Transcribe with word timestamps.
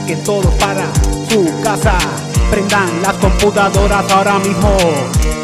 arranquen 0.00 0.24
todos 0.24 0.52
para 0.54 0.86
su 1.28 1.44
casa. 1.62 1.98
Prendan 2.50 3.02
las 3.02 3.14
computadoras 3.16 4.10
ahora 4.10 4.38
mismo, 4.38 4.74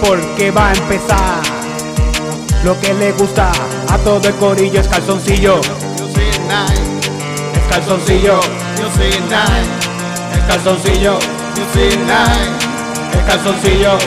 porque 0.01 0.51
va 0.51 0.71
a 0.71 0.73
empezar. 0.73 1.43
Lo 2.65 2.81
que 2.81 2.95
le 2.95 3.13
gusta 3.13 3.53
a 3.89 3.99
todo 3.99 4.27
el 4.29 4.35
corillo 4.37 4.81
es 4.81 4.89
calzoncillo. 4.89 5.61
Es 5.61 5.69
calzoncillo, 7.71 8.41
es 10.33 10.41
calzoncillo, 10.49 11.19
es 13.13 13.23
calzoncillo. 13.27 13.99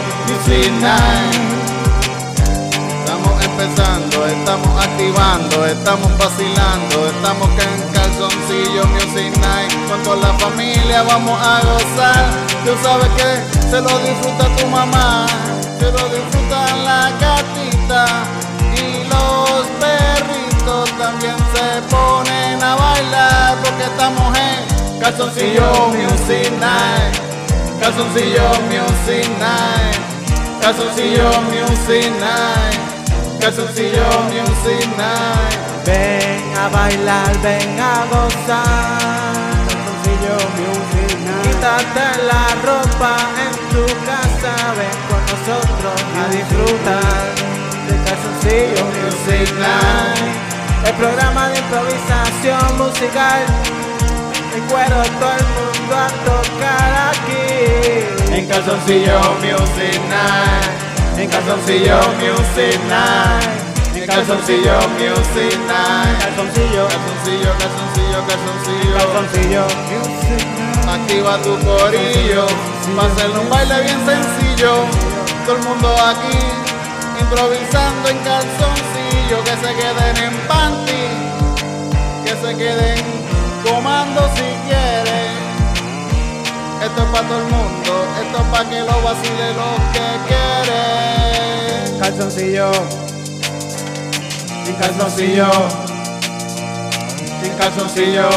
Estamos 2.99 3.45
empezando, 3.45 4.27
estamos 4.27 4.85
activando, 4.85 5.65
estamos 5.65 6.17
vacilando, 6.17 7.07
estamos 7.07 7.49
en 7.49 7.88
calzoncillo 8.19 8.85
Music 8.87 9.31
Night. 9.39 9.71
Con 9.87 10.03
toda 10.03 10.17
la 10.17 10.39
familia 10.39 11.03
vamos 11.03 11.39
a 11.41 11.61
gozar. 11.61 12.25
Tú 12.65 12.71
sabes 12.83 13.07
que 13.17 13.69
se 13.69 13.81
lo 13.81 13.97
disfruta 13.99 14.55
tu 14.57 14.67
mamá, 14.67 15.25
se 15.79 15.85
lo 15.85 16.09
disfruta 16.09 16.75
la 16.83 17.11
gatita 17.19 18.05
y 18.75 19.07
los 19.07 19.65
perritos 19.79 20.89
también 20.97 21.35
se 21.53 21.81
ponen 21.89 22.61
a 22.61 22.75
bailar 22.75 23.57
porque 23.63 23.83
estamos 23.83 24.37
en 24.37 24.99
calzoncillo 24.99 25.87
Music 25.87 26.51
Night. 26.59 27.15
Calzoncillo 27.79 28.49
Music 28.67 29.29
Night. 29.39 30.61
Calzoncillo 30.61 31.29
Music 31.49 32.11
Night. 32.19 32.88
Calzoncillo 33.39 34.05
Music 34.29 34.87
Night. 34.97 35.57
Ven 35.85 36.57
a 36.57 36.67
bailar, 36.69 37.31
ven 37.41 37.79
a 37.79 38.05
gozar. 38.11 39.55
Calzoncillo 39.67 40.35
Music 40.59 41.17
Night. 41.25 41.43
Quítate 41.43 42.05
la 42.29 42.45
ropa 42.67 43.15
en 43.45 43.53
tu 43.71 43.85
casa, 44.05 44.53
ven 44.77 44.97
con 45.09 45.21
nosotros 45.31 45.97
a 46.19 46.27
disfrutar 46.35 47.23
de 47.87 47.95
Calzoncillo 48.05 48.83
Music 48.99 49.49
Night. 49.57 50.39
El 50.85 50.93
programa 50.95 51.49
de 51.49 51.59
improvisación 51.59 52.77
musical. 52.77 53.45
El 54.53 54.61
cuero 54.63 55.01
todo 55.19 55.31
el 55.31 55.45
mundo 55.55 55.95
a 55.95 56.07
tocar 56.25 56.91
aquí. 57.13 58.35
En 58.35 58.47
calzoncillo 58.47 59.19
Music 59.41 60.01
Night. 60.09 60.98
En 61.19 61.29
calzoncillo 61.29 61.97
Music 62.21 62.79
Night. 62.87 63.93
En 63.93 64.07
calzoncillo 64.07 64.79
Music 64.95 65.59
Night. 65.67 66.17
Calzoncillo, 66.23 66.87
Calzoncillo, 66.87 67.51
calzoncillo, 67.59 68.19
calzoncillo. 68.29 68.97
calzoncillo 68.97 69.63
Music 69.89 70.47
Night. 70.55 70.87
Activa 70.87 71.37
tu 71.41 71.59
corillo. 71.59 72.45
Va 72.97 73.03
a 73.03 73.39
un 73.41 73.49
baile 73.49 73.81
bien 73.81 73.99
sencillo. 74.05 74.85
Todo 75.45 75.57
el 75.57 75.63
mundo 75.63 75.93
aquí 76.07 76.39
improvisando 77.19 78.07
en 78.07 78.17
calzoncillo. 78.19 79.43
Que 79.43 79.55
se 79.57 79.75
queden 79.75 80.17
en 80.23 80.37
panty. 80.47 81.05
Que 82.23 82.31
se 82.31 82.55
queden 82.55 83.03
comando 83.65 84.21
si 84.35 84.43
quieren. 84.69 84.78
Esto 86.81 87.03
es 87.03 87.09
para 87.09 87.27
todo 87.27 87.39
el 87.39 87.45
mundo. 87.45 88.07
Esto 88.21 88.37
es 88.37 88.43
para 88.51 88.69
que 88.69 88.79
lo 88.79 89.01
vacile 89.03 89.53
los 89.53 89.79
que 89.91 90.07
quieren. 90.27 91.99
Calzoncillo. 91.99 92.71
En 94.65 94.75
calzoncillo. 94.75 95.49
En 97.43 97.53
calzoncillo. 97.57 98.29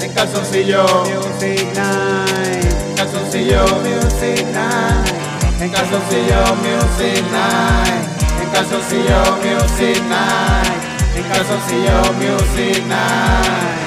En 0.00 0.12
calzoncillo. 0.12 0.84
Music 1.04 1.66
Night. 1.74 2.96
Calzoncillo. 2.96 3.64
Music 3.84 4.46
Night. 4.46 5.60
En 5.60 5.70
calzoncillo 5.70 6.40
Music 6.64 7.24
Night. 7.32 8.04
En 8.40 8.48
calzoncillo 8.50 9.18
Music 9.42 10.02
Night. 10.08 10.82
En 11.16 11.24
calzoncillo 11.24 11.96
Music 12.18 12.82
Night. 12.86 13.85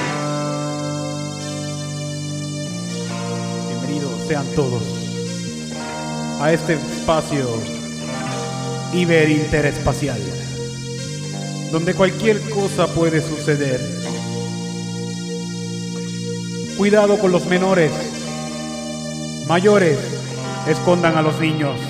Sean 4.30 4.46
todos 4.54 4.84
a 6.40 6.52
este 6.52 6.74
espacio 6.74 7.48
iberinterespacial, 8.92 10.20
donde 11.72 11.94
cualquier 11.94 12.38
cosa 12.48 12.86
puede 12.94 13.22
suceder. 13.22 13.80
Cuidado 16.78 17.18
con 17.18 17.32
los 17.32 17.46
menores. 17.46 17.90
Mayores, 19.48 19.98
escondan 20.68 21.16
a 21.16 21.22
los 21.22 21.40
niños. 21.40 21.80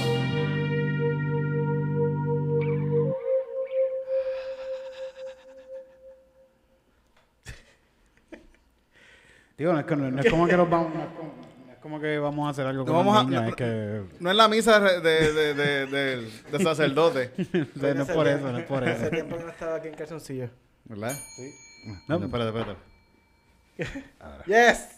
Digo, 9.59 9.75
no 9.75 9.79
es, 10.21 10.31
como 10.31 10.47
que 10.47 10.57
nos 10.57 10.71
vamos, 10.71 10.91
es 10.95 11.40
como, 11.81 12.01
que 12.01 12.19
vamos 12.19 12.47
a 12.47 12.51
hacer 12.51 12.67
algo 12.67 12.85
con 12.85 12.95
No 13.05 13.19
a- 13.19 13.25
no- 13.25 13.49
es 13.49 13.55
que 13.57 14.03
No 14.21 14.31
es 14.31 14.37
la 14.37 14.49
misa 14.49 14.81
de, 14.81 15.01
de, 15.01 15.55
de, 15.55 15.87
de, 16.53 16.63
sacerdote. 16.65 17.33
no 17.75 18.03
es 18.03 18.11
por 18.11 18.29
eso, 18.29 18.53
no 18.53 18.59
es 18.59 18.65
por 18.67 18.85
Hace 18.85 19.03
eso. 19.03 19.11
tiempo 19.11 19.37
que 19.37 19.45
no 19.45 19.51
estaba 19.51 19.77
aquí 19.77 19.89
en 19.89 19.95
calzoncillo. 19.95 20.51
¿Verdad? 20.85 21.17
Sí. 21.37 21.55
No, 22.09 22.19
No. 22.19 22.27
espérate, 22.27 22.59
espérate. 22.59 22.81
Yes. 24.47 24.89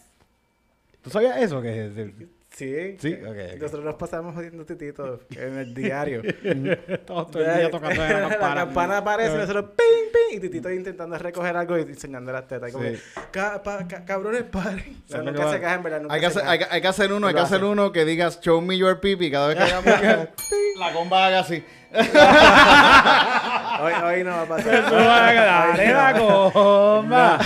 ¿Tú 1.01 1.09
sabías 1.09 1.37
eso? 1.41 1.61
Que 1.61 1.87
es 1.87 1.97
el- 1.97 2.29
Sí. 2.55 2.95
Sí, 2.99 3.13
ok, 3.13 3.29
ok. 3.55 3.59
Nosotros 3.61 3.83
nos 3.83 3.95
pasamos 3.95 4.35
jodiendo 4.35 4.63
titito 4.63 5.19
en 5.35 5.57
el 5.57 5.73
diario. 5.73 6.21
Todo, 7.05 7.25
todo 7.25 7.43
el 7.43 7.57
día 7.57 7.71
tocando 7.71 7.99
la 8.03 8.07
la 8.13 8.29
campana. 8.29 8.55
campana 8.65 8.97
aparece 8.99 9.33
y 9.33 9.37
nosotros 9.39 9.65
ping, 9.75 10.11
ping, 10.13 10.37
y 10.37 10.39
Titito 10.39 10.69
intentando 10.71 11.17
recoger 11.17 11.57
algo 11.57 11.77
y 11.79 11.81
enseñando 11.81 12.31
las 12.31 12.47
tetas. 12.47 12.69
Y 12.69 12.71
como, 12.73 12.85
Sí. 12.87 12.95
"Ca- 13.31 13.61
pa- 13.63 13.87
ca- 13.87 14.05
cabrones, 14.05 14.43
paren. 14.43 14.79
O 14.79 14.83
sea, 14.83 15.17
¿Sabes 15.17 15.25
lo 15.25 15.31
nunca 15.31 15.43
que 15.45 15.49
se 15.49 15.55
va? 15.55 15.61
caja, 15.61 15.75
en 15.75 15.83
verdad. 15.83 16.01
Nunca 16.01 16.13
Hay 16.13 16.21
que, 16.21 16.29
se 16.29 16.39
hacer, 16.39 16.49
hay, 16.49 16.57
que, 16.59 16.63
caja. 16.65 16.75
hay 16.75 16.81
que 16.81 16.87
hacer 16.87 17.11
uno, 17.13 17.27
hay 17.27 17.33
que 17.33 17.39
hacer 17.39 17.57
hace. 17.57 17.65
uno 17.65 17.91
que 17.91 18.05
digas 18.05 18.39
show 18.41 18.61
me 18.61 18.77
your 18.77 18.99
pipi 18.99 19.31
cada 19.31 19.47
vez 19.47 19.57
que 19.57 19.63
hagamos 19.73 20.29
la 20.79 20.93
comba 20.93 21.25
haga 21.25 21.39
así. 21.39 21.63
Hoy, 23.81 23.93
hoy 24.03 24.23
no 24.23 24.31
va 24.31 24.41
a 24.41 24.45
pasar. 24.47 24.91
Dale 24.91 25.93
la 25.93 26.13
comba. 26.19 27.39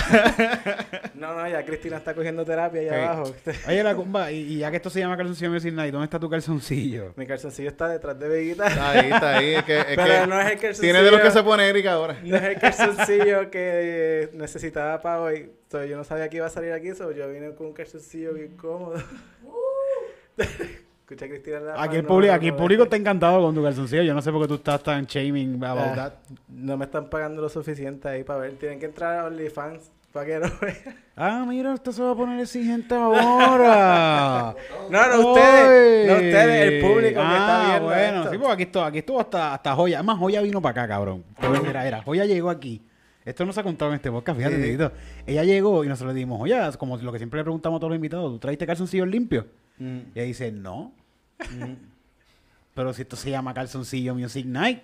No, 1.18 1.34
no, 1.34 1.48
ya 1.48 1.64
Cristina 1.64 1.96
está 1.96 2.14
cogiendo 2.14 2.44
terapia 2.44 2.80
allá 2.80 3.10
abajo. 3.12 3.34
Oye, 3.68 3.82
la 3.82 3.94
comba, 3.94 4.30
y, 4.30 4.36
y 4.54 4.58
ya 4.58 4.70
que 4.70 4.76
esto 4.76 4.88
se 4.88 5.00
llama 5.00 5.16
calzoncillo 5.16 5.50
Music 5.50 5.72
Night, 5.72 5.92
¿dónde 5.92 6.04
está 6.04 6.18
tu 6.20 6.30
calzoncillo? 6.30 7.12
Mi 7.16 7.26
calzoncillo 7.26 7.68
está 7.68 7.88
detrás 7.88 8.18
de 8.18 8.28
Veguita. 8.28 8.66
Está 8.68 8.90
ahí, 8.90 9.10
está 9.10 9.36
ahí. 9.36 9.54
Es 9.54 9.64
que, 9.64 9.78
es 9.78 9.84
Pero 9.96 10.04
que 10.22 10.26
no 10.28 10.40
es 10.40 10.46
el 10.46 10.58
calzoncillo. 10.58 10.80
tiene 10.80 11.02
de 11.02 11.10
los 11.10 11.20
que 11.20 11.30
se 11.30 11.42
pone 11.42 11.68
Erika 11.68 11.92
ahora. 11.92 12.16
No 12.22 12.36
es 12.36 12.42
el 12.42 12.58
calzoncillo 12.58 13.50
que 13.50 14.30
necesitaba 14.34 15.00
para 15.00 15.20
hoy. 15.20 15.50
So, 15.70 15.84
yo 15.84 15.96
no 15.96 16.04
sabía 16.04 16.28
que 16.28 16.36
iba 16.38 16.46
a 16.46 16.50
salir 16.50 16.72
aquí, 16.72 16.94
so, 16.94 17.10
yo 17.12 17.28
vine 17.28 17.54
con 17.54 17.66
un 17.66 17.72
calzoncillo 17.72 18.32
bien 18.34 18.56
cómodo. 18.56 18.94
Escucha 20.38 21.24
a 21.24 21.28
Cristina 21.28 21.60
la 21.60 21.82
Aquí 21.82 21.96
el, 21.96 22.04
público, 22.04 22.32
no, 22.32 22.36
aquí 22.36 22.48
el 22.48 22.54
público 22.54 22.82
está 22.84 22.96
encantado 22.96 23.40
con 23.40 23.54
tu 23.54 23.62
calzoncillo. 23.62 24.02
Yo 24.02 24.14
no 24.14 24.22
sé 24.22 24.30
por 24.30 24.42
qué 24.42 24.48
tú 24.48 24.54
estás 24.56 24.82
tan 24.82 25.06
shaming 25.06 25.62
about 25.64 25.88
Ah, 25.88 25.94
that. 25.94 26.12
No 26.48 26.76
me 26.76 26.84
están 26.84 27.08
pagando 27.08 27.40
lo 27.42 27.48
suficiente 27.48 28.08
ahí 28.08 28.24
para 28.24 28.40
ver. 28.40 28.52
Tienen 28.52 28.78
que 28.78 28.86
entrar 28.86 29.18
a 29.18 29.24
OnlyFans 29.26 29.90
para 30.18 30.26
que 30.26 30.38
no 30.38 30.52
vean. 30.60 30.96
Ah, 31.16 31.44
mira, 31.48 31.74
esto 31.74 31.92
se 31.92 32.02
va 32.02 32.12
a 32.12 32.14
poner 32.14 32.40
exigente 32.40 32.94
ahora. 32.94 34.54
No, 34.90 35.06
no, 35.08 35.28
ustedes. 35.30 36.06
No, 36.08 36.14
ustedes, 36.14 36.72
el 36.72 36.80
público 36.80 37.02
que 37.02 37.08
está 37.26 37.64
Ah, 37.64 37.68
viendo 37.70 37.84
bueno, 37.86 38.18
esto. 38.20 38.30
sí, 38.32 38.38
porque 38.38 38.52
aquí 38.54 38.62
estuvo, 38.62 38.82
aquí 38.84 38.98
estuvo 38.98 39.20
hasta, 39.20 39.54
hasta 39.54 39.74
Joya. 39.74 39.98
Además, 39.98 40.18
Joya 40.18 40.40
vino 40.40 40.62
para 40.62 40.82
acá, 40.82 40.88
cabrón. 40.94 41.24
Mira, 41.64 41.86
era, 41.86 42.02
Joya 42.02 42.24
llegó 42.24 42.48
aquí. 42.50 42.80
Esto 43.24 43.44
no 43.44 43.52
se 43.52 43.60
ha 43.60 43.62
contado 43.62 43.90
en 43.90 43.96
este 43.96 44.10
podcast, 44.10 44.38
fíjate, 44.38 44.76
Sí. 44.78 44.84
Ella 45.26 45.44
llegó 45.44 45.84
y 45.84 45.88
nosotros 45.88 46.14
le 46.14 46.18
dijimos, 46.20 46.38
Joya, 46.38 46.72
como 46.72 46.96
lo 46.96 47.12
que 47.12 47.18
siempre 47.18 47.38
le 47.40 47.44
preguntamos 47.44 47.76
a 47.76 47.80
todos 47.80 47.90
los 47.90 47.96
invitados, 47.96 48.32
¿tú 48.32 48.38
traiste 48.38 48.66
calzoncillos 48.66 49.06
limpios? 49.08 49.44
Mm. 49.78 49.98
Y 50.14 50.18
ella 50.18 50.24
dice, 50.24 50.50
no. 50.50 50.92
Pero 52.74 52.92
si 52.94 53.02
esto 53.02 53.16
se 53.16 53.30
llama 53.30 53.52
Calzoncillo 53.52 54.14
Music 54.14 54.46
Night, 54.46 54.80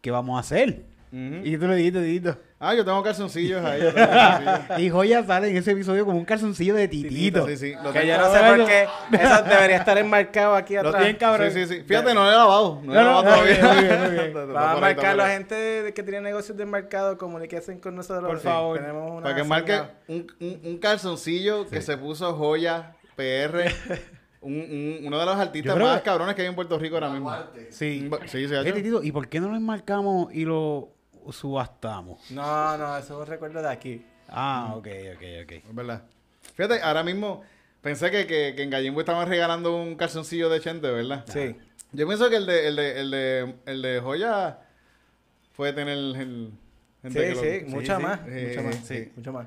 ¿qué 0.00 0.10
vamos 0.10 0.36
a 0.36 0.40
hacer? 0.40 0.84
Ujú. 1.12 1.40
Y 1.44 1.56
tú 1.58 1.66
le 1.66 1.74
dijiste, 1.76 2.02
Tito. 2.04 2.36
Ah, 2.60 2.74
yo 2.74 2.84
tengo 2.84 3.02
calzoncillos 3.02 3.64
ahí. 3.64 3.80
yo 3.82 3.92
tengo 3.92 4.06
calzoncillos. 4.10 4.78
Y 4.80 4.90
Joya 4.90 5.24
sale 5.24 5.48
en 5.48 5.56
ese 5.56 5.72
episodio 5.72 6.04
como 6.04 6.18
un 6.18 6.24
calzoncillo 6.24 6.74
de 6.74 6.86
titito. 6.88 7.46
Sí, 7.48 7.56
sí. 7.56 7.72
Lo 7.82 7.92
Que 7.92 8.06
yo 8.06 8.16
no 8.18 8.32
sé 8.32 8.38
por 8.40 8.66
qué. 8.66 8.86
Eso 9.24 9.42
debería 9.42 9.76
estar 9.78 9.98
enmarcado 9.98 10.54
aquí 10.54 10.74
Lo 10.74 10.80
atrás. 10.80 10.96
tienen 10.98 11.16
cabrón. 11.16 11.50
Sí, 11.50 11.66
sí, 11.66 11.74
sí. 11.78 11.82
Fíjate, 11.84 12.14
no 12.14 12.22
lo 12.24 12.28
he 12.30 12.34
lavado. 12.34 12.80
No, 12.84 12.92
No, 12.92 12.92
lo 12.94 13.00
he 13.00 13.04
lavado 13.04 13.22
todavía. 13.24 13.54
bien, 13.54 13.66
muy 13.74 13.82
bien, 13.84 14.00
muy 14.02 14.10
bien. 14.10 14.24
Está 14.26 14.44
Vamos 14.44 14.76
a 14.76 14.80
marcar 14.80 15.16
la 15.16 15.28
gente 15.30 15.92
que 15.94 16.02
tiene 16.02 16.20
negocios 16.20 16.56
de 16.56 16.66
mercado, 16.66 17.18
comuníquense 17.18 17.80
con 17.80 17.96
nosotros. 17.96 18.28
Por 18.28 18.38
Sí, 18.38 18.44
favor. 18.44 18.78
Tenemos 18.78 19.10
una 19.12 19.22
Para 19.22 19.34
que 19.36 19.44
marque 19.44 19.80
un, 20.08 20.26
un, 20.40 20.60
un 20.64 20.78
calzoncillo 20.78 21.66
que 21.68 21.80
se 21.82 21.96
puso 21.96 22.34
joya 22.34 22.92
PR. 23.16 23.72
un, 24.42 24.52
un- 24.54 24.98
uno 25.06 25.18
de 25.18 25.26
los 25.26 25.36
artistas 25.36 25.76
más 25.76 25.98
que- 25.98 26.04
cabrones 26.04 26.34
que 26.34 26.42
hay 26.42 26.48
en 26.48 26.54
Puerto 26.54 26.78
Rico 26.78 26.94
ahora 26.96 27.08
mismo. 27.10 27.34
Sí. 27.70 28.06
Ba- 28.08 28.18
Sí, 28.26 28.46
sí. 28.48 28.54
Titito, 28.72 29.02
¿y 29.02 29.12
por 29.12 29.28
qué 29.28 29.40
no 29.40 29.48
lo 29.48 29.56
enmarcamos 29.56 30.32
y 30.32 30.44
lo 30.44 30.90
subastamos? 31.32 32.30
No, 32.30 32.76
no, 32.78 32.96
eso 32.96 33.14
es 33.14 33.20
un 33.20 33.26
recuerdo 33.26 33.62
de 33.62 33.68
aquí. 33.68 34.04
Ah, 34.28 34.74
ok, 34.76 34.86
ok, 35.16 35.22
ok. 35.44 35.52
Es 35.52 35.74
verdad. 35.74 36.02
Fíjate, 36.54 36.80
ahora 36.82 37.02
mismo 37.02 37.42
pensé 37.82 38.10
que, 38.10 38.26
que, 38.26 38.54
que 38.56 38.62
en 38.62 38.70
Gallimbo 38.70 39.00
estaban 39.00 39.28
regalando 39.28 39.76
un 39.76 39.96
calzoncillo 39.96 40.48
de 40.48 40.60
Chente, 40.60 40.90
¿verdad? 40.90 41.24
Sí. 41.26 41.56
Yo 41.92 42.06
pienso 42.06 42.30
que 42.30 42.36
el 42.36 42.46
de, 42.46 42.68
el 42.68 42.76
de, 42.76 43.00
el 43.00 43.10
de, 43.10 43.54
el 43.66 43.82
de 43.82 44.00
Joya 44.00 44.58
puede 45.56 45.72
tener 45.72 45.96
el... 45.98 46.52
Sí, 47.02 47.08
gente 47.08 47.20
que 47.20 47.34
lo- 47.34 47.40
sí, 47.40 47.74
mucha 47.74 47.96
sí, 47.96 48.02
más. 48.02 48.20
sí, 48.26 48.30
mucha 48.46 48.62
más, 48.62 48.74
sí. 48.76 48.82
sí, 49.04 49.12
mucho 49.16 49.32
más. 49.32 49.46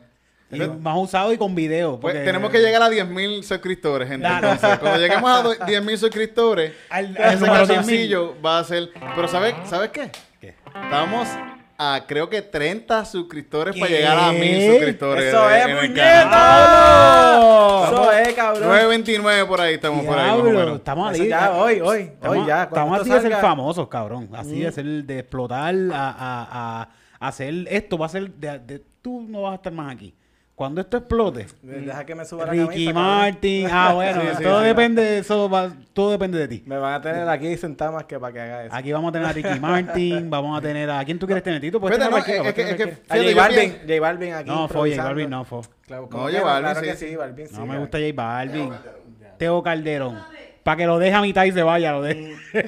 Y 0.52 0.60
más 0.60 0.98
usado 0.98 1.34
y 1.34 1.38
con 1.38 1.56
video. 1.56 2.00
Pues 2.00 2.14
tenemos 2.26 2.52
que 2.52 2.60
llegar 2.60 2.82
a 2.84 2.90
10.000 2.90 3.42
suscriptores, 3.44 4.08
gente. 4.08 4.28
Entonces, 4.28 4.78
cuando 4.80 5.00
lleguemos 5.00 5.32
a 5.32 5.42
do- 5.42 5.56
10.000 5.56 5.98
suscriptores, 5.98 6.74
Al- 6.90 7.16
al 7.18 7.34
ese 7.34 7.46
número 7.46 7.64
10.000. 7.64 7.68
calzoncillo 7.68 8.42
va 8.42 8.60
a 8.60 8.64
ser... 8.64 8.90
Pero 9.16 9.28
¿sabes, 9.28 9.56
¿sabes 9.66 9.90
qué? 9.92 10.12
¿Qué? 10.40 10.50
Estamos 10.68 11.28
a 11.78 12.02
creo 12.08 12.30
que 12.30 12.42
30 12.42 13.04
suscriptores 13.06 13.76
para 13.80 13.92
llegar 13.92 14.18
a 14.18 14.32
1.000 14.32 14.72
suscriptores. 14.72 15.26
Eso 15.26 15.48
de- 15.48 15.60
es, 15.60 15.66
puñeta. 15.88 16.30
canal. 16.30 17.84
Eso 17.94 18.12
es, 18.12 18.34
cabrón. 18.34 18.70
9.29 18.70 19.48
por 19.48 19.62
ahí, 19.62 19.74
estamos 19.76 20.06
por 20.06 20.18
ahí 20.18 20.26
más 20.30 20.34
o 20.40 20.42
Diablo, 20.44 20.60
menos. 20.60 20.76
estamos 20.78 21.12
ahí. 21.14 21.28
ya, 21.28 21.52
hoy, 21.52 21.82
hoy, 21.82 22.00
Estamos, 22.02 22.38
hoy 22.38 22.46
ya. 22.48 22.64
estamos 22.64 23.02
así 23.02 23.10
de 23.10 23.22
ser 23.22 23.36
famosos, 23.38 23.88
cabrón. 23.88 24.30
Así 24.34 24.60
de 24.62 24.72
ser, 24.72 24.86
de 24.86 25.20
explotar 25.20 25.74
a, 25.94 26.10
a, 26.10 26.90
a 27.20 27.28
hacer 27.28 27.54
esto. 27.70 27.98
Va 27.98 28.06
a 28.06 28.10
ser, 28.10 28.32
de, 28.32 28.60
de- 28.60 28.84
tú 29.02 29.26
no 29.28 29.42
vas 29.44 29.54
a 29.54 29.56
estar 29.56 29.74
más 29.74 29.94
aquí. 29.94 30.14
Cuando 30.64 30.80
esto 30.80 30.96
explote, 30.96 31.46
Deja 31.62 32.06
que 32.06 32.16
me 32.16 32.24
suba 32.24 32.46
la 32.46 32.52
Ricky 32.54 32.86
camisa. 32.86 32.94
Martin, 32.94 33.68
ah 33.70 33.92
bueno, 33.96 34.22
Sí, 34.22 34.28
sí, 34.38 34.44
todo 34.44 34.62
sí. 34.62 34.66
depende 34.68 35.02
de 35.02 35.18
eso, 35.18 35.50
va- 35.50 35.74
todo 35.92 36.12
depende 36.12 36.40
de 36.40 36.48
ti. 36.48 36.64
Me 36.66 36.78
van 36.78 36.94
a 36.94 37.02
tener 37.02 37.28
aquí 37.28 37.58
sentado 37.58 37.92
más 37.92 38.06
que 38.06 38.18
para 38.18 38.32
que 38.32 38.40
haga 38.40 38.66
eso. 38.68 38.74
Aquí 38.74 38.94
vamos 38.94 39.10
a 39.10 39.12
tener 39.12 39.28
a 39.28 39.34
Ricky 39.34 39.60
Martin, 39.60 40.30
vamos 40.30 40.58
a 40.58 40.62
tener 40.62 40.90
a 40.90 41.04
¿quién 41.04 41.20
tú 41.20 41.26
quieres 41.26 41.44
tener 41.44 41.60
Tito? 41.60 41.82
Puedes 41.82 41.98
Fíjate, 41.98 42.22
tener 42.24 42.40
no, 42.40 42.46
a 42.46 42.50
es, 42.50 42.56
que, 42.56 42.62
es 42.62 43.00
a 43.10 43.18
J 43.18 43.36
Balvin, 43.42 43.72
J 43.86 44.00
Balvin 44.00 44.34
aquí. 44.36 44.50
No, 44.50 44.68
fue 44.70 44.90
J. 44.92 45.04
Balvin, 45.04 45.30
no 45.30 45.44
fue. 45.44 45.62
Claro, 45.86 46.08
No, 46.10 46.18
J 46.20 46.42
Balvin, 46.42 46.62
claro 46.72 46.80
sí. 46.80 46.86
que 46.86 46.96
sí, 46.96 47.16
Balvin. 47.18 47.48
sí, 47.50 47.56
No 47.58 47.66
me 47.66 47.78
gusta 47.78 47.98
J 47.98 48.12
Balvin. 48.16 48.74
Teo 49.38 49.62
Calderón. 49.62 50.18
Para 50.64 50.78
que 50.78 50.86
lo 50.86 50.98
deje 50.98 51.14
a 51.14 51.22
mitad 51.22 51.44
y 51.44 51.52
se 51.52 51.62
vaya, 51.62 51.92
lo 51.92 52.02
deje. 52.04 52.38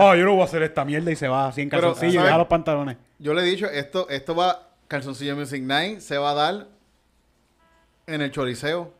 oh, 0.00 0.16
yo 0.16 0.24
no 0.24 0.32
voy 0.32 0.40
a 0.40 0.44
hacer 0.46 0.64
esta 0.64 0.84
mierda 0.84 1.12
y 1.12 1.14
se 1.16 1.28
va 1.28 1.46
así 1.46 1.60
en 1.60 1.68
calzoncillo 1.68 2.20
y 2.20 2.24
deja 2.24 2.36
los 2.36 2.48
pantalones. 2.48 2.96
Yo 3.20 3.34
le 3.34 3.42
he 3.42 3.44
dicho, 3.44 3.66
esto, 3.70 4.08
esto 4.08 4.34
va, 4.34 4.66
Calzoncillo 4.88 5.36
Music 5.36 5.62
Night 5.62 6.00
se 6.00 6.18
va 6.18 6.32
a 6.32 6.34
dar 6.34 6.66
en 8.12 8.20
el 8.22 8.30
Choliseo. 8.30 8.92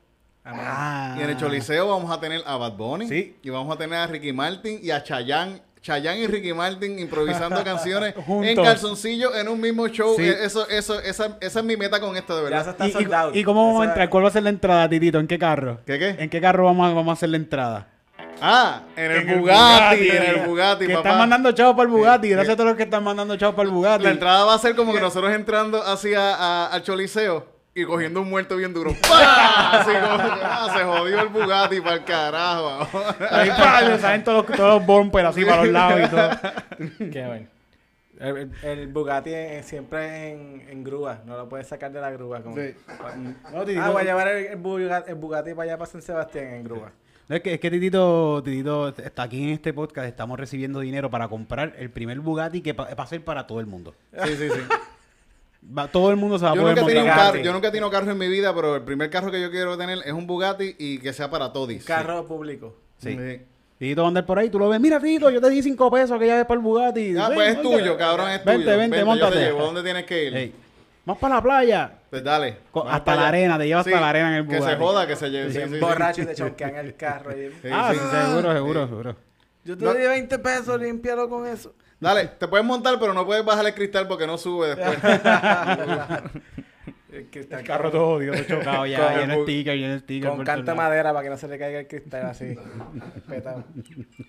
Ah. 0.44 1.16
Y 1.18 1.22
en 1.22 1.30
el 1.30 1.36
Choliseo 1.36 1.88
vamos 1.88 2.10
a 2.10 2.18
tener 2.20 2.42
a 2.46 2.56
Bad 2.56 2.72
Bunny. 2.72 3.06
Sí. 3.08 3.36
Y 3.42 3.50
vamos 3.50 3.74
a 3.74 3.78
tener 3.78 3.98
a 3.98 4.06
Ricky 4.06 4.32
Martin 4.32 4.80
y 4.82 4.90
a 4.90 5.02
Chayanne. 5.02 5.60
Chayanne 5.82 6.18
y 6.20 6.26
Ricky 6.26 6.52
Martin 6.52 6.98
improvisando 6.98 7.62
canciones 7.64 8.14
en 8.42 8.56
calzoncillo 8.56 9.34
en 9.34 9.48
un 9.48 9.60
mismo 9.60 9.88
show. 9.88 10.14
Sí. 10.16 10.22
Eh, 10.24 10.44
Eso, 10.44 10.68
eso, 10.68 11.00
esa, 11.00 11.36
esa 11.40 11.58
es 11.60 11.64
mi 11.64 11.76
meta 11.76 12.00
con 12.00 12.16
esto, 12.16 12.36
de 12.36 12.50
Ya 12.50 12.56
verdad. 12.62 12.76
está 12.86 12.86
¿Y, 13.32 13.40
y- 13.40 13.44
cómo 13.44 13.66
vamos 13.66 13.82
a 13.82 13.88
entrar? 13.88 14.08
¿Cuál 14.10 14.24
va 14.24 14.28
a 14.28 14.32
ser 14.32 14.42
la 14.42 14.50
entrada, 14.50 14.88
Titito? 14.88 15.18
¿En 15.18 15.26
qué 15.26 15.38
carro? 15.38 15.80
¿Qué, 15.86 15.98
qué? 15.98 16.16
¿En 16.18 16.28
qué 16.28 16.40
carro 16.40 16.64
vamos 16.64 16.90
a, 16.90 16.94
vamos 16.94 17.08
a 17.10 17.12
hacer 17.14 17.28
la 17.30 17.36
entrada? 17.38 17.86
Ah, 18.42 18.82
en 18.96 19.10
el 19.10 19.16
En 19.22 19.28
el 19.28 19.38
Bugatti, 19.40 20.08
en 20.10 20.22
el 20.22 20.46
Bugatti, 20.46 20.86
Que 20.86 20.94
papá. 20.94 21.08
están 21.08 21.18
mandando 21.18 21.52
chavos 21.52 21.76
para 21.76 21.88
el 21.88 21.94
Bugatti. 21.94 22.26
Sí. 22.28 22.32
Gracias 22.32 22.54
a 22.54 22.56
todos 22.56 22.68
los 22.70 22.76
que 22.76 22.84
están 22.84 23.04
mandando 23.04 23.36
chavos 23.36 23.54
para 23.54 23.68
el 23.68 23.74
Bugatti. 23.74 24.04
La 24.04 24.10
entrada 24.10 24.44
va 24.44 24.54
a 24.54 24.58
ser 24.58 24.74
como 24.74 24.92
que 24.94 25.00
nosotros 25.00 25.32
entrando 25.34 25.82
hacia 25.82 26.34
a- 26.34 26.66
al 26.68 26.82
Choliseo 26.82 27.46
y 27.74 27.84
cogiendo 27.84 28.20
un 28.22 28.28
muerto 28.30 28.56
bien 28.56 28.72
duro. 28.74 28.94
¡Pah! 29.08 29.80
Así 29.80 29.90
como 29.92 30.16
que, 30.16 30.40
ah, 30.42 30.68
se 30.76 30.84
jodió 30.84 31.20
el 31.20 31.28
Bugatti 31.28 31.80
para 31.80 31.94
el 31.96 32.04
carajo. 32.04 32.88
Ahí 33.30 33.48
pa, 33.50 33.82
le 33.82 33.98
salen 33.98 34.24
todos 34.24 34.48
los, 34.48 34.56
todos 34.56 34.74
los 34.80 34.86
bumpers 34.86 35.28
así 35.28 35.44
para 35.44 35.62
los 35.64 35.72
lados 35.72 36.00
y 36.04 36.10
todo. 36.10 36.30
Qué 37.12 37.26
bueno. 37.26 37.46
El, 38.62 38.88
Bugatti 38.88 39.32
es 39.32 39.64
siempre 39.64 40.30
en, 40.32 40.66
en 40.68 40.84
grúa. 40.84 41.20
No 41.24 41.36
lo 41.38 41.48
puedes 41.48 41.66
sacar 41.68 41.90
de 41.90 42.00
la 42.00 42.10
grúa. 42.10 42.42
Como... 42.42 42.54
Sí. 42.56 42.74
No, 43.52 43.64
Titito, 43.64 43.82
Ah, 43.82 43.90
voy 43.90 44.02
a 44.02 44.04
llevar 44.04 44.28
el, 44.28 44.46
el 44.46 44.56
Bugatti, 44.56 45.10
el 45.10 45.16
Bugatti 45.16 45.50
para 45.54 45.62
allá, 45.70 45.78
para 45.78 45.90
San 45.90 46.02
Sebastián, 46.02 46.46
en 46.54 46.64
grúa. 46.64 46.92
No, 47.28 47.36
es 47.36 47.42
que, 47.42 47.54
es 47.54 47.60
que 47.60 47.70
Titito, 47.70 48.42
Titito 48.44 48.88
está 48.88 49.22
aquí 49.22 49.42
en 49.44 49.50
este 49.50 49.72
podcast. 49.72 50.06
Estamos 50.08 50.38
recibiendo 50.38 50.80
dinero 50.80 51.08
para 51.10 51.28
comprar 51.28 51.74
el 51.78 51.88
primer 51.90 52.20
Bugatti 52.20 52.60
que 52.60 52.74
pa- 52.74 52.92
va 52.94 53.04
a 53.04 53.06
ser 53.06 53.24
para 53.24 53.46
todo 53.46 53.60
el 53.60 53.66
mundo. 53.66 53.94
Sí, 54.24 54.36
sí, 54.36 54.48
sí. 54.50 54.60
Va- 55.62 55.88
todo 55.88 56.10
el 56.10 56.16
mundo 56.16 56.38
se 56.38 56.44
va 56.46 56.52
a 56.52 56.54
Yo 56.54 56.62
poder 56.62 56.76
nunca, 56.78 56.90
he 56.90 56.94
tenido 56.94 57.12
un 57.12 57.18
carro, 57.18 57.38
yo 57.38 57.52
nunca 57.52 57.68
he 57.68 57.70
tenido 57.70 57.90
carro 57.90 58.10
en 58.10 58.18
mi 58.18 58.28
vida, 58.28 58.54
pero 58.54 58.76
el 58.76 58.82
primer 58.82 59.10
carro 59.10 59.30
que 59.30 59.40
yo 59.40 59.50
quiero 59.50 59.76
tener 59.76 59.98
es 60.04 60.12
un 60.12 60.26
Bugatti 60.26 60.74
y 60.78 60.98
que 60.98 61.12
sea 61.12 61.28
para 61.30 61.52
todis. 61.52 61.84
Carro 61.84 62.26
público. 62.26 62.76
Sí. 62.98 63.16
Sí. 63.16 63.42
Tito 63.78 64.02
va 64.02 64.06
a 64.06 64.08
andar 64.08 64.26
por 64.26 64.38
ahí, 64.38 64.50
tú 64.50 64.58
lo 64.58 64.68
ves, 64.68 64.78
mira 64.80 65.00
Tito, 65.00 65.30
yo 65.30 65.40
te 65.40 65.48
di 65.50 65.62
cinco 65.62 65.90
pesos 65.90 66.18
que 66.18 66.26
ya 66.26 66.40
es 66.40 66.46
para 66.46 66.58
el 66.58 66.64
Bugatti. 66.64 67.16
Ah, 67.16 67.30
pues 67.32 67.56
es 67.56 67.62
tuyo, 67.62 67.96
cabrón, 67.96 68.30
es 68.30 68.44
Vente, 68.44 68.64
tuyo. 68.64 68.78
vente, 68.78 68.96
yo 68.96 69.02
te 69.02 69.06
móntate. 69.06 69.36
llevo. 69.36 69.62
¿Dónde 69.62 69.82
tienes 69.82 70.04
que 70.04 70.24
ir? 70.24 70.36
Ey, 70.36 70.54
Vamos 71.04 71.18
para 71.20 71.36
la 71.36 71.42
playa. 71.42 71.92
Pues 72.10 72.22
dale. 72.22 72.56
Co- 72.70 72.86
hasta 72.88 73.14
la 73.14 73.20
allá. 73.22 73.28
arena, 73.28 73.58
te 73.58 73.66
llevas 73.66 73.86
hasta 73.86 74.00
la 74.00 74.08
arena 74.10 74.28
en 74.30 74.34
el 74.42 74.46
Que 74.46 74.54
se 74.54 74.60
Bugatti. 74.60 74.76
joda, 74.82 75.06
que 75.06 75.16
se 75.16 75.30
lleve. 75.30 75.52
sí, 75.52 75.60
sí, 75.62 75.68
sí. 75.74 75.78
borracho 75.80 76.22
y 76.22 76.26
te 76.26 76.34
chonquean 76.34 76.76
el 76.76 76.94
carro. 76.96 77.32
y- 77.36 77.48
Sí, 77.62 77.68
ah, 77.72 77.90
sí. 77.92 77.98
sí, 77.98 78.16
seguro, 78.16 78.52
seguro, 78.52 78.86
seguro. 78.88 79.16
Yo 79.64 79.76
te 79.78 79.84
No. 79.84 79.94
di 79.94 80.06
20 80.06 80.38
pesos, 80.38 80.80
límpialo 80.80 81.28
con 81.28 81.46
eso. 81.46 81.74
Dale, 82.00 82.26
te 82.38 82.48
puedes 82.48 82.66
montar, 82.66 82.98
pero 82.98 83.12
no 83.12 83.26
puedes 83.26 83.44
bajar 83.44 83.66
el 83.66 83.74
cristal 83.74 84.08
porque 84.08 84.26
no 84.26 84.38
sube 84.38 84.74
después. 84.74 84.98
El 87.12 87.26
cristal 87.28 87.58
El 87.60 87.66
carro 87.66 87.90
todo 87.90 88.20
todo 88.20 88.44
chocado 88.44 88.86
ya, 88.86 89.08
Con- 89.08 89.18
lleno 89.20 89.36
de 89.38 89.42
sticker, 89.42 89.76
lleno 89.76 89.92
de 89.94 89.98
sticker. 89.98 90.30
Con 90.30 90.44
canta 90.44 90.76
madera 90.76 91.12
para 91.12 91.24
que 91.24 91.30
no 91.30 91.36
se 91.36 91.48
le 91.48 91.58
caiga 91.58 91.80
el 91.80 91.88
cristal 91.88 92.26
así. 92.26 92.56
Petado. 93.28 93.64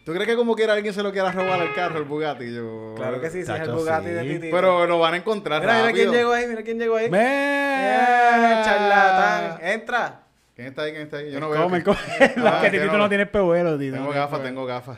¿Tú 0.03 0.13
crees 0.13 0.27
que 0.27 0.35
como 0.35 0.55
quiera 0.55 0.73
alguien 0.73 0.91
se 0.91 1.03
lo 1.03 1.11
quiera 1.11 1.31
robar 1.31 1.61
el 1.61 1.75
carro, 1.75 1.99
el 1.99 2.05
Bugatti? 2.05 2.51
Yo... 2.53 2.95
Claro 2.97 3.21
que 3.21 3.29
sí, 3.29 3.45
si 3.45 3.51
es 3.51 3.59
el 3.59 3.71
Bugatti 3.71 4.07
sí. 4.07 4.13
de 4.13 4.23
Titi. 4.23 4.49
Pero 4.51 4.87
lo 4.87 4.97
van 4.97 5.13
a 5.13 5.17
encontrar 5.17 5.61
Mira, 5.61 5.77
mira 5.81 5.91
quién 5.93 6.11
llegó 6.11 6.31
ahí, 6.31 6.47
mira 6.47 6.63
quién 6.63 6.79
llegó 6.79 6.95
ahí. 6.95 7.09
¡Me! 7.11 7.19
Eh, 7.19 8.61
charlatán. 8.65 9.59
Entra. 9.63 10.23
¿Quién 10.55 10.67
está 10.69 10.81
ahí? 10.81 10.91
¿Quién 10.91 11.03
está 11.03 11.17
ahí? 11.17 11.31
Yo 11.31 11.39
no 11.39 11.49
veo. 11.51 11.61
Come, 11.63 11.77
que- 11.79 11.83
come. 11.83 11.99
Ah, 12.47 12.59
que 12.63 12.71
Titito 12.71 12.93
no. 12.93 12.97
no 12.97 13.09
tiene 13.09 13.27
pebuelo, 13.27 13.77
Tito. 13.77 13.95
Tengo 13.95 14.09
gafas, 14.11 14.41
tengo 14.41 14.65
gafas. 14.65 14.97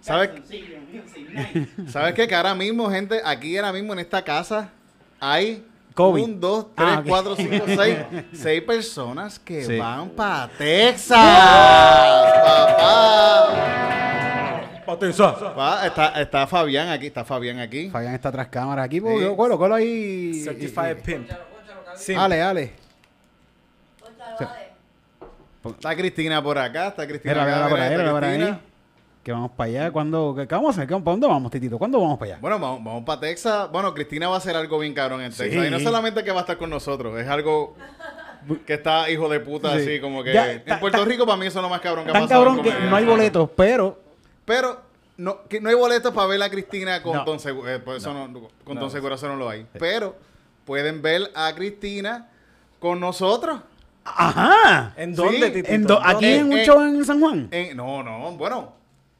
¿Sabes? 0.00 0.30
¿Sabes 1.88 2.14
qué? 2.14 2.26
Que 2.28 2.34
ahora 2.34 2.54
mismo, 2.54 2.90
gente, 2.90 3.20
aquí 3.24 3.56
ahora 3.56 3.72
mismo 3.72 3.92
en 3.92 4.00
esta 4.00 4.22
casa 4.22 4.70
hay 5.20 5.64
COVID. 5.94 6.22
un, 6.24 6.40
dos, 6.40 6.66
tres, 6.74 6.88
Ah, 6.90 6.98
ok. 7.00 7.06
cuatro, 7.08 7.36
cinco, 7.36 7.64
seis, 7.66 7.98
seis 8.32 8.62
personas 8.62 9.38
que 9.38 9.64
Sí. 9.64 9.76
van 9.78 10.10
para 10.10 10.48
Texas. 10.48 11.18
Papá. 12.44 13.46
Pa, 15.54 15.86
está, 15.86 16.20
está 16.20 16.46
Fabián 16.48 16.88
aquí, 16.88 17.06
está 17.06 17.24
Fabián 17.24 17.60
aquí. 17.60 17.90
Fabián 17.90 18.14
está 18.14 18.32
tras 18.32 18.48
cámara 18.48 18.82
aquí, 18.82 19.00
pues, 19.00 19.18
Sí. 19.18 19.24
yo 19.24 19.36
cuelo, 19.36 19.56
cuelo 19.56 19.76
ahí. 19.76 20.42
Certified 20.44 20.96
Pimp. 21.04 21.30
Sí. 21.94 22.14
Ale, 22.14 22.42
ale. 22.42 22.72
Está 25.64 25.94
Cristina 25.94 26.42
por 26.42 26.56
acá, 26.58 26.88
está 26.88 27.06
Cristina 27.06 27.34
Mira, 27.34 27.56
acá, 27.58 27.68
por 27.68 27.78
ahí, 27.80 27.86
está 27.92 27.98
mira 27.98 28.10
por 28.12 28.20
Cristina. 28.22 28.46
ahí. 28.46 28.58
Que 29.22 29.32
vamos 29.32 29.50
para 29.50 29.68
allá. 29.70 29.90
¿Cuándo, 29.92 30.34
qué, 30.34 30.48
qué 30.48 30.54
vamos 30.54 30.70
a 30.70 30.80
hacer? 30.82 30.88
¿Qué- 30.88 30.94
¿Para 30.94 31.10
dónde 31.10 31.26
vamos, 31.26 31.50
Titito? 31.52 31.76
¿Cuándo 31.78 32.00
vamos 32.00 32.18
para 32.18 32.32
allá? 32.32 32.40
Bueno, 32.40 32.58
vamos, 32.58 32.82
vamos 32.82 33.04
para 33.04 33.20
Texas. 33.20 33.70
Bueno, 33.70 33.92
Cristina 33.92 34.28
va 34.28 34.36
a 34.36 34.38
hacer 34.38 34.56
algo 34.56 34.78
bien 34.78 34.94
cabrón 34.94 35.20
en 35.20 35.28
Texas. 35.30 35.48
Sí. 35.50 35.58
Y 35.66 35.70
no 35.70 35.78
solamente 35.78 36.24
que 36.24 36.30
va 36.32 36.38
a 36.38 36.40
estar 36.40 36.56
con 36.56 36.70
nosotros, 36.70 37.20
es 37.20 37.28
algo 37.28 37.76
que 38.66 38.72
está 38.74 39.10
hijo 39.10 39.28
de 39.28 39.40
puta, 39.40 39.72
Sí. 39.74 39.80
así 39.82 40.00
como 40.00 40.24
que... 40.24 40.32
Ya, 40.32 40.50
en 40.52 40.64
ta- 40.64 40.80
Puerto 40.80 40.98
ta- 41.00 41.04
Rico 41.04 41.26
para 41.26 41.36
mí 41.36 41.46
eso 41.46 41.58
es 41.58 41.62
lo 41.62 41.68
más 41.68 41.80
cabrón 41.82 42.04
que 42.06 42.10
ha 42.10 42.14
Tan 42.14 42.22
pasado. 42.22 42.44
cabrón 42.46 42.62
que 42.64 42.72
no 42.88 42.96
hay 42.96 43.04
boletos, 43.04 43.50
pero 43.54 44.00
Pero 44.46 44.80
no, 45.18 45.42
que 45.46 45.60
no 45.60 45.68
hay 45.68 45.74
boletos 45.74 46.14
para 46.14 46.26
ver 46.26 46.42
a 46.42 46.48
Cristina 46.48 47.02
con 47.02 47.14
No. 47.18 47.24
Don 47.26 47.38
Segura. 47.38 47.78
por 47.84 47.96
eso 47.96 48.14
no, 48.14 48.48
con 48.64 48.78
Don 48.80 48.90
Segura 48.90 49.16
eso 49.16 49.28
no 49.28 49.36
lo 49.36 49.50
hay. 49.50 49.66
Pero 49.78 50.16
pueden 50.64 51.02
ver 51.02 51.30
a 51.34 51.54
Cristina 51.54 52.28
con 52.78 52.98
nosotros. 52.98 53.60
Ajá. 54.16 54.92
¿En 54.96 55.10
Sí, 55.10 55.16
dónde, 55.22 55.50
Titito? 55.50 55.72
En 55.74 55.86
do- 55.86 56.00
aquí 56.04 56.26
en 56.26 56.52
un 56.52 56.58
show 56.60 56.80
en 56.82 57.04
San 57.04 57.20
Juan. 57.20 57.48
En- 57.50 57.76
no, 57.76 58.02
no, 58.02 58.32
bueno. 58.32 58.72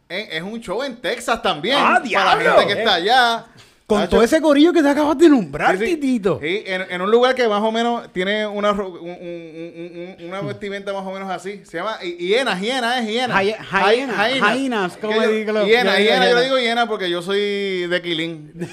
en- 0.09 0.28
es 0.32 0.42
un 0.42 0.61
show 0.61 0.82
en 0.82 1.00
Texas 1.00 1.40
también. 1.42 1.76
¡Ah, 1.78 1.82
Para 1.82 1.94
la 1.94 2.00
diablo! 2.00 2.50
gente 2.59 2.66
que 2.75 2.78
está 2.80 2.94
allá. 2.94 3.47
Con 3.90 4.00
Tacho, 4.02 4.11
todo 4.11 4.23
ese 4.23 4.40
corillo 4.40 4.73
que 4.73 4.82
te 4.82 4.88
acabas 4.88 5.18
de 5.18 5.28
nombrar, 5.28 5.76
Sí, 5.76 5.85
sí. 5.85 5.97
Titito. 5.97 6.38
Sí, 6.40 6.62
en, 6.64 6.87
en 6.90 7.00
un 7.02 7.11
lugar 7.11 7.35
que 7.35 7.47
más 7.49 7.61
o 7.61 7.70
menos 7.73 8.12
tiene 8.12 8.47
una, 8.47 8.73
ro- 8.73 8.88
un- 8.92 9.11
un- 9.11 9.16
un- 9.18 10.16
un- 10.20 10.26
una 10.28 10.40
vestimenta 10.42 10.92
más 10.92 11.04
o 11.04 11.11
menos 11.12 11.28
así. 11.30 11.62
Se 11.64 11.78
llama 11.78 11.99
hi- 12.02 12.16
hiena, 12.16 12.59
hiena, 12.59 12.99
es 13.00 13.06
hiena. 13.09 13.42
Hi- 13.42 13.56
hiena, 13.97 14.28
Hi- 14.28 14.40
hyenas, 14.59 14.94
Que 14.97 15.00
¿cómo 15.00 15.20
digo? 15.20 15.64
Hiena, 15.66 15.66
hiena, 15.66 15.99
yo 15.99 16.04
hiena. 16.04 16.25
le 16.37 16.42
digo 16.44 16.59
hiena 16.59 16.87
porque 16.87 17.11
yo 17.11 17.20
soy 17.20 17.87
de 17.88 18.00
Quilín. 18.02 18.52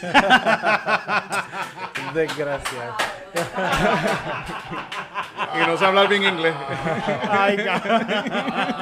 Desgraciado. 2.13 2.95
y 5.55 5.67
no 5.67 5.77
sé 5.77 5.85
hablar 5.85 6.07
bien 6.07 6.23
inglés. 6.23 6.53
Ay, 7.29 7.57
cabrón. 7.57 8.07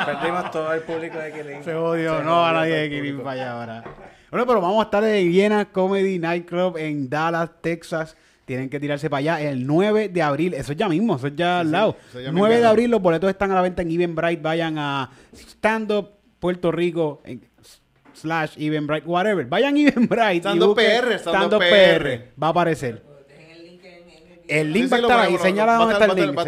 Perdimos 0.06 0.51
todo 0.51 0.74
el 0.74 0.82
público 0.82 1.18
de 1.18 1.32
Killing. 1.32 1.63
Se 1.63 1.74
jodió. 1.74 2.18
Se 2.20 2.24
No 2.24 2.32
va 2.32 2.48
jodió 2.50 2.60
nadie 2.60 2.75
de 2.89 2.98
público. 2.98 3.24
para 3.24 3.32
allá 3.42 3.51
ahora. 3.51 3.84
Bueno, 4.32 4.46
pero 4.48 4.62
vamos 4.62 4.79
a 4.82 4.84
estar 4.86 5.03
en 5.03 5.29
Viena 5.29 5.65
Comedy 5.72 6.20
Nightclub 6.20 6.77
en 6.77 7.10
Dallas, 7.10 7.50
Texas. 7.62 8.15
Tienen 8.46 8.70
que 8.70 8.79
tirarse 8.79 9.10
para 9.10 9.20
allá 9.20 9.41
el 9.41 9.65
9 9.65 10.10
de 10.10 10.22
abril. 10.22 10.53
Eso 10.53 10.72
es 10.74 10.77
ya 10.77 10.88
mismo, 10.88 11.15
eso 11.15 11.27
es 11.27 11.36
ya 11.36 11.62
al 11.62 11.72
lado. 11.72 11.96
ya 12.13 12.32
9 12.32 12.58
de 12.60 12.65
abril, 12.65 12.91
los 12.91 13.01
boletos 13.01 13.29
están 13.29 13.51
a 13.51 13.55
la 13.55 13.62
venta 13.62 13.82
en 13.82 13.89
Eventbrite. 13.91 14.41
Vayan 14.41 14.77
a 14.77 15.10
Stand 15.34 15.91
Up 15.91 16.12
Puerto 16.39 16.72
Rico. 16.72 17.22
En 17.25 17.41
slash 18.13 18.53
Eventbrite, 18.58 19.08
whatever. 19.08 19.46
Vayan 19.46 19.75
Eventbrite. 19.77 20.36
y 20.36 20.38
Stand 20.39 20.62
Up 20.62 20.67
busquen 20.70 20.86
PR, 21.01 21.13
Stand 21.15 21.20
Stand 21.38 21.53
Up 21.53 21.58
Up 21.58 21.60
PR. 21.70 22.32
Va 22.41 22.48
a 22.48 22.50
aparecer. 22.51 23.03
El 24.48 24.72
link 24.74 24.86
Sí, 24.86 24.89
va 24.91 24.98
a 24.98 25.00
sí, 25.00 25.05
estar 25.05 25.20
ahí. 25.22 25.38
Señala 25.39 25.65
va 25.72 25.75
a 25.75 25.79
dónde 25.79 25.94
estar- 25.96 26.10
está 26.10 26.22
el 26.22 26.27
link. 26.27 26.38
va 26.38 26.41
a 26.41 26.46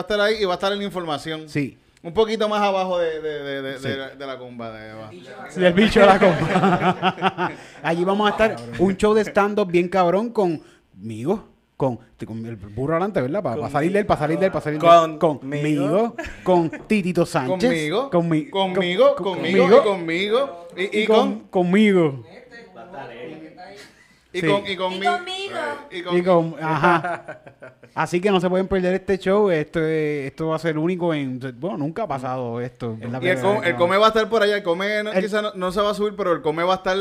estar 0.00 0.20
ahí 0.20 0.34
y 0.40 0.44
va 0.44 0.52
a 0.52 0.54
estar 0.54 0.72
en 0.72 0.78
la 0.78 0.84
información. 0.84 1.48
Sí. 1.48 1.78
Un 2.02 2.14
poquito 2.14 2.48
más 2.48 2.62
abajo 2.62 2.98
de, 2.98 3.20
de, 3.20 3.42
de, 3.42 3.62
de, 3.62 3.78
de, 3.78 3.96
la- 3.96 4.10
de 4.10 4.26
la 4.26 4.38
comba. 4.38 4.72
Sí, 5.50 5.60
del 5.60 5.72
bicho 5.74 6.00
de 6.00 6.06
la 6.06 6.18
copa. 6.18 7.52
Allí 7.82 8.04
vamos 8.04 8.26
a 8.26 8.30
estar 8.30 8.56
un 8.78 8.96
show 8.96 9.12
de 9.12 9.22
stand-up 9.24 9.70
bien 9.70 9.88
cabrón 9.88 10.30
conmigo. 10.30 11.44
Con, 11.76 11.98
con 12.26 12.44
el 12.44 12.56
burro 12.56 12.92
adelante, 12.92 13.22
¿verdad? 13.22 13.42
Para 13.42 13.70
salir 13.70 13.90
de 13.92 14.00
él, 14.00 14.06
para 14.06 14.20
salir 14.20 14.38
de 14.38 14.46
él, 14.46 14.52
para 14.52 14.62
salir 14.64 14.78
de 14.78 14.86
él. 14.86 15.18
Conmigo. 15.18 16.14
Conmigo. 16.14 16.16
Con 16.44 16.70
Titito 16.86 17.24
Sánchez. 17.24 17.70
Conmigo, 17.70 18.10
conmi- 18.10 18.50
conmigo, 18.50 19.14
con- 19.16 19.24
conmigo, 19.36 19.66
y 19.66 19.80
conmigo, 19.82 20.68
y, 20.76 20.82
y, 20.98 21.02
y 21.02 21.06
con, 21.06 21.16
con, 21.16 21.38
conmigo. 21.48 22.22
Y 24.32 24.40
sí. 24.40 24.46
con, 24.46 24.66
y 24.66 24.70
Y 24.72 24.76
conmigo, 24.76 25.12
conmigo. 25.12 25.58
y 25.90 26.02
con, 26.02 26.16
Y 26.18 26.22
con, 26.22 26.54
ajá. 26.62 27.40
Así 27.94 28.20
que 28.20 28.30
no 28.30 28.40
se 28.40 28.48
pueden 28.48 28.68
perder 28.68 28.94
este 28.94 29.18
show. 29.18 29.50
Esto, 29.50 29.80
es- 29.80 30.26
esto 30.28 30.48
va 30.48 30.56
a 30.56 30.58
ser 30.60 30.78
único 30.78 31.12
en. 31.12 31.40
Bueno, 31.58 31.78
nunca 31.78 32.04
ha 32.04 32.08
pasado 32.08 32.60
esto. 32.60 32.96
Es 33.00 33.10
la 33.10 33.22
y 33.22 33.28
el, 33.28 33.40
com- 33.40 33.64
el 33.64 33.74
come 33.76 33.96
va 33.96 34.06
a 34.06 34.08
estar 34.08 34.28
por 34.28 34.42
allá, 34.42 34.56
el 34.56 34.62
come 34.62 35.02
no, 35.02 35.12
El- 35.12 35.24
quizá 35.24 35.42
no, 35.42 35.52
no 35.54 35.72
se 35.72 35.80
va 35.80 35.90
a 35.90 35.94
subir, 35.94 36.14
pero 36.16 36.32
el 36.32 36.42
come 36.42 36.62
va 36.62 36.74
a 36.74 36.76
estar... 36.76 36.96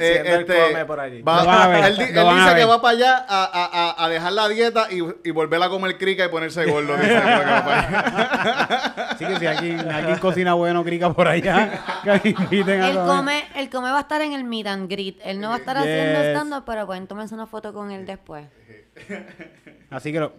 eh, 0.00 0.20
Siendo 0.22 0.38
el 0.40 0.46
come 0.46 0.84
por 0.84 1.00
allí. 1.00 1.22
va- 1.22 1.40
Lo 1.40 1.46
van 1.46 1.60
a 1.62 1.68
ver, 1.68 1.78
él 1.84 1.90
él 1.92 1.96
dice 1.98 2.54
que 2.54 2.64
va 2.64 2.80
para 2.82 2.96
allá 2.96 3.16
a, 3.28 3.44
a, 3.44 3.90
a, 3.90 4.04
a 4.04 4.08
dejar 4.08 4.32
la 4.32 4.48
dieta 4.48 4.88
y, 4.90 4.98
y 5.28 5.30
volver 5.30 5.62
a 5.62 5.68
comer 5.68 5.96
crica 5.98 6.24
y 6.24 6.28
ponerse 6.28 6.64
gordo. 6.66 6.96
dice, 6.96 7.14
porque 7.14 7.50
va 7.50 7.64
para 7.64 7.80
allá. 7.88 9.08
Así 9.10 9.24
que 9.26 9.38
si 9.38 9.46
alguien, 9.46 9.80
alguien 9.90 10.18
cocina 10.18 10.54
bueno, 10.54 10.82
crica 10.84 11.12
por 11.12 11.28
allá, 11.28 11.80
que 12.22 12.28
inviten 12.30 12.80
a 12.80 12.88
El 12.90 12.96
comer. 12.96 13.16
come, 13.16 13.44
el 13.56 13.70
come 13.70 13.90
va 13.90 13.98
a 13.98 14.00
estar 14.02 14.20
en 14.22 14.32
el 14.32 14.44
meet 14.44 14.66
and 14.66 14.90
greet. 14.90 15.18
Él 15.24 15.40
no 15.40 15.48
va 15.50 15.54
a 15.56 15.58
estar 15.58 15.76
haciendo 15.76 16.20
Yes. 16.20 16.30
stand-up, 16.30 16.64
pero 16.66 16.86
pueden 16.86 17.06
tomarse 17.06 17.34
una 17.34 17.46
foto 17.46 17.72
con 17.72 17.90
él 17.90 18.04
después. 18.06 18.46
Así 19.90 20.12
que 20.12 20.20
lo- 20.20 20.32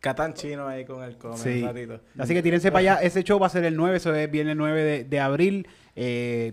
Catán 0.00 0.34
chino 0.34 0.66
ahí 0.66 0.84
con 0.84 1.02
el 1.04 1.16
come 1.16 1.36
Sí. 1.36 1.62
un 1.62 1.68
ratito. 1.68 2.00
Así 2.18 2.34
que 2.34 2.42
tírense 2.42 2.72
para 2.72 2.80
allá. 2.94 3.02
Ese 3.02 3.22
show 3.22 3.38
va 3.38 3.46
a 3.46 3.50
ser 3.50 3.64
el 3.64 3.76
9, 3.76 3.98
eso 3.98 4.12
es 4.12 4.28
viene 4.28 4.50
el 4.52 4.58
9 4.58 4.82
de, 4.82 5.04
de 5.04 5.20
abril. 5.20 5.68
Eh, 5.94 6.52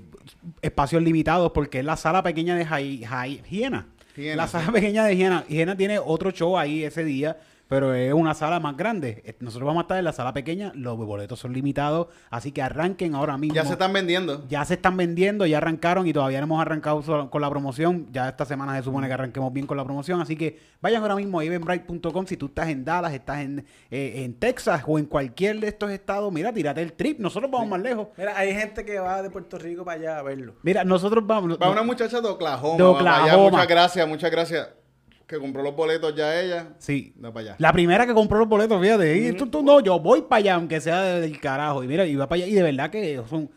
espacios 0.61 1.01
limitados 1.01 1.51
porque 1.53 1.79
es 1.79 1.85
la 1.85 1.95
sala 1.97 2.21
pequeña 2.23 2.55
de 2.55 2.65
Jai- 2.65 3.01
Jai- 3.05 3.41
Hiena. 3.49 3.87
Hiena, 4.15 4.35
La 4.35 4.47
sala 4.47 4.71
pequeña 4.71 5.05
de 5.05 5.15
Hiena. 5.15 5.45
Hiena 5.47 5.77
tiene 5.77 5.97
otro 5.99 6.31
show 6.31 6.57
ahí 6.57 6.83
ese 6.83 7.03
día, 7.05 7.37
pero 7.69 7.93
es 7.93 8.11
una 8.11 8.33
sala 8.33 8.59
más 8.59 8.75
grande. 8.75 9.21
Eh, 9.23 9.35
Nosotros 9.39 9.67
vamos 9.67 9.81
a 9.81 9.83
estar 9.83 9.97
en 9.99 10.03
la 10.03 10.11
sala 10.11 10.33
pequeña, 10.33 10.71
los 10.73 10.97
boletos 10.97 11.39
son 11.39 11.53
limitados, 11.53 12.07
así 12.31 12.51
que 12.51 12.63
arranquen 12.63 13.13
ahora 13.13 13.37
mismo. 13.37 13.55
Ya 13.55 13.63
se 13.63 13.73
están 13.73 13.93
vendiendo. 13.93 14.43
Ya 14.49 14.65
se 14.65 14.73
están 14.73 14.97
vendiendo, 14.97 15.45
ya 15.45 15.57
arrancaron 15.57 16.07
y 16.07 16.11
todavía 16.11 16.39
no 16.39 16.45
hemos 16.45 16.61
arrancado 16.61 17.29
con 17.29 17.41
la 17.41 17.49
promoción. 17.49 18.07
Ya 18.11 18.27
esta 18.27 18.43
semana 18.43 18.75
se 18.75 18.83
supone 18.83 19.07
que 19.07 19.13
arranquemos 19.13 19.53
bien 19.53 19.67
con 19.67 19.77
la 19.77 19.85
promoción. 19.85 20.19
Así 20.19 20.35
que 20.35 20.59
vayan 20.81 21.03
ahora 21.03 21.15
mismo 21.15 21.39
a 21.39 21.45
eventbrite.com. 21.45 22.25
Si 22.25 22.37
tú 22.37 22.47
estás 22.47 22.69
en 22.69 22.83
Dallas, 22.83 23.13
estás 23.13 23.41
en, 23.41 23.63
eh, 23.91 24.23
en 24.23 24.33
Texas 24.33 24.81
o 24.87 24.97
en 24.97 25.05
cualquier 25.05 25.59
de 25.59 25.67
estos 25.67 25.91
estados, 25.91 26.33
mira, 26.33 26.51
tírate 26.51 26.81
el 26.81 26.93
trip. 26.93 27.19
Nosotros 27.19 27.51
vamos 27.51 27.67
más 27.67 27.81
lejos. 27.81 28.07
Mira, 28.17 28.35
hay 28.35 28.51
gente 28.51 28.83
que 28.83 28.97
va 28.99 29.21
de 29.21 29.29
Puerto 29.29 29.59
Rico 29.59 29.85
para 29.85 29.99
allá 29.99 30.17
a 30.17 30.23
verlo. 30.23 30.55
Mira, 30.63 30.83
nosotros 30.83 31.25
vamos. 31.25 31.59
Va 31.61 31.69
una 31.69 31.83
muchacha 31.83 32.19
de 32.19 32.29
Oklahoma. 32.29 32.77
De 32.77 32.83
allá. 32.83 32.91
Oklahoma. 32.91 33.51
Muchas 33.51 33.67
gracias, 33.67 34.07
muchas 34.07 34.31
gracias. 34.31 34.78
Que 35.29 35.37
compró 35.37 35.61
los 35.61 35.75
boletos 35.75 36.15
ya 36.15 36.41
ella. 36.41 36.69
Sí. 36.79 37.13
Para 37.21 37.39
allá. 37.39 37.55
La 37.59 37.71
primera 37.71 38.07
que 38.07 38.15
compró 38.15 38.39
los 38.39 38.47
boletos, 38.49 38.81
fíjate. 38.81 39.15
y 39.15 39.33
tú, 39.33 39.45
tú, 39.45 39.61
no, 39.61 39.79
yo 39.79 39.99
voy 39.99 40.23
para 40.23 40.39
allá, 40.39 40.55
aunque 40.55 40.81
sea 40.81 41.01
del 41.03 41.39
carajo. 41.39 41.83
Y 41.83 41.87
mira, 41.87 42.03
y 42.05 42.15
va 42.15 42.27
para 42.27 42.37
allá. 42.41 42.47
Y 42.51 42.55
de 42.55 42.63
verdad 42.63 42.89
que 42.89 43.21
son. 43.29 43.47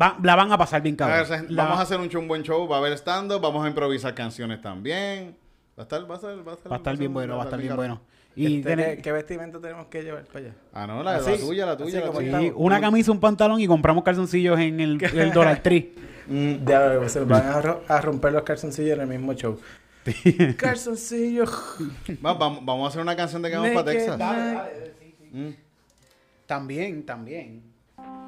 va- 0.00 0.18
la 0.22 0.36
van 0.36 0.52
a 0.52 0.58
pasar 0.58 0.82
bien 0.82 0.96
A 1.00 1.06
ver, 1.06 1.26
cabrón. 1.26 1.48
se- 1.48 1.54
La- 1.54 1.64
vamos 1.64 1.78
a 1.78 1.82
hacer 1.84 1.98
un, 1.98 2.14
un 2.14 2.28
buen 2.28 2.42
show, 2.42 2.68
va 2.68 2.76
a 2.76 2.78
haber 2.80 2.92
stand-up, 2.98 3.40
vamos 3.40 3.64
a 3.64 3.68
improvisar 3.68 4.14
canciones 4.14 4.60
también. 4.60 5.34
Va 5.78 5.82
a 5.82 5.82
estar, 5.84 6.02
va 6.10 6.14
a 6.14 6.18
estar, 6.18 6.46
va 6.46 6.52
a 6.52 6.54
estar, 6.56 6.70
Va 6.72 6.76
a 6.76 6.78
estar 6.78 6.96
bien 6.98 7.14
bueno, 7.14 7.36
va 7.38 7.42
a 7.42 7.44
estar 7.46 7.58
bien 7.60 7.74
bueno. 7.76 8.02
Y 8.36 8.58
Este, 8.58 8.76
¿qué, 8.76 9.00
qué 9.02 9.12
vestimenta 9.12 9.58
tenemos 9.58 9.86
que 9.86 10.02
llevar 10.02 10.24
para 10.26 10.38
allá? 10.40 10.54
Ah, 10.74 10.86
no, 10.86 11.02
la, 11.02 11.16
Así, 11.16 11.30
la 11.30 11.36
tuya, 11.38 11.66
la 11.66 11.76
tuya, 11.78 12.00
la 12.04 12.40
sí, 12.40 12.52
una 12.54 12.78
camisa, 12.80 13.10
un 13.10 13.20
pantalón 13.20 13.58
y 13.58 13.66
compramos 13.66 14.04
calzoncillos 14.04 14.58
en 14.60 14.78
el, 14.80 15.02
el 15.14 15.32
Dollar 15.32 15.62
Tree. 15.62 15.94
Ya, 16.64 17.08
se 17.08 17.20
van 17.24 17.46
a, 17.46 17.60
ro- 17.60 17.82
a 17.88 18.00
romper 18.02 18.32
los 18.32 18.42
calzoncillos 18.42 18.94
en 18.94 19.00
el 19.00 19.06
mismo 19.08 19.32
show. 19.32 19.58
Calzoncillos. 20.56 21.50
Va- 22.24 22.34
vamos, 22.34 22.64
vamos 22.64 22.84
a 22.86 22.88
hacer 22.88 23.00
una 23.02 23.16
canción 23.16 23.42
de 23.42 23.50
que 23.50 23.56
vamos 23.56 23.70
para 23.72 23.84
Texas. 23.92 24.18
night. 24.18 24.60
Mm. 25.32 25.48
También, 26.46 27.04
también. 27.06 27.62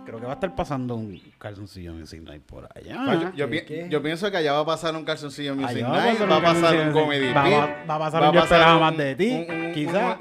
Creo 0.04 0.18
que 0.20 0.26
va 0.26 0.32
a 0.32 0.34
estar 0.34 0.54
pasando 0.54 0.96
un 0.96 1.18
calzoncillo 1.38 1.94
Music 1.94 2.20
Night 2.22 2.42
por 2.42 2.68
allá. 2.74 3.14
Yo, 3.14 3.32
yo 3.34 3.48
¿qué, 3.50 3.60
pi- 3.60 3.66
qué? 3.66 3.86
yo 3.88 4.02
pienso 4.02 4.30
que 4.30 4.36
allá 4.36 4.52
va 4.52 4.60
a 4.60 4.66
pasar 4.66 4.94
un 4.96 5.04
calzoncillo 5.04 5.54
Music 5.54 5.70
Allá 5.78 5.88
va 5.88 5.94
a 5.94 6.06
Night, 6.06 6.18
pasar 6.18 6.30
va 6.30 6.34
a 6.34 6.38
un 6.38 6.44
pasar 6.44 6.62
calzoncillo 6.62 6.86
un 6.86 6.92
comedy 7.04 7.32
va- 7.32 7.44
pit, 7.44 7.52
va- 7.54 7.84
va 7.88 7.94
a 7.94 7.98
pasar 7.98 8.22
un 8.28 8.32
Yo 8.34 8.40
esperaba 8.42 8.78
más 8.80 8.96
de 8.96 9.14
ti, 9.16 9.46
quizá. 9.74 10.18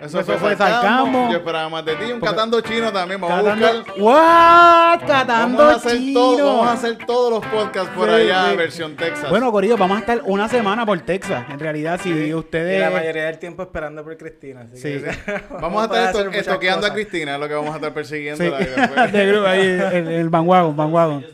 Eso 0.00 0.20
eso, 0.20 0.38
fue 0.38 0.54
sarcasmo. 0.56 1.28
Yo 1.30 1.38
esperaba 1.38 1.68
más 1.68 1.84
de 1.84 1.96
ti. 1.96 2.04
Un 2.04 2.20
Porque- 2.20 2.34
catando 2.34 2.60
chino 2.60 2.92
también. 2.92 3.20
Vamos 3.20 3.38
a 3.38 3.54
buscar. 3.54 3.74
¿What? 3.98 5.06
Catando 5.06 5.58
Vamos 5.58 5.72
a, 5.72 5.76
hacer 5.76 5.98
chino. 5.98 6.20
todo, 6.20 6.46
vamos 6.46 6.68
a 6.68 6.72
hacer 6.72 6.98
todos 7.06 7.30
los 7.32 7.46
podcasts 7.52 7.90
por 7.96 8.08
Sí, 8.08 8.14
allá, 8.14 8.50
sí. 8.50 8.56
versión 8.56 8.96
Texas. 8.96 9.28
Bueno, 9.28 9.50
Corillo, 9.50 9.76
vamos 9.76 9.96
a 9.96 10.00
estar 10.00 10.20
una 10.24 10.48
semana 10.48 10.86
por 10.86 11.00
Texas. 11.00 11.44
En 11.50 11.58
realidad, 11.58 11.98
si 12.02 12.32
ustedes... 12.32 12.80
la 12.80 12.90
mayoría 12.90 13.24
del 13.26 13.38
tiempo 13.38 13.62
esperando 13.62 14.04
por 14.04 14.16
Cristina. 14.16 14.66
Así 14.72 14.76
Sí. 14.76 15.02
que, 15.02 15.42
vamos 15.60 15.82
a 15.82 15.84
estar 15.86 16.04
esto- 16.26 16.30
estoqueando 16.38 16.86
a. 16.86 16.92
Cristina, 16.92 17.34
es 17.34 17.40
lo 17.40 17.48
que 17.48 17.54
vamos 17.54 17.72
a 17.72 17.76
estar 17.76 17.92
persiguiendo. 17.92 18.44
Sí. 18.44 18.50
de 19.12 19.26
grupo 19.26 19.46
ahí, 19.46 19.60
el, 19.92 20.08
el 20.08 20.28
bandwagon, 20.28 20.76
bandwagon. 20.76 21.26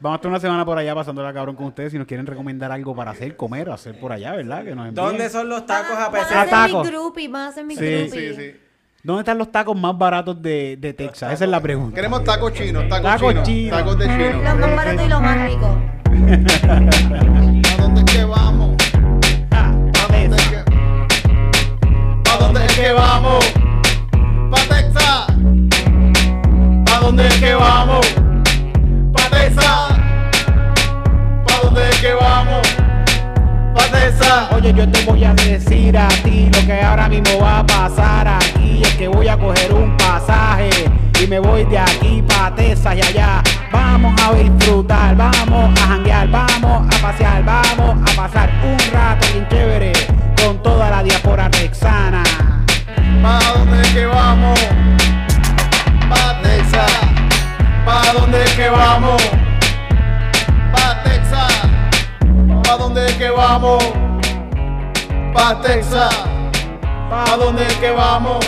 Vamos 0.00 0.16
a 0.16 0.16
estar 0.16 0.30
una 0.30 0.40
semana 0.40 0.64
por 0.64 0.78
allá 0.78 0.94
pasándola 0.94 1.32
cabrón 1.32 1.56
con 1.56 1.66
ustedes. 1.66 1.92
Si 1.92 1.98
nos 1.98 2.06
quieren 2.06 2.26
recomendar 2.26 2.70
algo 2.72 2.94
para 2.94 3.10
hacer, 3.12 3.36
comer 3.36 3.68
o 3.68 3.74
hacer 3.74 3.98
por 3.98 4.12
allá, 4.12 4.32
¿verdad? 4.32 4.64
Que 4.64 4.74
nos 4.74 4.88
envíen. 4.88 4.94
¿Dónde 4.94 5.28
son 5.30 5.48
los 5.48 5.66
tacos 5.66 5.96
a 5.96 6.10
pesar? 6.10 6.48
ser 6.48 6.50
tacos. 6.50 6.88
van 7.30 7.48
a 7.48 7.52
ser 7.52 7.64
mis 7.64 7.78
Sí. 7.78 8.08
Sí, 8.10 8.34
sí. 8.34 8.56
¿Dónde 9.02 9.20
están 9.22 9.38
los 9.38 9.50
tacos 9.50 9.74
más 9.80 9.96
baratos 9.96 10.40
de, 10.42 10.76
de 10.78 10.92
Texas? 10.92 11.32
Esa 11.32 11.44
es 11.44 11.50
la 11.50 11.60
pregunta. 11.60 11.94
Queremos 11.94 12.22
tacos 12.22 12.52
chinos, 12.52 12.86
tacos, 12.88 13.02
Tacos 13.10 13.30
chinos, 13.30 13.46
chinos. 13.48 13.78
tacos 13.78 13.98
de 13.98 14.04
chino. 14.06 14.42
Los 14.42 14.58
más 14.58 14.76
baratos 14.76 15.06
y 15.06 15.08
los 15.08 15.20
más 15.22 15.42
ricos. 15.48 15.70
¿A 16.70 17.76
dónde 17.80 18.00
es 18.02 18.12
que 18.12 18.24
vamos? 18.24 18.76
Ah, 19.52 19.70
¿A 19.70 20.12
dónde 20.12 20.36
es 20.36 20.48
que, 20.48 20.56
¿A 22.30 22.36
dónde 22.38 22.66
es 22.66 22.74
que 22.78 22.92
vamos? 22.92 23.52
¿Pa 24.50 24.58
Texas? 24.68 25.26
¿A 26.92 27.00
dónde 27.00 27.26
es 27.26 27.36
que 27.40 27.54
vamos? 27.54 28.19
Oye, 34.52 34.74
yo 34.74 34.88
te 34.90 35.04
voy 35.04 35.24
a 35.24 35.32
decir 35.34 35.96
a 35.96 36.08
ti 36.08 36.50
lo 36.52 36.66
que 36.66 36.80
ahora 36.82 37.08
mismo 37.08 37.40
va 37.40 37.60
a 37.60 37.66
pasar 37.66 38.28
aquí. 38.28 38.82
Es 38.82 38.94
que 38.94 39.08
voy 39.08 39.28
a 39.28 39.36
coger 39.36 39.72
un 39.72 39.96
pasaje 39.96 40.70
y 41.22 41.26
me 41.26 41.38
voy 41.38 41.64
de 41.64 41.78
aquí 41.78 42.22
para 42.28 42.54
Texas 42.54 42.96
y 42.96 43.02
allá. 43.02 43.42
Vamos 43.72 44.20
a 44.22 44.32
disfrutar, 44.34 45.16
vamos 45.16 45.80
a 45.80 45.86
janguear, 45.86 46.28
vamos 46.28 46.94
a 46.94 47.02
pasear, 47.02 47.44
vamos 47.44 48.10
a 48.10 48.16
pasar 48.16 48.50
un 48.62 48.78
rato 48.92 49.26
bien 49.32 49.48
chévere 49.48 49.92
con 50.42 50.62
toda 50.62 50.90
la 50.90 51.02
diáspora 51.02 51.50
texana. 51.50 52.22
¿Pa 53.22 53.40
dónde 53.54 53.82
es 53.82 53.88
que 53.88 54.06
vamos? 54.06 54.60
¿Pa 56.08 56.40
Texas? 56.42 56.92
¿Pa 57.84 58.12
dónde 58.12 58.44
es 58.44 58.52
que 58.52 58.68
vamos? 58.68 59.39
¿Pa 62.70 62.76
dónde 62.76 63.04
es 63.04 63.14
que 63.14 63.28
vamos? 63.30 63.82
¿Pa 65.34 65.60
Texas? 65.60 66.14
¿Pa 67.10 67.36
dónde 67.36 67.66
es 67.66 67.74
que 67.78 67.90
vamos? 67.90 68.38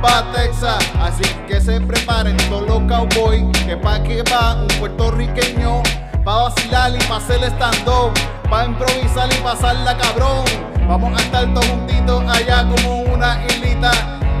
Pa' 0.00 0.24
Texas, 0.32 0.78
así 1.00 1.24
que 1.48 1.60
se 1.60 1.80
preparen 1.80 2.36
todos 2.48 2.68
los 2.68 2.82
cowboys, 2.82 3.42
que 3.66 3.76
pa' 3.76 4.00
que 4.04 4.22
va 4.32 4.54
un 4.62 4.68
puertorriqueño, 4.78 5.82
pa' 6.24 6.44
vacilar 6.44 6.92
y 6.94 6.98
pa' 7.08 7.16
hacer 7.16 7.42
stand-up, 7.42 8.12
pa' 8.48 8.66
improvisar 8.66 9.28
y 9.28 9.42
pasarla 9.42 9.98
cabrón. 9.98 10.44
Vamos 10.86 11.20
a 11.20 11.24
estar 11.24 11.52
todos 11.52 11.66
juntitos 11.66 12.22
allá 12.28 12.64
como 12.68 13.00
una 13.12 13.44
islita 13.46 13.90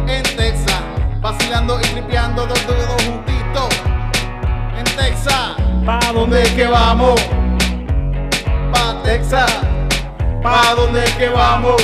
en 0.06 0.22
Texas, 0.36 0.80
vacilando 1.20 1.80
y 1.80 1.88
tripeando 1.88 2.46
todos, 2.46 3.02
juntitos 3.04 3.68
en 4.78 4.84
Texas. 4.96 5.56
¿Pa 5.84 5.98
¿Dónde 6.12 6.40
es 6.40 6.50
que 6.50 6.68
vamos? 6.68 7.20
Pa' 8.88 9.02
Texas. 9.02 9.52
¿Pa 10.42 10.74
dónde 10.74 11.04
es 11.04 11.12
que 11.16 11.28
vamos? 11.28 11.76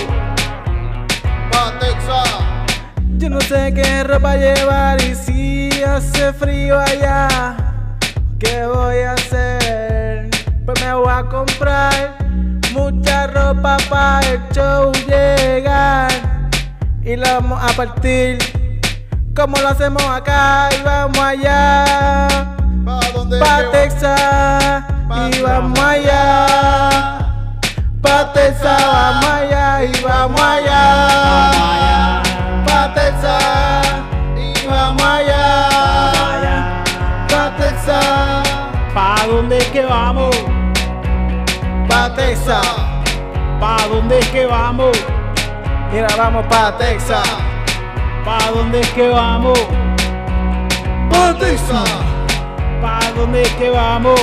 Pa' 1.53 1.79
Texas. 1.79 2.31
Yo 3.19 3.29
no 3.29 3.43
sé 3.43 3.75
qué 3.75 4.05
ropa 4.05 4.37
llevar 4.37 4.99
y 5.03 5.15
si 5.15 5.83
hace 5.83 6.33
frío 6.33 6.81
allá, 6.81 7.29
¿qué 8.39 8.65
voy 8.65 9.01
a 9.01 9.13
hacer? 9.13 10.31
Pues 10.65 10.81
me 10.81 10.95
voy 10.95 11.13
a 11.13 11.25
comprar 11.25 12.17
mucha 12.73 13.27
ropa 13.27 13.77
para 13.91 14.27
el 14.27 14.41
show 14.55 14.91
llegar 15.07 16.11
y 17.03 17.17
la 17.17 17.35
vamos 17.35 17.63
a 17.63 17.77
partir 17.77 18.39
Como 19.37 19.59
lo 19.59 19.69
hacemos 19.69 20.03
acá 20.05 20.71
y 20.73 20.83
vamos 20.83 21.19
allá. 21.19 22.57
¿Pa 22.83 23.01
dónde 23.13 23.41
Pa' 23.41 23.59
que 23.59 23.67
va? 23.67 23.73
Texas 23.73 24.94
y 25.11 25.43
vamos 25.43 25.79
allá. 25.79 26.47
Pa' 28.01 28.33
Texas, 28.33 28.83
vamos 28.87 29.27
allá 29.27 29.85
y 29.85 30.03
vamos 30.03 30.41
allá. 30.41 32.23
Pa' 32.67 32.95
Texas 32.95 33.87
y 34.37 34.67
vamos 34.67 35.03
allá. 35.03 36.83
Pa' 37.29 37.57
Texas, 37.57 38.49
¿Pa 38.95 39.17
dónde 39.27 39.59
es 39.59 39.67
que 39.67 39.85
vamos? 39.85 40.37
pa' 41.89 42.15
Texas. 42.15 42.67
¿Pa 43.61 43.77
dónde 43.89 44.19
es 44.19 44.27
que 44.29 44.47
vamos? 44.47 44.97
Mira, 45.93 46.09
vamos 46.17 46.45
pa' 46.47 46.77
Texas. 46.79 47.29
¿Pa 48.25 48.39
dónde 48.55 48.81
es 48.81 48.89
que 48.91 49.09
vamos? 49.09 49.59
Pa' 51.11 51.35
Texas, 51.39 51.91
¿Pa 52.83 52.99
dónde 53.17 53.43
es 53.43 53.51
que 53.55 53.71
vamos? 53.71 54.21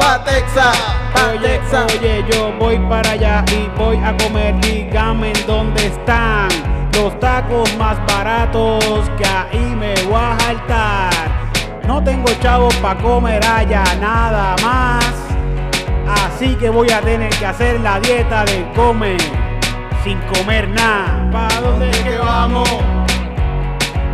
Pa' 0.00 0.24
Texas, 0.24 0.76
pa' 1.14 1.30
Oye, 1.30 1.58
Texas. 1.58 1.86
oye, 1.94 2.24
yo 2.32 2.52
voy 2.58 2.78
para 2.88 3.10
allá 3.12 3.44
y 3.52 3.68
voy 3.78 3.98
a 3.98 4.16
comer. 4.16 4.58
Dígame 4.60 5.32
en 5.32 5.46
dónde 5.46 5.86
están 5.86 6.48
los 6.94 7.18
tacos 7.20 7.68
más 7.76 7.96
baratos 8.06 9.10
que 9.16 9.24
ahí 9.26 9.74
me 9.78 9.94
voy 10.04 10.20
a 10.20 10.36
saltar. 10.40 11.10
No 11.86 12.02
tengo 12.02 12.28
chavos 12.40 12.74
para 12.76 13.00
comer 13.00 13.44
allá 13.44 13.84
nada 14.00 14.56
más. 14.62 15.04
Así 16.24 16.54
que 16.56 16.70
voy 16.70 16.90
a 16.90 17.00
tener 17.00 17.30
que 17.30 17.46
hacer 17.46 17.80
la 17.80 18.00
dieta 18.00 18.44
de 18.44 18.70
comer 18.74 19.20
sin 20.02 20.18
comer 20.32 20.68
nada. 20.68 21.28
¿Pa 21.30 21.60
dónde 21.60 21.90
es 21.90 21.98
que 21.98 22.16
vamos? 22.18 22.68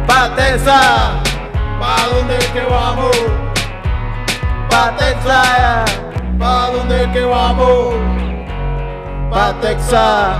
Pa' 0.06 0.34
Texas, 0.34 1.22
¿Pa 1.80 1.96
dónde 2.12 2.36
es 2.38 2.46
que 2.46 2.60
vamos? 2.60 3.45
Patek 4.76 5.16
saia 5.24 5.84
Pra 6.38 6.68
onde 6.68 7.08
que 7.10 7.18
eu 7.18 7.32
amo 7.32 7.92
Patek 9.30 9.80
saia 9.80 10.36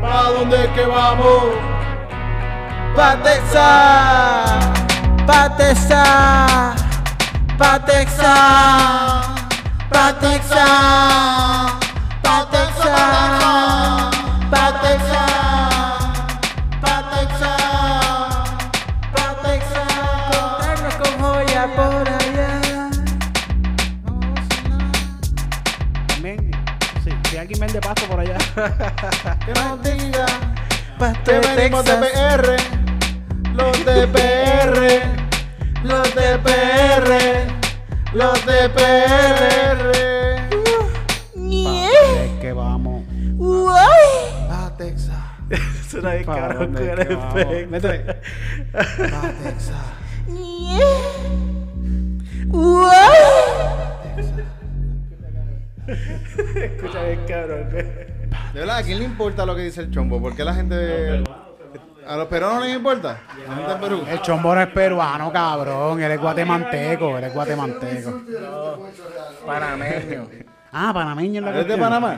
Pra 0.00 0.30
onde 0.38 0.68
que 0.74 0.80
eu 0.80 0.94
amo 0.94 1.54
Patek 2.94 3.40
saia 3.46 4.58
Patek 5.26 5.76
saia 5.76 6.74
Patek 7.56 8.08
saia 8.10 9.22
Patek 9.90 10.42
saia 10.44 11.70
Patek 12.22 12.70
saia 12.82 13.39
Que 28.54 29.52
nos 29.54 29.82
diga 29.82 30.26
Pastor 30.98 31.40
que 31.40 31.56
venimos 31.56 31.84
de. 31.84 31.92
PR. 31.92 32.56
Los 33.54 33.84
de 33.84 34.06
PR. 34.08 35.20
Los 35.82 36.14
de 36.14 36.38
PR, 36.38 37.46
los 38.12 38.46
de 38.46 38.68
PR. 38.68 39.92
¿Pa 41.32 41.70
dónde 41.70 42.24
es 42.26 42.40
que 42.40 42.52
vamos? 42.52 43.04
Pa 44.48 44.76
Texas. 44.76 45.16
Suena 45.88 46.12
bien 46.14 46.26
¿Pa 46.26 46.34
caro 46.34 46.58
dónde 46.60 46.80
con 46.80 47.00
es 47.00 47.06
el 47.06 47.12
efecto. 47.12 47.70
Métele. 47.70 47.98
Pa 48.72 49.32
Texas. 49.42 49.86
Escucha 56.56 57.02
bien 57.04 57.20
cabrón. 57.26 58.09
De 58.52 58.60
verdad, 58.60 58.78
¿a 58.78 58.82
quién 58.82 58.98
le 58.98 59.04
importa 59.04 59.46
lo 59.46 59.54
que 59.54 59.62
dice 59.62 59.82
el 59.82 59.90
chombo? 59.90 60.20
¿Por 60.20 60.34
qué 60.34 60.44
la 60.44 60.54
gente. 60.54 61.22
¿A 62.06 62.16
los 62.16 62.26
peruanos 62.26 62.60
no 62.60 62.64
les 62.66 62.76
importa? 62.76 63.20
La 63.48 63.54
gente 63.54 63.72
de 63.72 63.76
Perú. 63.78 64.02
El 64.08 64.20
chombo 64.22 64.54
no 64.54 64.60
es 64.60 64.66
peruano, 64.68 65.32
cabrón. 65.32 66.02
Él 66.02 66.10
es 66.10 66.20
guatemalteco. 66.20 67.18
Él 67.18 67.24
es 67.24 67.34
guatemalteco. 67.34 68.20
Panameño. 69.46 70.26
Ah, 70.72 70.92
panameño 70.94 71.40
es 71.40 71.44
la 71.54 71.60
¿Es 71.60 71.66
de. 71.68 71.76
Panamá? 71.76 72.16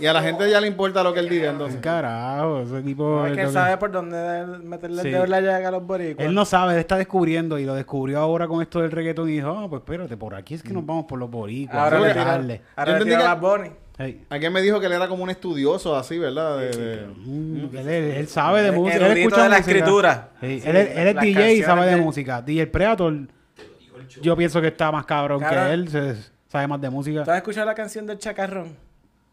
Y 0.00 0.06
a 0.06 0.12
la 0.12 0.22
gente 0.22 0.48
ya 0.48 0.60
le 0.60 0.68
importa 0.68 1.02
lo 1.02 1.12
que 1.12 1.20
él 1.20 1.28
diga, 1.28 1.50
entonces. 1.50 1.80
Carajo, 1.80 2.60
ese 2.62 2.82
tipo. 2.82 3.26
Es 3.26 3.32
que 3.34 3.40
él 3.42 3.46
que- 3.48 3.52
sabe 3.52 3.76
por 3.78 3.90
dónde 3.90 4.46
meterle 4.62 5.02
Sí. 5.02 5.08
el 5.08 5.14
dedo 5.14 5.24
en 5.24 5.30
la 5.30 5.40
llaga 5.40 5.68
a 5.68 5.70
los 5.72 5.84
boricuas. 5.84 6.24
Él 6.26 6.34
no 6.34 6.44
sabe, 6.44 6.74
él 6.74 6.78
está 6.80 6.96
descubriendo 6.96 7.58
y 7.58 7.64
lo 7.64 7.74
descubrió 7.74 8.20
ahora 8.20 8.46
con 8.46 8.62
esto 8.62 8.80
del 8.80 8.92
reggaetón 8.92 9.28
y 9.28 9.32
dijo, 9.32 9.50
ah, 9.58 9.66
pues 9.68 9.80
espérate, 9.82 10.16
por 10.16 10.34
aquí 10.36 10.54
es 10.54 10.62
que 10.62 10.72
nos 10.72 10.86
vamos 10.86 11.06
por 11.06 11.18
los 11.18 11.28
boricuas. 11.30 11.76
Ahora 11.76 11.98
le 12.00 12.06
que 12.08 12.12
tira, 12.14 12.24
darle". 12.24 12.62
ahora 12.76 12.92
Yo 12.92 12.96
le 12.98 13.02
entendí 13.02 13.10
tira 13.10 13.18
que- 13.18 13.28
las 13.28 13.40
Bonnie. 13.40 13.72
Hey. 13.98 14.24
Alguien 14.28 14.52
me 14.52 14.60
dijo 14.60 14.78
que 14.78 14.86
él 14.86 14.92
era 14.92 15.08
como 15.08 15.22
un 15.22 15.30
estudioso 15.30 15.96
así, 15.96 16.18
¿verdad? 16.18 16.58
De, 16.58 16.68
de- 16.68 17.06
Mm, 17.06 17.76
él, 17.76 17.88
él- 17.88 18.10
él 18.16 18.28
sabe 18.28 18.62
de 18.62 18.68
El 18.68 18.74
música. 18.74 19.06
Él 19.06 19.16
escucha 19.18 19.42
de 19.44 19.48
la 19.48 19.56
música. 19.56 19.70
escritura. 19.72 20.28
Sí, 20.40 20.60
Sí, 20.60 20.68
él, 20.68 20.76
es- 20.76 20.96
él 20.98 21.08
es 21.08 21.20
DJ 21.20 21.54
y 21.54 21.62
sabe 21.62 21.86
de 21.86 21.94
de- 21.94 22.00
música. 22.02 22.42
DJ 22.42 22.66
Predator, 22.66 23.14
yo 24.20 24.36
pienso 24.36 24.60
que 24.60 24.66
está 24.68 24.92
más 24.92 25.06
cabrón, 25.06 25.40
Cabrón. 25.40 25.66
que 25.66 25.72
él, 25.72 25.88
se- 25.88 26.30
sabe 26.48 26.66
más 26.68 26.80
de 26.80 26.90
música. 26.90 27.24
¿Tú 27.24 27.30
has 27.30 27.38
escuchado 27.38 27.66
la 27.66 27.74
canción 27.74 28.06
del 28.06 28.18
chacarrón? 28.18 28.76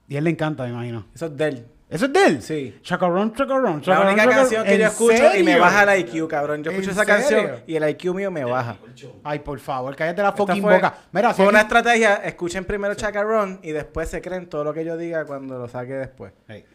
Y 0.08 0.16
a 0.16 0.18
él 0.20 0.24
le 0.26 0.30
encanta, 0.32 0.64
me 0.64 0.70
imagino. 0.70 1.06
Eso 1.14 1.28
es 1.28 1.38
de 1.38 1.48
él. 1.48 1.68
¿Eso 1.90 2.06
es 2.06 2.14
de 2.14 2.26
él? 2.26 2.42
Sí. 2.42 2.80
Chacarrón, 2.82 3.34
chacarrón, 3.36 3.76
La 3.78 3.82
chacarrón, 3.82 4.08
única 4.08 4.24
chacarrón. 4.24 4.42
canción 4.42 4.64
que 4.64 4.70
yo 4.70 4.76
¿En 4.76 4.82
escucho 4.82 5.38
y 5.38 5.44
me 5.44 5.60
baja 5.60 5.94
el 5.94 6.00
IQ, 6.00 6.28
cabrón. 6.28 6.64
Yo 6.64 6.72
¿En 6.72 6.78
escucho 6.78 6.92
esa 6.92 7.06
canción 7.06 7.52
y 7.68 7.76
el 7.76 7.88
IQ 7.90 8.14
mío 8.16 8.32
me 8.32 8.44
baja. 8.44 8.78
Ay, 9.24 9.40
por 9.40 9.60
favor, 9.60 9.96
cállate 9.96 10.22
la 10.24 10.30
Esta 10.30 10.38
fucking 10.38 10.62
fue, 10.64 10.74
boca. 10.74 10.94
Mira, 11.12 11.34
si 11.34 11.42
fue 11.44 11.50
una 11.50 11.62
estrategia. 11.62 12.16
Escuchen 12.16 12.66
primero 12.66 12.96
Chacarrón 12.96 13.60
y 13.62 13.72
después 13.72 14.10
se 14.10 14.22
creen 14.22 14.50
todo 14.50 14.64
lo 14.64 14.74
que 14.74 14.84
yo 14.84 14.98
diga 14.98 15.26
cuando 15.26 15.60
lo 15.60 15.68
saque 15.68 15.94
después. 15.94 16.34
Hey. 16.48 16.66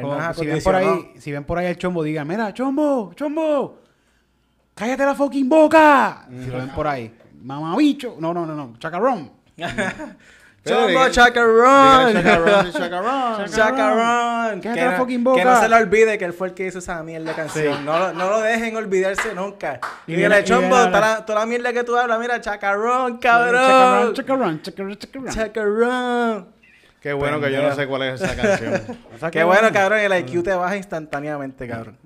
Como 0.00 0.34
si 0.34 0.46
ven 0.46 0.62
por 0.62 0.74
ahí, 0.74 1.12
si 1.18 1.32
ven 1.32 1.44
por 1.44 1.58
ahí 1.58 1.66
el 1.66 1.76
chombo, 1.76 2.02
digan, 2.02 2.26
mira, 2.26 2.52
chombo, 2.54 3.12
chombo, 3.14 3.80
cállate 4.74 5.04
la 5.04 5.14
fucking 5.14 5.48
boca. 5.48 6.26
Si 6.30 6.46
lo 6.50 6.58
ven 6.58 6.70
por 6.70 6.86
ahí, 6.86 7.14
mamabicho. 7.42 8.16
No, 8.18 8.32
no, 8.34 8.44
no, 8.46 8.54
no, 8.54 8.74
chacarrón. 8.78 9.32
Chacarrón, 10.64 12.12
sí, 12.12 12.72
chacarrón. 12.72 13.50
Chacarrón. 13.50 14.60
Cállate 14.60 14.80
Que 14.80 14.84
no- 14.86 14.96
fucking 14.96 15.24
boca. 15.24 15.38
Que 15.40 15.44
no 15.44 15.60
se 15.60 15.68
le 15.68 15.74
olvide 15.76 16.18
que 16.18 16.24
él 16.24 16.32
fue 16.32 16.48
el 16.48 16.54
que 16.54 16.66
hizo 16.66 16.78
esa 16.78 17.02
mierda 17.02 17.30
de 17.30 17.36
canción. 17.36 17.78
Sí. 17.78 17.82
No, 17.84 17.98
lo- 17.98 18.12
no 18.12 18.30
lo 18.30 18.40
dejen 18.40 18.76
olvidarse 18.76 19.34
nunca. 19.34 19.80
Y 20.06 20.14
dile, 20.14 20.44
Chombo, 20.44 20.76
toda 20.76 21.00
la- 21.00 21.26
toda 21.26 21.40
la 21.40 21.46
mierda 21.46 21.72
que 21.72 21.82
tú 21.82 21.96
hablas, 21.96 22.18
mira, 22.20 22.40
Chacarrón, 22.40 23.18
Chacarrón, 23.18 23.52
cabrón. 23.52 24.14
chacarrón, 24.14 24.62
chacarrón, 24.62 24.96
chacarrón. 24.98 25.28
Chacarrón. 25.34 26.46
Qué 27.00 27.12
bueno 27.12 27.40
que 27.40 27.50
yo 27.50 27.60
no 27.62 27.74
sé 27.74 27.86
cuál 27.88 28.02
es 28.02 28.20
esa 28.22 28.36
canción. 28.36 28.80
O 29.16 29.18
sea, 29.18 29.30
Qué 29.32 29.42
bueno, 29.42 29.72
cabrón. 29.72 29.98
El 29.98 30.12
IQ 30.20 30.44
te 30.44 30.54
baja 30.54 30.76
instantáneamente, 30.76 31.66
cabrón. 31.66 31.96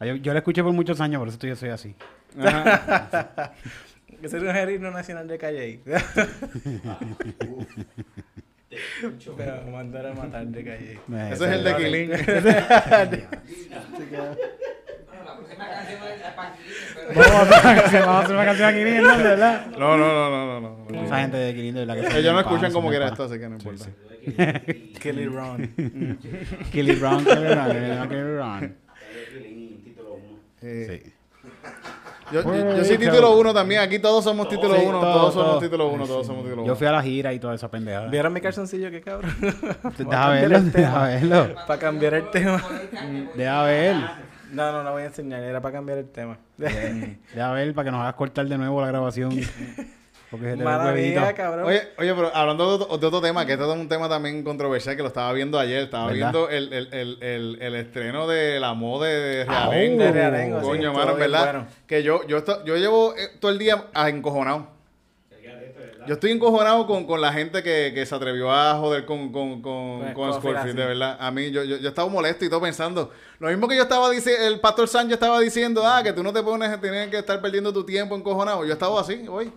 Yo, 0.00 0.14
yo 0.16 0.32
la 0.32 0.38
escuché 0.38 0.62
por 0.62 0.72
muchos 0.72 0.98
años, 1.02 1.18
por 1.20 1.28
eso 1.28 1.38
yo 1.46 1.54
soy 1.56 1.68
así. 1.68 1.94
Que 4.22 4.28
ser 4.28 4.44
un 4.44 4.54
gerino 4.54 4.90
nacional 4.92 5.26
de 5.26 5.36
Calle. 5.36 5.80
Pero 9.36 9.62
mandar 9.72 10.06
a 10.06 10.14
matar 10.14 10.46
de 10.46 10.64
Calle. 10.64 11.00
Ese 11.32 11.44
es 11.44 11.50
el 11.50 11.64
de 11.64 11.76
Quilín. 11.76 12.10
Vamos 17.14 17.34
a 17.34 17.42
hacer 17.42 17.60
una 17.64 17.74
canción, 17.82 18.02
vamos 18.06 18.14
a 18.14 18.20
hacer 18.20 18.34
una 18.36 18.44
canción 18.44 18.68
aquí 18.68 18.84
bien, 18.84 19.02
¿no? 19.02 19.16
¿verdad? 19.18 19.66
No, 19.72 19.98
no, 19.98 20.06
no, 20.06 20.30
no, 20.30 20.60
no. 20.60 20.86
no. 20.88 21.04
Esa 21.04 21.20
gente 21.20 21.36
de 21.36 21.54
Quilín, 21.54 21.74
de 21.74 21.84
verdad 21.84 22.08
que 22.08 22.18
Ellos 22.18 22.32
no 22.32 22.40
escuchan 22.40 22.72
como 22.72 22.90
quiera 22.90 23.08
esto, 23.08 23.24
así 23.24 23.38
que 23.40 23.48
no 23.48 23.56
importa. 23.56 23.86
Kelly 25.00 25.26
Ron. 25.26 25.66
Killy 26.72 26.94
Brown, 26.94 27.24
Killy 27.24 27.48
Brown, 27.54 28.08
Killy. 28.08 28.76
Eh, 30.62 31.02
Sí. 31.02 31.12
Yo, 32.30 32.42
yo, 32.42 32.76
yo 32.76 32.84
soy 32.84 32.98
título 32.98 33.36
uno 33.36 33.52
también. 33.52 33.80
Aquí 33.80 33.98
todos 33.98 34.22
somos 34.24 34.48
título 34.48 34.74
Sí, 34.76 34.82
uno. 34.86 35.00
todo, 35.00 35.12
Todos 35.12 35.34
somos 35.34 35.60
título 35.60 35.88
uno. 35.88 36.06
Todos 36.06 36.26
somos 36.26 36.42
título 36.44 36.62
Yo 36.62 36.66
uno. 36.72 36.76
fui 36.76 36.86
a 36.86 36.92
la 36.92 37.02
gira 37.02 37.32
y 37.32 37.38
toda 37.38 37.54
esa 37.54 37.70
pendejada. 37.70 38.08
¿Vieron 38.08 38.32
mi 38.32 38.40
calzoncillo? 38.40 38.90
Qué 38.90 39.00
cabrón. 39.00 39.34
Deja 39.98 40.28
verlo, 40.30 40.60
deja 40.60 41.02
verlo. 41.04 41.54
Para 41.66 41.80
cambiar 41.80 42.14
el 42.14 42.30
tema. 42.30 42.62
Deja 43.36 43.62
ver. 43.64 43.96
No, 44.52 44.70
no, 44.70 44.82
no 44.82 44.92
voy 44.92 45.02
a 45.02 45.06
enseñar. 45.06 45.42
Era 45.42 45.60
para 45.60 45.72
cambiar 45.74 45.98
el 45.98 46.08
tema. 46.10 46.38
Deja 46.58 47.52
ver 47.52 47.74
para 47.74 47.86
que 47.86 47.90
nos 47.90 48.00
hagas 48.02 48.14
cortar 48.14 48.46
de 48.46 48.58
nuevo 48.58 48.80
la 48.80 48.86
grabación. 48.88 49.32
Porque 50.32 50.46
se 50.46 50.50
te 50.52 50.56
ve 50.56 50.58
el 50.58 50.64
Mala 50.64 50.84
huevito. 50.92 51.20
mía, 51.20 51.32
cabrón. 51.34 51.66
Oye, 51.66 51.82
oye, 51.98 52.14
pero 52.14 52.34
hablando 52.34 52.66
de 52.66 52.74
otro, 52.84 52.98
de 52.98 53.06
otro 53.06 53.20
tema, 53.20 53.46
que 53.46 53.52
este 53.52 53.64
es 53.64 53.70
un 53.70 53.88
tema 53.88 54.08
también 54.08 54.42
controversial 54.42 54.96
que 54.96 55.02
lo 55.02 55.08
estaba 55.08 55.32
viendo 55.32 55.58
ayer. 55.60 55.82
Estaba 55.84 56.06
¿Verdad? 56.06 56.32
viendo 56.32 56.48
el, 56.48 56.72
el, 56.72 56.88
el, 56.92 57.18
el, 57.22 57.58
el 57.62 57.74
estreno 57.76 58.26
de 58.26 58.58
la 58.58 58.74
moda 58.74 59.06
de 59.06 59.46
Ah, 59.48 59.68
Realengo. 59.70 60.02
de 60.02 60.10
Realengo, 60.12 60.60
sí, 60.60 60.66
Coño, 60.66 60.88
estuvo 60.88 61.04
mano, 61.04 61.14
¿verdad? 61.16 61.44
bueno. 61.44 61.66
Que 61.86 62.02
yo, 62.02 62.26
yo, 62.26 62.38
esto- 62.38 62.64
yo 62.64 62.76
llevo 62.76 63.14
eh, 63.16 63.28
todo 63.38 63.52
el 63.52 63.58
día 63.58 63.84
ah, 63.94 64.08
encojonado. 64.08 64.72
Yo 66.04 66.14
estoy 66.14 66.32
encojonado 66.32 66.84
con, 66.88 67.06
con 67.06 67.20
la 67.20 67.32
gente 67.32 67.62
que, 67.62 67.92
que 67.94 68.04
se 68.04 68.12
atrevió 68.12 68.50
a 68.50 68.74
joder 68.76 69.04
con, 69.04 69.30
con, 69.30 69.62
con, 69.62 70.12
Con 70.14 70.40
con 70.40 70.54
de 70.66 70.72
verdad. 70.84 71.16
A 71.20 71.30
mí, 71.30 71.52
yo, 71.52 71.62
yo, 71.62 71.76
yo 71.76 71.90
estaba 71.90 72.08
molesto 72.08 72.44
y 72.44 72.48
todo 72.48 72.60
pensando. 72.60 73.12
Lo 73.38 73.48
mismo 73.48 73.68
que 73.68 73.76
yo 73.76 73.82
estaba 73.82 74.10
diciendo, 74.10 74.44
el 74.48 74.58
pastor 74.58 74.88
Sánchez 74.88 75.12
estaba 75.12 75.38
diciendo, 75.38 75.86
ah, 75.86 76.02
que 76.02 76.12
tú 76.12 76.24
no 76.24 76.32
te 76.32 76.42
pones, 76.42 76.80
tienes 76.80 77.08
que 77.08 77.18
estar 77.18 77.40
perdiendo 77.40 77.72
tu 77.72 77.84
tiempo 77.84 78.16
encojonado. 78.16 78.64
Yo 78.64 78.72
estaba 78.72 79.00
así 79.00 79.26
hoy. 79.28 79.52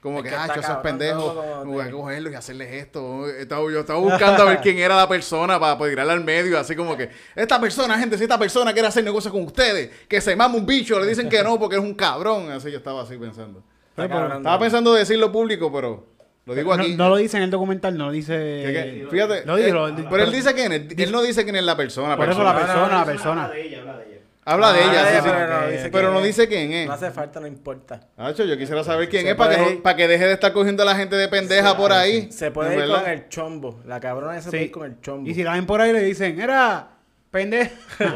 Como 0.00 0.18
Es 0.18 0.24
que, 0.24 0.30
que 0.30 0.36
ah, 0.36 0.48
esos 0.56 0.76
pendejos, 0.76 1.64
voy 1.66 1.84
a 1.84 1.90
cogerlos 1.90 2.32
y 2.32 2.36
hacerles 2.36 2.72
esto. 2.72 3.28
Estaba- 3.28 3.62
yo 3.70 3.80
estaba 3.80 3.98
buscando 3.98 4.44
a 4.44 4.46
ver 4.46 4.60
quién 4.62 4.78
era 4.78 4.96
la 4.96 5.08
persona 5.08 5.58
para, 5.58 5.76
para 5.76 5.90
tirarla 5.90 6.12
al 6.12 6.22
medio, 6.22 6.56
así 6.58 6.76
como 6.76 6.96
que, 6.96 7.10
esta 7.34 7.60
persona, 7.60 7.98
gente, 7.98 8.16
si 8.16 8.22
esta 8.22 8.38
persona 8.38 8.72
quiere 8.72 8.86
hacer 8.86 9.02
negocio 9.02 9.32
con 9.32 9.42
ustedes, 9.42 9.90
que 10.06 10.20
se 10.20 10.36
mama 10.36 10.54
un 10.54 10.64
bicho, 10.64 11.00
le 11.00 11.06
dicen 11.08 11.28
que 11.28 11.42
no 11.42 11.58
porque 11.58 11.76
es 11.76 11.82
un 11.82 11.94
cabrón. 11.94 12.50
Así 12.52 12.70
yo 12.70 12.78
estaba 12.78 13.02
así 13.02 13.16
pensando. 13.16 13.62
Estaba 13.96 14.58
pensando 14.60 14.94
decirlo 14.94 15.32
público, 15.32 15.72
pero 15.72 16.06
lo 16.46 16.54
digo 16.54 16.72
aquí. 16.72 16.94
no 16.94 17.08
lo 17.08 17.16
dice 17.16 17.36
en 17.36 17.42
el 17.42 17.50
documental, 17.50 17.98
no 17.98 18.06
lo 18.06 18.12
dice. 18.12 18.32
Que- 18.32 19.08
fíjate, 19.10 19.44
Lo 19.44 19.56
dice, 19.56 19.70
eh, 19.70 19.72
lo- 19.72 19.94
pero 20.08 20.22
él 20.22 20.30
dice 20.32 20.54
quién 20.54 20.72
es. 20.72 20.82
Él 20.96 21.10
no 21.10 21.22
dice 21.22 21.42
quién 21.42 21.56
es 21.56 21.64
la 21.64 21.76
persona. 21.76 22.16
Por 22.16 22.28
eso 22.28 22.38
persona. 22.38 22.52
la 22.54 22.66
persona, 22.66 22.88
la 22.94 23.00
no, 23.00 23.04
persona. 23.06 23.44
Habla 23.46 23.98
de 23.98 24.17
Ah, 24.50 24.74
ella, 24.78 25.06
sí, 25.08 25.14
ya, 25.14 25.22
sí. 25.22 25.28
pero 25.30 25.48
no 25.48 25.58
pero, 25.58 25.68
dice 25.70 25.88
no 26.02 26.12
quién 26.18 26.22
dice 26.24 26.42
es. 26.42 26.48
quién 26.48 26.72
es. 26.72 26.86
No 26.86 26.92
hace 26.94 27.10
falta, 27.10 27.40
no 27.40 27.46
importa. 27.46 28.00
Nacho, 28.16 28.44
yo 28.44 28.56
quisiera 28.56 28.82
saber 28.82 29.08
quién 29.08 29.22
Se 29.24 29.30
es 29.30 29.36
para 29.36 29.56
que, 29.56 29.74
no- 29.76 29.82
para 29.82 29.96
que 29.96 30.08
deje 30.08 30.26
de 30.26 30.32
estar 30.32 30.52
cogiendo 30.52 30.82
a 30.82 30.86
la 30.86 30.96
gente 30.96 31.16
de 31.16 31.28
pendeja 31.28 31.76
por 31.76 31.92
ahí. 31.92 32.32
Se 32.32 32.50
puede 32.50 32.68
¿En 32.68 32.74
ir 32.74 32.80
verdad? 32.86 33.02
con 33.02 33.10
el 33.10 33.28
chombo. 33.28 33.80
La 33.84 34.00
cabrona 34.00 34.34
esa 34.38 34.44
se 34.44 34.50
puede 34.50 34.64
ir 34.64 34.70
con 34.70 34.86
el 34.86 35.00
chombo. 35.00 35.28
Y 35.28 35.34
si 35.34 35.42
la 35.42 35.52
ven 35.52 35.66
por 35.66 35.80
ahí 35.80 35.92
le 35.92 36.00
dicen, 36.02 36.40
era 36.40 36.88
pendejo. 37.30 37.74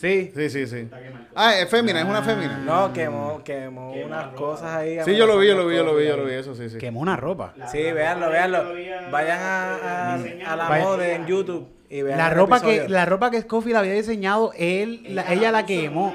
Sí. 0.00 0.32
Sí, 0.34 0.48
sí, 0.50 0.66
sí. 0.66 0.88
Ah, 1.34 1.56
es 1.58 1.68
fémina, 1.68 2.00
es 2.00 2.06
una 2.06 2.22
fémina. 2.22 2.58
No, 2.64 2.92
quemó, 2.92 3.42
quemó 3.44 3.92
unas 3.92 4.28
cosas 4.28 4.76
ahí. 4.76 4.98
Sí, 5.04 5.14
yo 5.16 5.26
lo 5.26 5.38
vi, 5.38 5.48
yo 5.48 5.56
lo 5.56 5.66
vi, 5.66 5.76
yo 5.76 5.84
lo 5.84 5.94
vi, 5.94 6.06
yo 6.06 6.16
lo 6.16 6.24
vi, 6.24 6.34
eso 6.34 6.54
sí, 6.54 6.70
sí. 6.70 6.78
Quemó 6.78 7.00
una 7.00 7.16
ropa. 7.16 7.52
Sí, 7.70 7.82
véanlo, 7.92 8.30
véanlo. 8.30 8.64
Vayan 9.10 9.38
a, 9.40 10.14
a, 10.14 10.14
a 10.52 10.56
la 10.56 10.68
moda 10.80 11.06
en 11.08 11.26
YouTube 11.26 11.68
y 11.90 12.02
vean 12.02 12.16
La 12.18 12.30
ropa 12.30 12.60
que 12.62 12.88
la 12.88 13.04
ropa 13.04 13.30
que 13.30 13.40
Scofield 13.42 13.76
había 13.76 13.92
diseñado, 13.92 14.52
él, 14.56 15.02
la- 15.08 15.30
ella 15.32 15.50
la 15.52 15.66
quemó. 15.66 16.14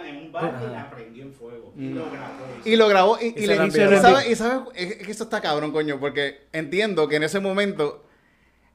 Y 2.64 2.76
lo 2.78 2.88
grabó 2.88 3.18
y, 3.22 3.28
y 3.28 3.42
se 3.42 3.48
le 3.48 3.56
lo 3.58 3.64
y 3.64 3.66
envió. 3.68 4.02
¿sabes? 4.02 4.30
Y 4.30 4.36
sabes, 4.36 4.60
es 4.76 4.96
que 5.06 5.12
eso 5.12 5.26
está 5.26 5.42
cabrón, 5.42 5.72
coño, 5.72 6.00
porque 6.00 6.48
entiendo 6.52 7.08
que 7.08 7.18
en 7.18 7.24
ese 7.24 7.40
momento 7.40 8.04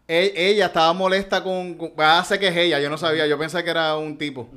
e- 0.06 0.32
ella 0.36 0.66
estaba 0.66 0.92
molesta 0.92 1.42
con, 1.42 1.74
con 1.74 1.92
ah, 1.98 2.22
sé 2.26 2.38
que 2.38 2.48
es 2.48 2.56
ella, 2.56 2.78
yo 2.80 2.90
no 2.90 2.98
sabía, 2.98 3.26
yo 3.26 3.38
pensé 3.38 3.64
que 3.64 3.70
era 3.70 3.96
un 3.96 4.16
tipo. 4.18 4.48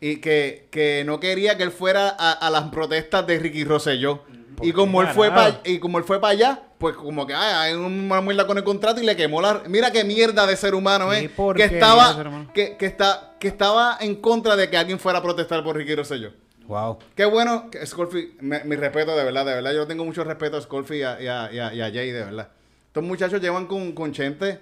Y 0.00 0.16
que, 0.18 0.68
que 0.70 1.02
no 1.04 1.18
quería 1.18 1.56
que 1.56 1.64
él 1.64 1.72
fuera 1.72 2.08
a, 2.16 2.32
a 2.32 2.50
las 2.50 2.64
protestas 2.70 3.26
de 3.26 3.38
Ricky 3.38 3.64
Rosselló. 3.64 4.22
Y 4.62 4.72
como 4.72 5.02
él 5.02 5.08
fue 5.08 5.30
para 5.30 5.60
y 5.64 5.78
como 5.78 5.98
él 5.98 6.04
fue 6.04 6.20
para 6.20 6.32
allá, 6.32 6.62
pues 6.78 6.94
como 6.96 7.26
que 7.26 7.34
ay, 7.34 7.72
hay 7.72 7.74
una 7.78 8.20
mierda 8.20 8.46
con 8.46 8.56
el 8.56 8.64
contrato 8.64 9.00
y 9.00 9.04
le 9.04 9.16
quemó 9.16 9.42
la 9.42 9.62
mira 9.68 9.90
qué 9.90 10.04
mierda 10.04 10.46
de 10.46 10.56
ser 10.56 10.74
humano 10.74 11.12
es 11.12 11.22
que 11.22 11.28
porquería 11.30 11.68
de 11.68 11.74
estaba 11.78 12.12
que, 12.54 12.76
que 12.76 12.86
está 12.86 13.34
que 13.40 13.48
estaba 13.48 13.98
en 14.00 14.14
contra 14.16 14.54
de 14.56 14.70
que 14.70 14.76
alguien 14.76 14.98
fuera 14.98 15.18
a 15.18 15.22
protestar 15.22 15.62
por 15.64 15.76
Ricky 15.76 15.94
Rosselló. 15.94 16.32
Wow. 16.66 16.98
Qué 17.14 17.24
bueno, 17.24 17.70
que 17.70 17.84
Scorfield, 17.86 18.40
me- 18.42 18.62
mi 18.64 18.76
respeto 18.76 19.16
de 19.16 19.24
verdad, 19.24 19.46
de 19.46 19.54
verdad, 19.54 19.72
yo 19.72 19.86
tengo 19.86 20.04
mucho 20.04 20.22
respeto 20.22 20.56
a 20.58 20.60
Scorfield 20.60 21.00
y 21.00 21.02
a, 21.02 21.22
y 21.22 21.26
a- 21.28 21.52
y 21.52 21.58
a- 21.58 21.74
y 21.74 21.80
a 21.80 21.84
Jay, 21.92 22.10
de 22.10 22.24
verdad. 22.24 22.48
Estos 22.88 23.02
muchachos 23.04 23.40
llevan 23.40 23.66
con, 23.66 23.92
con 23.92 24.12
Chente 24.12 24.60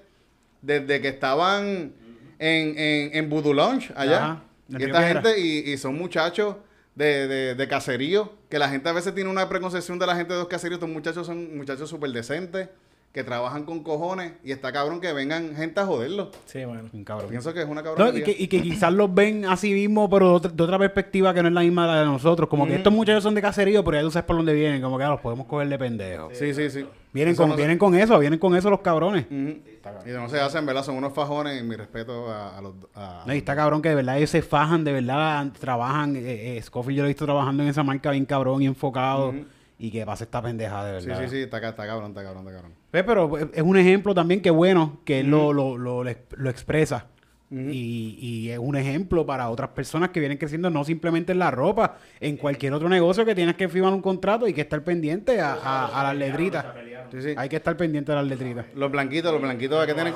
desde 0.63 1.01
que 1.01 1.09
estaban 1.09 1.93
en, 2.39 2.79
en, 2.79 3.11
en 3.13 3.29
Voodoo 3.31 3.53
Lounge 3.55 3.93
allá. 3.97 4.17
Ajá, 4.25 4.43
y 4.69 4.83
esta 4.85 4.99
gente, 5.09 5.41
y, 5.41 5.73
y 5.73 5.79
son 5.79 5.97
muchachos 5.97 6.57
de, 6.97 7.29
de, 7.29 7.55
de 7.55 7.69
caserío, 7.69 8.33
que 8.49 8.59
la 8.59 8.69
gente 8.69 8.89
a 8.89 8.93
veces 8.93 9.15
tiene 9.15 9.31
una 9.31 9.49
preconcepción 9.49 9.99
de 9.99 10.07
la 10.07 10.17
gente 10.17 10.33
de 10.33 10.41
los 10.41 10.49
caseríos, 10.49 10.79
estos 10.79 10.91
muchachos 10.91 11.27
son 11.27 11.57
muchachos 11.57 11.89
súper 11.89 12.11
decentes, 12.11 12.69
que 13.17 13.25
trabajan 13.25 13.65
con 13.65 13.83
cojones, 13.83 14.33
y 14.45 14.53
está 14.53 14.71
cabrón 14.73 15.01
que 15.01 15.11
vengan 15.15 15.57
gente 15.57 15.81
a 15.81 15.87
joderlo. 15.87 16.31
Sí, 16.45 16.67
mano. 16.67 16.83
Un 16.93 17.03
cabrón. 17.03 17.31
Pienso 17.31 17.55
que 17.55 17.63
es 17.63 17.67
una 17.67 17.81
No, 17.81 17.95
cabrón. 17.95 18.15
y, 18.19 18.23
que, 18.23 18.37
y 18.39 18.47
que 18.47 18.61
quizás 18.61 18.93
los 18.93 19.13
ven 19.15 19.47
así 19.47 19.73
mismo, 19.73 20.11
pero 20.11 20.29
de 20.29 20.35
otra, 20.35 20.51
de 20.51 20.63
otra 20.63 20.79
perspectiva 20.79 21.33
que 21.33 21.41
no 21.41 21.49
es 21.49 21.55
la 21.55 21.63
misma 21.63 21.87
la 21.87 22.01
de 22.01 22.05
nosotros. 22.05 22.47
Como 22.47 22.67
que 22.67 22.75
estos 22.75 22.93
muchachos 22.93 23.23
son 23.23 23.35
de 23.35 23.41
caserío, 23.41 23.83
pero 23.83 23.97
ya 23.97 24.03
tú 24.03 24.11
sabes 24.11 24.27
por 24.27 24.37
dónde 24.37 24.53
vienen. 24.53 24.83
Como 24.83 24.99
que 24.99 25.05
ah, 25.05 25.09
los 25.09 25.21
podemos 25.21 25.47
coger 25.47 25.67
de 25.71 25.79
pendejos. 25.79 26.37
Sí, 26.37 26.53
sí, 26.53 26.69
sí. 26.69 26.87
Vienen, 27.15 27.33
Eso 27.33 27.45
con, 27.45 27.49
no 27.49 27.55
se- 27.57 27.61
vienen 27.63 27.79
con 27.79 27.95
eso, 27.95 28.19
vienen 28.19 28.39
con 28.39 28.55
eso 28.55 28.69
los 28.69 28.81
cabrones. 28.81 29.25
Y 29.31 30.11
no 30.11 30.29
se 30.29 30.39
hacen, 30.39 30.67
¿verdad? 30.67 30.85
Son 30.85 30.97
unos 30.97 31.15
fajones 31.15 31.59
y 31.59 31.65
mi 31.65 31.75
respeto 31.75 32.31
a, 32.31 32.59
a 32.59 32.61
los... 32.61 32.75
a- 32.95 33.25
No, 33.27 33.33
y 33.35 33.39
está 33.39 33.57
cabrón 33.57 33.81
que 33.81 33.89
de 33.89 33.95
verdad 33.95 34.19
ellos 34.19 34.29
se 34.29 34.43
fajan, 34.43 34.85
de 34.85 34.93
verdad 34.93 35.47
trabajan. 35.59 36.17
Eh, 36.17 36.59
eh, 36.59 36.63
Scofield 36.63 36.99
yo 36.99 37.03
lo 37.05 37.07
he 37.07 37.13
visto 37.13 37.25
trabajando 37.25 37.63
en 37.63 37.71
esa 37.71 37.83
marca 37.83 38.11
bien 38.11 38.27
cabrón 38.27 38.61
y 38.61 38.67
enfocado. 38.67 39.33
Y 39.79 39.91
que 39.91 40.07
pasa 40.07 40.25
esta 40.25 40.41
pendeja 40.41 40.85
de 40.87 41.01
Sí, 41.03 41.07
verdad. 41.09 41.25
sí, 41.25 41.29
sí, 41.31 41.43
está, 41.43 41.61
ca- 41.61 41.69
está 41.71 41.87
cabrón, 41.87 42.11
está 42.13 42.23
cabrón, 42.23 42.43
está 42.47 42.55
cabrón. 42.55 42.73
Ve, 42.93 43.05
Pero 43.05 43.39
es 43.39 43.63
un 43.63 43.77
ejemplo 43.77 44.15
también 44.15 44.41
que 44.41 44.51
bueno 44.51 45.01
que 45.05 45.21
él 45.21 45.31
lo, 45.31 45.53
lo, 45.53 45.77
lo, 45.77 46.03
lo 46.03 46.11
ex- 46.11 46.21
lo 46.39 46.49
expresa. 46.51 47.07
y, 47.49 48.17
y 48.21 48.51
es 48.51 48.59
un 48.59 48.75
ejemplo 48.75 49.25
para 49.25 49.49
otras 49.51 49.69
personas 49.71 50.09
que 50.11 50.19
vienen 50.19 50.37
creciendo, 50.39 50.69
no 50.69 50.83
simplemente 50.83 51.31
en 51.31 51.39
la 51.39 51.51
ropa, 51.53 51.99
en 52.19 52.37
cualquier 52.39 52.73
otro 52.73 52.89
negocio 52.89 53.25
que 53.25 53.37
tienes 53.37 53.55
que 53.55 53.69
firmar 53.69 53.93
un 53.93 54.03
contrato 54.03 54.49
y 54.49 54.53
que 54.53 54.63
estar 54.63 54.83
pendiente 54.83 55.41
a, 55.41 55.53
a- 55.53 56.01
a 56.01 56.03
las 56.05 56.17
letritas. 56.17 56.65
Sí, 57.13 57.23
sí. 57.23 57.35
Hay 57.37 57.49
que 57.49 57.55
estar 57.57 57.77
pendiente 57.77 58.11
a 58.11 58.17
las 58.17 58.27
letritas. 58.27 58.67
Los 58.75 58.91
blanquitos, 58.91 59.31
los 59.33 59.41
blanquitos 59.43 59.87
que 59.87 59.95
tienen... 59.95 60.15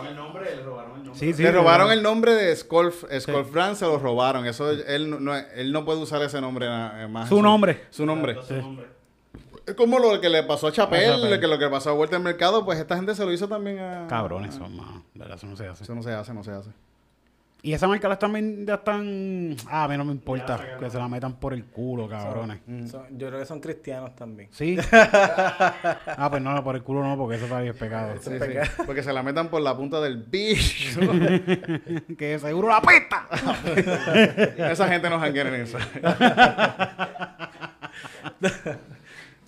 Sí, 1.13 1.33
sí. 1.33 1.43
le 1.43 1.53
robaron 1.53 1.93
el 1.93 2.03
nombre 2.03 2.33
de 2.35 2.55
Skolf, 2.57 3.05
Skolf 3.21 3.53
Brand, 3.53 3.77
se 3.77 3.85
lo 3.85 3.99
robaron. 3.99 4.47
Eso 4.47 4.71
él 4.71 5.11
no, 5.11 5.21
no- 5.21 5.37
él 5.37 5.71
no 5.73 5.85
puede 5.85 6.01
usar 6.01 6.23
ese 6.23 6.41
nombre 6.41 6.67
eh, 6.67 7.07
más. 7.09 7.29
Su 7.29 7.43
nombre. 7.43 7.83
Su 7.91 8.07
nombre. 8.07 8.37
Es 9.71 9.77
como 9.77 10.01
lo 10.01 10.21
que 10.21 10.29
le 10.29 10.43
pasó 10.43 10.67
a 10.67 10.73
Chapel, 10.73 11.01
Chappelle. 11.01 11.39
que 11.39 11.47
lo 11.47 11.57
que 11.57 11.65
le 11.67 11.71
pasó 11.71 11.91
a 11.91 11.93
Vuelta 11.93 12.17
al 12.17 12.23
Mercado, 12.25 12.65
pues 12.65 12.81
esta 12.81 12.97
gente 12.97 13.15
se 13.15 13.25
lo 13.25 13.33
hizo 13.33 13.47
también 13.47 13.79
a... 13.79 14.09
Cabrones 14.09 14.57
son, 14.57 14.77
mano. 14.77 15.05
Eso 15.33 15.47
no 15.47 15.55
se 15.57 15.69
hace. 15.69 15.85
Eso 15.85 15.95
no 15.95 16.03
se 16.03 16.13
hace, 16.13 16.35
no 16.35 16.43
se 16.43 16.51
hace. 16.51 16.71
Y 17.63 17.73
esa 17.73 17.87
marca 17.87 18.09
la 18.09 18.15
están, 18.15 18.67
ya 18.67 18.75
están... 18.75 19.55
Ah, 19.69 19.85
a 19.85 19.89
mí 19.89 19.97
no 19.97 20.05
me 20.05 20.11
importa 20.11 20.77
que 20.77 20.91
se 20.91 20.99
la 20.99 21.07
metan 21.07 21.35
por 21.35 21.55
el 21.55 21.67
culo, 21.67 22.09
cabrones. 22.09 22.59
Son- 22.91 23.07
yo 23.17 23.29
creo 23.29 23.39
que 23.39 23.47
son 23.47 23.61
cristianos 23.61 24.17
también. 24.17 24.49
Sí. 24.51 24.77
ah, 24.93 26.27
pues 26.29 26.43
no, 26.43 26.65
por 26.65 26.75
el 26.75 26.83
culo 26.83 27.05
no, 27.05 27.17
porque 27.17 27.37
eso 27.37 27.47
todavía 27.47 27.71
es 27.71 27.77
pecado. 27.77 28.15
Sí, 28.21 28.31
sí. 28.41 28.83
Porque 28.87 29.05
se 29.05 29.13
la 29.13 29.23
metan 29.23 29.51
por 29.51 29.63
la 29.63 29.77
punta 29.77 30.01
del 30.01 30.17
bicho. 30.17 31.01
que 32.19 32.41
seguro 32.41 32.69
la 32.69 32.83
pesta. 32.83 33.29
Esa 34.73 34.89
gente 34.89 35.09
no 35.09 35.21
janguea 35.21 35.47
en 35.47 35.55
eso. 35.55 35.79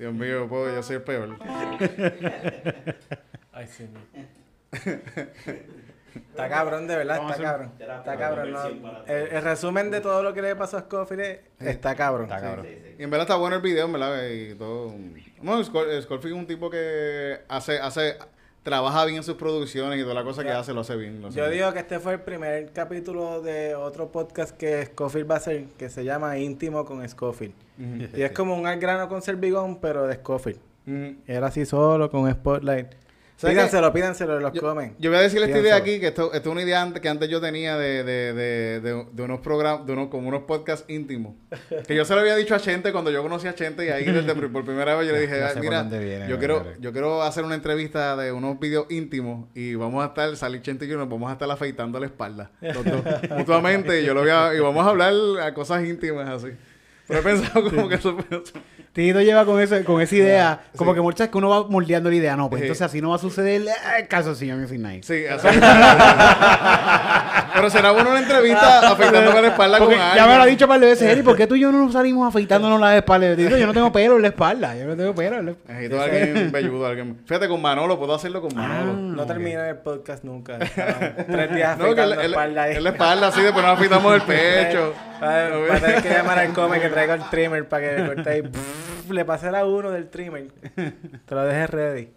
Dios 0.02 0.14
mío, 0.14 0.48
puedo 0.48 0.74
yo 0.74 0.82
soy 0.82 0.96
el 0.96 1.02
peor. 1.02 1.36
Ay, 3.52 3.68
sí. 3.68 3.88
Está 6.32 6.48
cabrón, 6.48 6.88
de 6.88 6.96
verdad, 6.96 7.20
está 7.30 7.40
cabrón. 7.40 7.72
Está 7.78 8.16
cabrón. 8.16 8.50
no. 8.52 8.66
El, 9.06 9.28
el 9.28 9.42
resumen 9.44 9.92
de 9.92 10.00
todo 10.00 10.24
lo 10.24 10.34
que 10.34 10.42
le 10.42 10.56
pasó 10.56 10.78
a 10.78 10.80
Scofield 10.80 11.20
es- 11.22 11.38
está 11.60 11.94
cabrón. 11.94 12.24
Está 12.24 12.40
cabrón. 12.40 12.66
Y 12.98 13.02
en 13.04 13.10
verdad 13.10 13.26
está 13.26 13.36
bueno 13.36 13.54
el 13.54 13.62
video, 13.62 13.86
en 13.86 13.92
verdad, 13.92 14.28
y 14.28 14.54
todo. 14.56 14.88
Bueno, 15.40 15.62
Scor- 15.62 15.88
es 15.88 16.04
un 16.32 16.48
tipo 16.48 16.68
que 16.68 17.42
hace, 17.48 17.78
hace, 17.78 18.16
trabaja 18.62 19.05
bien 19.05 19.16
en 19.18 19.22
sus 19.25 19.35
producciones 19.35 19.98
y 19.98 20.03
toda 20.03 20.14
la 20.14 20.25
cosa 20.25 20.42
que 20.44 20.51
hace 20.51 20.72
lo 20.72 20.81
hace 20.83 20.96
bien. 20.96 21.20
lo 21.20 21.29
hace 21.29 21.38
Yo 21.38 21.44
bien. 21.46 21.59
digo 21.59 21.72
que 21.72 21.81
este 21.81 21.98
fue 21.98 22.14
el 22.14 22.20
primer 22.20 22.72
capítulo 22.72 23.40
de 23.42 23.75
otro 23.75 24.12
podcast 24.12 24.57
que 24.57 24.87
Scofield 24.87 25.29
va 25.31 25.35
a 25.35 25.38
hacer, 25.38 25.64
que 25.79 25.88
se 25.88 26.05
llama 26.05 26.38
Íntimo 26.38 26.85
con 26.85 27.07
Scofield. 27.09 27.55
Y 28.16 28.22
es 28.22 28.31
como 28.33 28.55
un 28.57 28.66
al 28.66 28.79
grano 28.79 29.09
con 29.09 29.20
Servigón, 29.22 29.81
pero 29.81 30.07
de 30.07 30.14
Scofield. 30.14 30.61
Era 31.27 31.46
así 31.48 31.64
solo, 31.66 32.11
con 32.11 32.31
Spotlight. 32.31 32.88
¿Sabes 33.42 33.57
Pídanselo, 33.57 33.92
pídanselo, 33.92 34.38
los 34.38 34.52
Yo, 34.52 34.61
comen. 34.61 34.94
yo 35.00 35.11
voy 35.11 35.18
a 35.18 35.22
decirle 35.22 35.46
esta 35.46 35.59
idea 35.59 35.74
aquí, 35.74 35.98
que 35.98 36.07
esto, 36.07 36.33
esto 36.33 36.48
es 36.48 36.52
una 36.52 36.62
idea 36.62 36.81
antes- 36.81 37.02
que 37.02 37.09
antes 37.09 37.28
yo 37.28 37.40
tenía 37.40 37.76
de, 37.76 38.05
de, 38.05 38.33
de, 38.33 38.81
de, 38.81 39.22
unos 39.24 39.40
programas, 39.40 39.85
de 39.85 39.92
unos, 39.94 40.09
como 40.11 40.28
unos 40.28 40.42
podcasts 40.44 40.85
íntimos. 40.88 41.35
Que 41.88 41.96
yo 41.96 42.05
se 42.05 42.14
lo 42.14 42.20
había 42.20 42.37
dicho 42.37 42.55
a 42.55 42.61
Chente 42.61 42.92
cuando 42.92 43.11
yo 43.11 43.20
conocí 43.20 43.48
a 43.48 43.55
Chente 43.57 43.85
y 43.85 43.88
ahí 43.88 44.05
desde 44.05 44.33
por 44.48 44.64
primera 44.64 44.94
vez 44.94 45.09
yo 45.09 45.12
le 45.12 45.22
dije, 45.22 45.38
Ya 45.40 45.48
"Ay, 45.48 45.55
sé 45.55 45.61
mira, 45.61 45.83
viene, 45.83 46.28
yo 46.28 46.38
quiero, 46.38 46.64
yo 46.78 46.92
quiero 46.92 47.22
hacer 47.24 47.42
una 47.44 47.57
entrevista 47.57 48.14
de 48.16 48.31
unos 48.31 48.61
videos 48.61 48.87
íntimos 48.90 49.48
y 49.57 49.74
vamos 49.74 50.05
a 50.05 50.09
estar, 50.09 50.37
salir 50.37 50.62
Chente 50.62 50.85
y 50.85 50.88
yo 50.88 50.96
nos 50.96 51.09
vamos 51.09 51.28
a 51.28 51.33
estar 51.33 51.50
afeitando 51.50 51.98
la 51.98 52.07
espalda, 52.07 52.52
los 52.61 52.85
dos, 52.85 53.02
mutuamente, 53.37 54.02
y 54.02 54.05
yo 54.07 54.14
lo 54.14 54.20
voy 54.20 54.31
a, 54.31 54.55
y 54.55 54.61
vamos 54.61 54.87
a 54.87 54.90
hablar 54.90 55.12
a 55.42 55.52
cosas 55.52 55.85
íntimas 55.85 56.28
así. 56.28 56.52
Pero 57.08 57.20
he 57.20 57.22
pensado 57.22 57.64
como 57.70 57.88
que 57.88 57.94
eso... 57.96 58.16
Tito 58.92 59.22
lleva 59.22 59.46
con, 59.46 59.58
ese, 59.58 59.84
con 59.84 60.02
esa 60.02 60.14
idea, 60.16 60.60
como 60.76 60.92
que 60.92 61.00
muchas 61.00 61.30
que 61.30 61.38
uno 61.38 61.48
va 61.48 61.66
moldeando 61.66 62.10
la 62.10 62.16
idea. 62.16 62.36
No, 62.36 62.50
pues 62.50 62.60
Sí. 62.60 62.66
entonces 62.66 62.82
así 62.84 63.00
no 63.00 63.08
va 63.08 63.16
a 63.16 63.18
suceder 63.18 63.62
eh, 63.62 63.70
el 64.00 64.06
calzoncillo 64.08 64.54
Music 64.58 64.78
Night. 64.78 65.02
Sí, 65.02 65.24
así. 65.26 65.48
Pero 67.54 67.70
será 67.70 67.90
bueno 67.92 68.10
una 68.10 68.20
entrevista 68.20 68.90
afeitándome 68.90 69.42
la 69.42 69.48
espalda 69.48 69.78
Porque 69.78 69.96
con 69.96 70.04
ya 70.14 70.26
me 70.26 70.36
lo 70.36 70.42
ha 70.42 70.46
dicho 70.46 70.64
un 70.66 70.70
par 70.70 70.80
de 70.80 70.86
veces, 70.86 71.08
Eri, 71.08 71.22
¿por 71.22 71.36
qué 71.36 71.46
tú 71.46 71.54
y 71.54 71.60
yo 71.60 71.72
no 71.72 71.78
nos 71.84 71.92
salimos 71.92 72.28
afeitándonos 72.28 72.80
la 72.80 72.96
espalda? 72.96 73.34
Yo 73.34 73.56
yo 73.56 73.66
no 73.66 73.72
tengo 73.72 73.92
pelo 73.92 74.16
en 74.16 74.22
la 74.22 74.28
espalda, 74.28 74.76
yo 74.76 74.86
no 74.86 74.96
tengo 74.96 75.14
pelo 75.14 75.38
en 75.38 75.46
la 75.46 75.52
espalda. 75.52 75.74
Necesito 75.80 76.00
a 76.00 76.04
alguien 76.04 76.52
velludo, 76.52 76.86
alguien. 76.86 77.18
Fíjate, 77.26 77.48
con 77.48 77.60
Manolo, 77.62 77.98
puedo 77.98 78.14
hacerlo 78.14 78.40
con 78.42 78.54
Manolo. 78.54 78.92
No 78.94 79.24
termina 79.26 79.68
el 79.68 79.76
podcast 79.76 80.24
nunca. 80.24 80.58
Tres 80.58 81.54
días 81.54 81.78
no, 81.78 81.94
que 81.94 82.02
él, 82.02 82.12
afeitando 82.12 82.20
él- 82.20 82.30
espalda 82.30 82.62
ahí. 82.64 82.76
él 82.76 82.84
la 82.84 82.90
espalda 82.90 83.28
así, 83.28 83.40
después 83.42 83.64
nos 83.64 83.76
afeitamos 83.78 84.14
el 84.14 84.22
pecho. 84.22 84.92
Va 85.26 85.76
a 85.76 85.80
tener 85.80 86.02
que 86.02 86.08
llamar 86.11 86.38
al 86.38 86.52
come 86.52 86.80
que 86.80 86.88
traiga 86.88 87.14
el 87.14 87.28
trimmer 87.30 87.68
para 87.68 87.88
que 87.88 88.00
le 88.02 88.06
corte 88.14 88.30
ahí. 88.30 88.42
le 89.11 89.24
pasé 89.24 89.50
la 89.50 89.64
1 89.66 89.90
del 89.90 90.08
trimmer. 90.11 90.46
Te 90.74 91.35
lo 91.35 91.42
dejé 91.44 91.66
ready. 91.66 92.12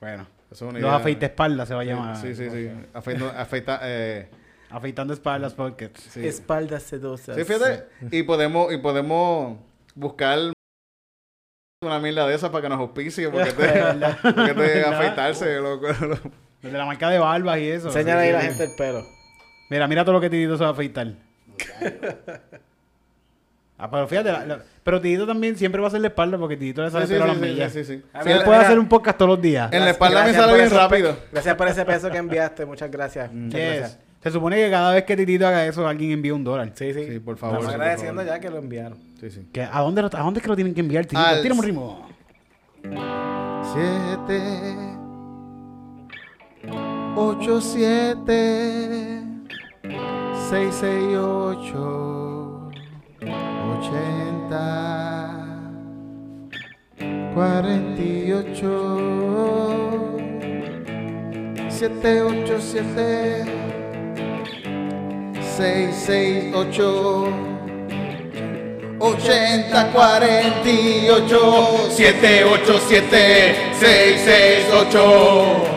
Bueno, 0.00 0.26
eso 0.50 0.66
es 0.66 0.70
una 0.70 0.78
Los 0.78 0.92
afeites 0.92 1.30
espaldas 1.30 1.68
se 1.68 1.74
va 1.74 1.80
a 1.80 1.84
llamar. 1.84 2.16
Sí, 2.16 2.34
sí, 2.34 2.48
sí. 2.50 2.70
Afeito- 2.94 3.32
afeita, 3.36 3.80
eh, 3.82 4.28
Afeitando 4.70 5.14
espaldas 5.14 5.54
pockets. 5.54 6.00
sí. 6.10 6.26
Espaldas 6.26 6.82
sedosas. 6.82 7.36
Sí, 7.36 7.44
fíjate. 7.44 7.84
Y 8.10 8.22
podemos, 8.24 8.72
y 8.72 8.78
podemos 8.78 9.58
buscar 9.94 10.38
una 11.82 12.00
mierda 12.00 12.26
de 12.26 12.34
esas 12.34 12.50
para 12.50 12.62
que 12.62 12.68
nos 12.68 12.78
auspicie, 12.80 13.28
porque 13.28 13.52
te, 13.52 13.68
porque 14.22 14.54
te 14.54 14.84
afeitarse, 14.84 15.56
loco. 15.60 15.86
De 16.62 16.72
la 16.72 16.84
marca 16.84 17.08
de 17.10 17.18
barbas 17.18 17.58
y 17.58 17.68
eso. 17.68 17.88
Enséñale 17.88 18.22
ahí 18.22 18.28
a 18.30 18.32
la 18.32 18.40
gente 18.42 18.64
el 18.64 18.74
pelo. 18.76 19.04
Mira, 19.70 19.86
mira 19.86 20.04
todo 20.04 20.14
lo 20.14 20.20
que 20.20 20.30
Titito 20.30 20.56
se 20.56 20.64
va 20.64 20.70
a 20.70 20.72
afeitar. 20.72 21.14
Ah, 23.78 23.90
pero 23.90 24.08
fíjate, 24.08 24.32
la- 24.32 24.46
la- 24.46 24.62
pero 24.82 25.00
Titito 25.00 25.26
también 25.26 25.56
siempre 25.56 25.80
va 25.80 25.86
a 25.86 25.88
hacer 25.88 26.00
la 26.00 26.08
espalda 26.08 26.38
porque 26.38 26.56
Titito 26.56 26.82
le 26.82 26.90
sale 26.90 27.06
Sí, 27.06 27.14
sí, 27.14 27.20
a 27.20 27.26
las 27.26 27.36
sí, 27.36 27.42
millas. 27.42 27.72
sí, 27.72 27.84
sí. 27.84 28.02
Ah, 28.12 28.22
Sí, 28.22 28.30
Él 28.30 28.38
puede 28.44 28.58
mira. 28.58 28.68
hacer 28.68 28.78
un 28.78 28.88
podcast 28.88 29.18
todos 29.18 29.30
los 29.30 29.40
días. 29.42 29.72
En 29.72 29.84
la 29.84 29.90
espalda 29.90 30.24
me 30.24 30.32
sale 30.32 30.54
bien 30.54 30.70
rápido. 30.70 31.14
pe- 31.14 31.22
Gracias 31.32 31.54
por 31.56 31.68
ese 31.68 31.84
peso 31.84 32.10
que 32.10 32.18
enviaste. 32.18 32.64
Muchas 32.64 32.90
gracias. 32.90 33.32
Muchas 33.32 33.60
Yes. 33.60 33.68
gracias. 33.78 33.98
Se 34.22 34.30
supone 34.32 34.56
que 34.56 34.70
cada 34.70 34.92
vez 34.92 35.04
que 35.04 35.16
Titito 35.16 35.46
haga 35.46 35.64
eso, 35.66 35.86
alguien 35.86 36.10
envía 36.12 36.34
un 36.34 36.42
dólar. 36.42 36.72
Sí, 36.74 36.92
sí. 36.94 37.04
Sí, 37.12 37.18
por 37.20 37.36
favor. 37.36 37.58
Estamos 37.58 37.74
agradeciendo 37.74 38.22
favor. 38.22 38.34
ya 38.34 38.40
que 38.40 38.50
lo 38.50 38.58
enviaron. 38.58 38.98
Sí, 39.20 39.30
sí. 39.30 39.46
¿Que 39.52 39.62
¿a, 39.62 39.80
dónde 39.80 40.02
lo- 40.02 40.08
¿A 40.08 40.20
dónde 40.22 40.38
es 40.38 40.42
que 40.42 40.48
lo 40.48 40.56
tienen 40.56 40.74
que 40.74 40.80
enviar, 40.80 41.04
Titito? 41.04 41.20
Al- 41.20 41.42
Tírame 41.42 41.60
un 41.60 41.66
ritmo. 41.66 42.08
Siete, 43.72 44.40
ocho, 47.16 47.60
siete, 47.60 49.15
seis 50.50 50.82
y 50.82 51.14
ocho. 51.16 52.70
ochenta. 53.72 55.30
cuarenta 57.34 58.02
y 58.02 58.32
ocho. 58.32 59.06
668 61.76 62.46
80 68.98 69.92
48 69.92 70.58
787 71.90 71.90
668 71.90 71.90
80 71.90 71.90
48 71.90 71.90
787 71.90 73.56
668 73.78 75.75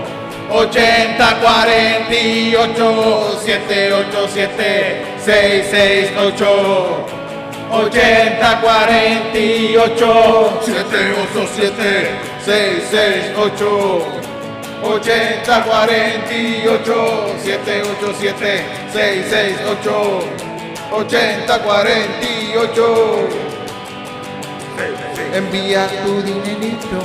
80 0.49 1.39
48 1.41 3.39
787 3.45 5.19
668 5.19 7.19
80 7.71 8.61
48 8.61 10.61
787 10.65 12.07
668 12.45 14.05
80 14.81 15.61
48 15.61 17.37
787 17.37 18.63
668 18.91 20.23
80 20.91 21.59
48 21.59 23.29
Envía 25.31 25.87
tu 26.03 26.23
dinerito 26.23 27.03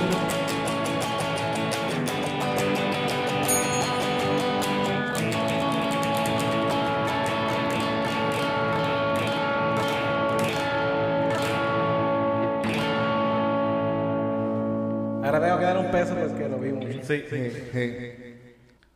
vi 17.09 17.23
mucho. 17.23 17.55
Sí, 17.73 18.03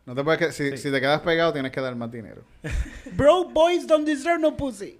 No 0.07 0.14
te 0.14 0.25
puedes 0.25 0.38
que- 0.38 0.53
si, 0.53 0.77
si 0.79 0.90
te 0.90 1.01
quedas 1.01 1.21
pegado 1.21 1.53
tienes 1.53 1.71
que 1.71 1.81
dar 1.81 1.94
más 1.94 2.11
dinero. 2.11 2.42
Broke 3.12 3.53
boys 3.53 3.87
don't 3.87 4.07
deserve 4.07 4.38
no 4.40 4.57
pussy. 4.57 4.99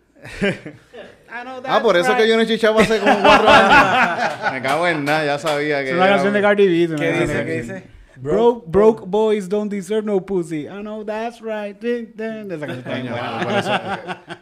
Ah, 1.31 1.81
por 1.83 1.97
eso 1.97 2.15
que 2.17 2.27
yo 2.29 2.37
no 2.37 2.45
chichaba 2.45 2.83
hace 2.83 2.99
como 2.99 3.21
cuatro 3.23 3.49
años. 3.49 4.53
Me 4.53 4.63
cago 4.63 4.87
en 4.89 5.05
nada, 5.05 5.25
ya 5.25 5.39
sabía 5.39 5.83
que 5.83 5.91
Es 5.91 5.95
una 5.95 6.05
era- 6.07 6.15
canción 6.17 6.35
de 6.35 6.41
Cardi 6.43 6.87
B. 6.87 6.97
¿Qué 6.97 7.13
dice? 7.13 7.45
¿Qué 7.45 7.63
dice? 7.63 7.85
Broke, 8.17 8.65
broke 8.67 9.05
boys 9.07 9.49
don't 9.49 9.71
deserve 9.71 10.03
no 10.05 10.21
pussy. 10.21 10.63
I 10.67 10.81
know 10.81 11.05
that's 11.05 11.41
right. 11.41 11.79
Dun, 11.81 12.13
dun. 12.17 12.51
Esa 12.51 12.67
canción 12.67 12.79
está 12.79 12.95
bien 12.95 13.07
Coño, 13.07 13.13
buena. 13.13 13.45
por, 13.45 13.53
eso, 13.53 13.81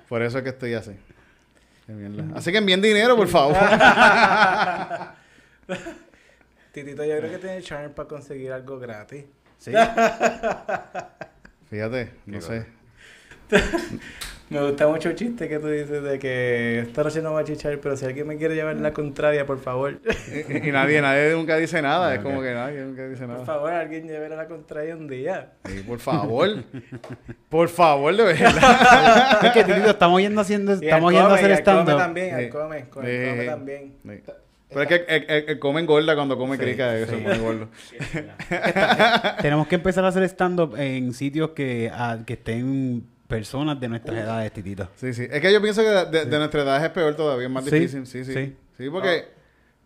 por 0.09 0.22
eso 0.22 0.38
es 0.38 0.44
que 0.44 0.50
estoy 0.50 0.72
así. 0.74 0.92
Qué 1.87 1.92
mierda. 1.92 2.24
Así 2.38 2.50
que 2.50 2.59
envíen 2.59 2.81
dinero, 2.81 3.14
por 3.16 3.29
favor. 3.29 3.55
Titito, 6.76 7.02
yo 7.06 7.16
creo 7.16 7.30
que 7.30 7.38
tiene 7.38 7.62
charm 7.62 7.92
para 7.94 8.06
conseguir 8.06 8.52
algo 8.52 8.78
gratis. 8.78 9.24
Sí. 9.56 9.72
Fíjate, 11.70 12.10
no 12.26 12.38
sé. 12.42 12.66
Me 14.50 14.60
gusta 14.60 14.86
mucho 14.86 15.08
el 15.08 15.14
chiste 15.16 15.48
que 15.48 15.58
tú 15.58 15.68
dices 15.68 16.02
de 16.02 16.18
que 16.18 16.80
esta 16.80 17.02
noche 17.02 17.22
no 17.22 17.32
va 17.32 17.40
a 17.40 17.44
chichar, 17.44 17.80
pero 17.80 17.96
si 17.96 18.04
alguien 18.04 18.26
me 18.28 18.36
quiere 18.36 18.54
llevar 18.54 18.76
la 18.76 18.92
contraria, 18.92 19.46
por 19.46 19.58
favor. 19.58 19.98
Y, 20.30 20.68
y 20.68 20.70
nadie, 20.70 21.00
nadie 21.00 21.32
nunca 21.32 21.56
dice 21.56 21.80
nada. 21.80 22.14
Es 22.14 22.20
como 22.20 22.42
que 22.42 22.52
nadie 22.52 22.82
nunca 22.82 23.08
dice 23.08 23.20
Por 23.22 23.28
nada. 23.30 23.44
favor, 23.46 23.72
alguien 23.72 24.06
lleve 24.06 24.28
la 24.28 24.46
contraria 24.46 24.94
un 24.94 25.08
día. 25.08 25.54
Sí, 25.64 25.80
por 25.80 25.98
favor. 25.98 26.62
Por 27.48 27.68
favor, 27.70 28.14
de 28.14 28.22
verdad. 28.22 29.38
es 29.46 29.50
que, 29.52 29.64
Titito, 29.64 29.90
estamos 29.90 30.20
yendo 30.20 30.42
haciendo, 30.42 30.72
Y 30.74 30.84
estamos 30.84 31.10
yendo 31.12 31.30
a 31.30 31.34
hacer 31.36 31.50
y 31.50 31.52
al 31.54 31.64
come 31.64 31.80
stand-up. 31.80 31.98
también, 31.98 32.34
al 32.34 32.48
come, 32.50 32.88
con 32.90 33.04
Sí. 33.06 33.10
el 33.10 33.30
come 33.30 33.44
también. 33.46 33.94
Sí. 34.04 34.22
Pero 34.68 34.83
es 34.83 34.88
que 34.88 34.94
el, 35.09 35.24
el- 35.31 35.48
el 35.50 35.59
come 35.59 35.81
engorda 35.81 36.14
cuando 36.16 36.37
come 36.37 36.59
crica, 36.59 36.96
eso 36.96 37.12
se 37.12 37.18
pone 37.18 37.38
gordo. 37.38 37.68
Tenemos 39.40 39.66
que 39.68 39.76
empezar 39.76 40.05
a 40.05 40.09
hacer 40.09 40.22
stand-up 40.24 40.74
en 40.76 41.12
sitios 41.14 41.50
que, 41.50 41.90
ah, 41.92 42.18
que 42.26 42.35
estén 42.35 43.07
personas 43.29 43.79
de 43.81 43.88
nuestras 43.88 44.16
edades, 44.18 44.52
Titito. 44.52 44.88
Sí, 44.96 45.12
sí. 45.14 45.26
Es 45.31 45.40
que 45.40 45.52
yo 45.52 45.61
pienso 45.62 45.83
que 45.83 45.88
de, 45.88 46.05
de- 46.07 46.24
de 46.26 46.38
nuestra 46.38 46.62
edad 46.62 46.85
es 46.85 46.90
peor 46.90 47.14
todavía, 47.16 47.46
es 47.46 47.52
más 47.52 47.64
Sí, 47.64 47.70
difícil. 47.70 48.07
Sí, 48.07 48.24
sí. 48.24 48.33
sí. 48.33 48.57
Sí, 48.79 48.90
porque 48.90 49.35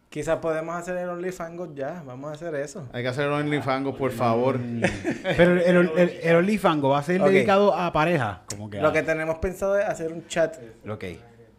Quizás 0.09 0.39
podemos 0.41 0.75
hacer 0.75 0.97
el 0.97 1.09
OnlyFans 1.09 1.73
ya, 1.77 2.03
vamos 2.05 2.33
a 2.33 2.35
hacer 2.35 2.53
eso. 2.57 2.89
hay 2.93 3.03
que 3.05 3.09
hacer 3.11 3.29
un 3.29 3.35
OnlyFans, 3.35 3.95
por 3.95 4.11
favor. 4.11 4.59
Pero 5.37 5.53
el, 5.53 5.59
el, 5.61 5.91
el, 5.97 6.11
el 6.21 6.37
OnlyFango 6.37 6.89
va 6.89 6.99
a 6.99 7.03
ser 7.05 7.23
dedicado 7.23 7.73
a 7.73 7.93
pareja. 7.93 8.43
Como 8.51 8.69
que 8.69 8.81
Lo 8.81 8.89
a- 8.89 8.93
que 8.93 9.05
tenemos 9.05 9.39
pensado 9.39 9.79
es 9.79 9.85
hacer 9.85 10.13
un 10.13 10.27
chat 10.27 10.57
Ok. 10.89 11.05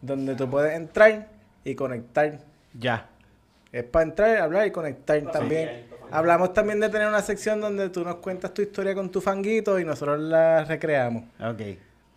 donde 0.02 0.34
tú 0.34 0.50
puedes 0.50 0.74
entrar 0.76 1.28
y 1.64 1.74
conectar. 1.74 2.40
Ya. 2.74 3.08
Es 3.72 3.84
para 3.84 4.04
entrar, 4.04 4.36
hablar 4.36 4.66
y 4.66 4.70
conectar 4.70 5.20
también. 5.32 5.86
Hablamos 6.10 6.52
también 6.52 6.78
de 6.78 6.90
tener 6.90 7.08
una 7.08 7.22
sección 7.22 7.58
donde 7.58 7.88
tú 7.88 8.04
nos 8.04 8.16
cuentas 8.16 8.52
tu 8.52 8.60
historia 8.60 8.94
con 8.94 9.10
tu 9.10 9.22
fanguito 9.22 9.80
y 9.80 9.84
nosotros 9.84 10.20
la 10.20 10.62
recreamos. 10.64 11.24
Ok. 11.40 11.62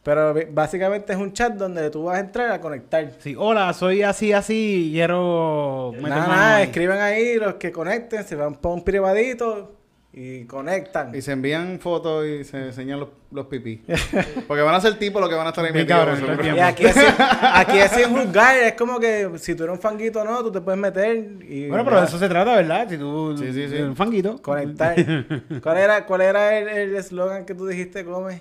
Pero 0.04 0.36
básicamente 0.52 1.14
es 1.14 1.18
un 1.18 1.32
chat 1.32 1.54
donde 1.54 1.90
tú 1.90 2.04
vas 2.04 2.18
a 2.18 2.20
entrar 2.20 2.52
a 2.52 2.60
conectar. 2.60 3.10
Sí, 3.20 3.36
hola, 3.38 3.72
soy 3.74 4.04
así, 4.04 4.34
así, 4.34 4.90
quiero... 4.92 5.94
Nada, 6.00 6.28
nada, 6.28 6.56
ahí. 6.58 6.64
escriben 6.66 7.00
ahí 7.00 7.36
los 7.38 7.56
que 7.56 7.72
conecten, 7.72 8.24
se 8.26 8.36
van 8.36 8.56
para 8.56 8.76
un 8.76 8.84
privadito 8.84 9.72
y 10.18 10.46
conectan. 10.46 11.14
Y 11.14 11.22
se 11.22 11.34
envían 11.34 11.78
fotos 11.82 12.26
y 12.26 12.46
se 12.46 12.68
enseñan 12.68 13.02
los, 13.02 13.10
los 13.32 13.48
pipí. 13.48 13.84
Porque 14.48 14.64
van 14.64 14.74
a 14.74 14.80
ser 14.80 14.98
tipos 14.98 15.20
los 15.20 15.30
que 15.30 15.36
van 15.36 15.46
a 15.46 15.50
estar 15.50 15.66
ahí. 15.66 15.74
Y 15.76 16.60
aquí 16.60 16.86
es, 16.86 16.96
aquí 17.42 17.78
es 17.80 17.92
sin 17.92 18.16
juzgar, 18.16 18.56
es 18.56 18.74
como 18.76 18.98
que 18.98 19.30
si 19.36 19.56
tú 19.56 19.64
eres 19.64 19.76
un 19.76 19.82
fanguito 19.82 20.22
o 20.22 20.24
no, 20.24 20.42
tú 20.42 20.54
te 20.54 20.62
puedes 20.62 20.80
meter 20.80 21.18
y 21.46 21.68
Bueno, 21.68 21.84
pero 21.84 22.00
de 22.00 22.08
eso 22.08 22.18
se 22.18 22.30
trata, 22.30 22.56
¿verdad? 22.56 22.88
Si 22.90 22.98
tú... 22.98 23.36
Sí, 23.38 23.52
sí, 23.52 23.68
sí. 23.68 23.76
Un 23.82 23.98
fanguito. 23.98 24.42
conectar. 24.42 24.96
¿Cuál 25.62 25.78
era 25.78 26.06
cuál 26.06 26.22
era 26.22 26.58
el 26.60 26.70
el 26.70 26.96
eslogan 26.96 27.46
que 27.46 27.54
tú 27.54 27.68
dijiste, 27.68 28.06
Come? 28.06 28.40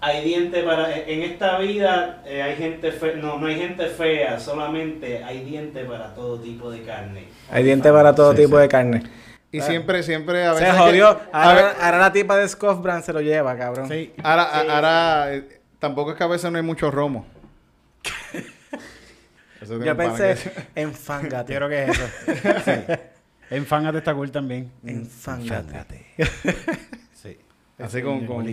Hay 0.00 0.24
diente 0.24 0.62
para 0.62 0.96
en 0.96 1.22
esta 1.22 1.58
vida 1.58 2.22
eh, 2.24 2.40
hay 2.40 2.54
gente 2.54 2.92
fe, 2.92 3.16
no 3.16 3.40
no 3.40 3.48
hay 3.48 3.56
gente 3.56 3.86
fea 3.86 4.38
solamente 4.38 5.24
hay 5.24 5.44
diente 5.44 5.84
para 5.84 6.14
todo 6.14 6.38
tipo 6.38 6.70
de 6.70 6.82
carne 6.82 7.24
Hay 7.50 7.64
diente 7.64 7.90
para 7.90 8.14
todo 8.14 8.30
Sí, 8.30 8.42
tipo 8.42 8.56
sí. 8.58 8.62
de 8.62 8.68
carne. 8.68 9.02
Y 9.50 9.60
siempre, 9.62 10.02
siempre 10.02 10.44
a 10.44 10.52
veces. 10.52 10.68
Se 10.68 10.78
jodió. 10.78 11.20
Ahora, 11.32 11.98
la 11.98 12.12
tipa 12.12 12.36
de 12.36 12.48
Scoff 12.48 12.82
Brand 12.82 13.02
se 13.02 13.12
lo 13.12 13.20
lleva, 13.20 13.56
cabrón. 13.56 13.88
Sí. 13.88 14.12
ahora, 14.22 14.42
a- 14.42 14.60
ahora, 14.76 15.34
eh, 15.34 15.60
tampoco 15.78 16.10
es 16.12 16.16
que 16.18 16.24
a 16.24 16.26
veces 16.26 16.50
no 16.50 16.58
hay 16.58 16.64
mucho 16.64 16.90
romo. 16.90 17.26
Eso 19.60 19.72
tiene 19.72 19.86
Yo 19.86 19.96
pensé, 19.96 20.36
enfángate. 20.74 21.52
Yo 21.52 21.58
creo 21.58 21.68
que 21.68 21.84
es 21.84 21.90
eso. 21.90 22.08
sí. 22.64 22.94
Enfángate 23.50 23.98
está 23.98 24.14
cool 24.14 24.30
también. 24.30 24.70
Enfángate. 24.84 26.06
Sí. 26.16 26.50
Así 27.78 28.02
con, 28.02 28.26
con, 28.26 28.44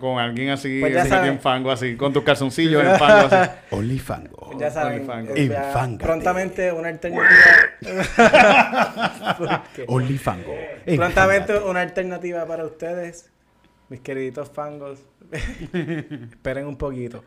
con, 0.00 0.18
alguien 0.18 0.48
así, 0.50 0.80
Pues 0.80 0.96
así 0.96 1.28
en 1.28 1.38
fango, 1.38 1.70
así, 1.70 1.96
con 1.96 2.12
tus 2.12 2.24
calzoncillos 2.24 2.82
en 2.84 2.98
fango, 2.98 3.28
así. 3.32 3.50
Olifango. 3.70 4.58
Ya 4.58 4.70
saben, 4.72 4.98
Olifango. 5.08 5.36
Enfángate. 5.36 6.04
prontamente 6.04 6.72
una 6.72 6.88
alternativa. 6.88 7.28
Olifango. 9.86 10.52
prontamente 10.96 11.58
una 11.58 11.80
alternativa 11.82 12.44
para 12.44 12.64
ustedes, 12.64 13.30
mis 13.88 14.00
queriditos 14.00 14.50
fangos. 14.50 14.98
Esperen 15.72 16.66
un 16.66 16.76
poquito. 16.76 17.22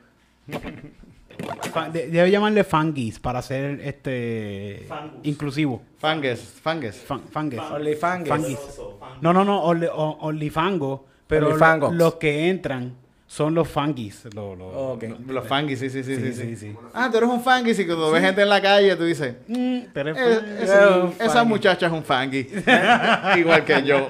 De- 1.94 2.08
debe 2.10 2.30
llamarle 2.30 2.64
fangis 2.66 3.18
para 3.20 3.42
ser 3.42 3.80
este 3.82 4.86
Fangus. 4.90 5.20
inclusivo. 5.24 5.82
Fangues, 5.98 6.42
fangues. 6.62 6.98
Fan, 6.98 7.22
fangues. 7.32 7.60
Onlyfangues. 7.62 8.30
Fangis. 8.30 8.60
Oso, 8.60 8.98
fan- 9.00 9.20
No, 9.22 9.32
no, 9.34 9.44
no, 9.46 9.64
only- 9.64 9.90
o- 9.92 10.18
onlyfango. 10.22 11.06
Pero 11.34 11.91
los 11.91 12.15
que 12.15 12.50
entran 12.50 13.03
son 13.34 13.56
los 13.56 13.67
fangis. 13.67 14.26
lo- 14.36 14.56
lo- 14.56 14.67
Ok. 14.93 15.06
Los 15.28 15.48
fanguis, 15.48 15.80
sí, 15.80 15.89
sí, 15.89 16.04
sí, 16.04 16.15
sí. 16.15 16.22
Sí, 16.22 16.34
sí, 16.34 16.43
sí, 16.50 16.56
sí. 16.56 16.76
Ah, 16.93 17.10
tú 17.12 17.17
eres 17.17 17.30
un 17.30 17.41
fanguis 17.41 17.80
y 17.80 17.86
cuando 17.88 18.12
ves 18.12 18.22
gente 18.22 18.43
en 18.43 18.50
la 18.50 18.62
calle 18.62 18.96
tú 18.96 19.06
dices, 19.06 19.34
Mm, 19.48 19.80
pero 19.91 20.12
es 20.12 20.17
"Eh, 20.17 20.36
fan- 20.36 20.58
esa, 20.62 20.98
un 21.00 21.10
esa 21.19 21.30
fangui". 21.30 21.50
muchacha 21.50 21.86
es 21.88 21.91
un 21.91 22.04
fangui. 22.04 22.48
Igual 23.38 23.65
que 23.65 23.82
yo. 23.84 24.08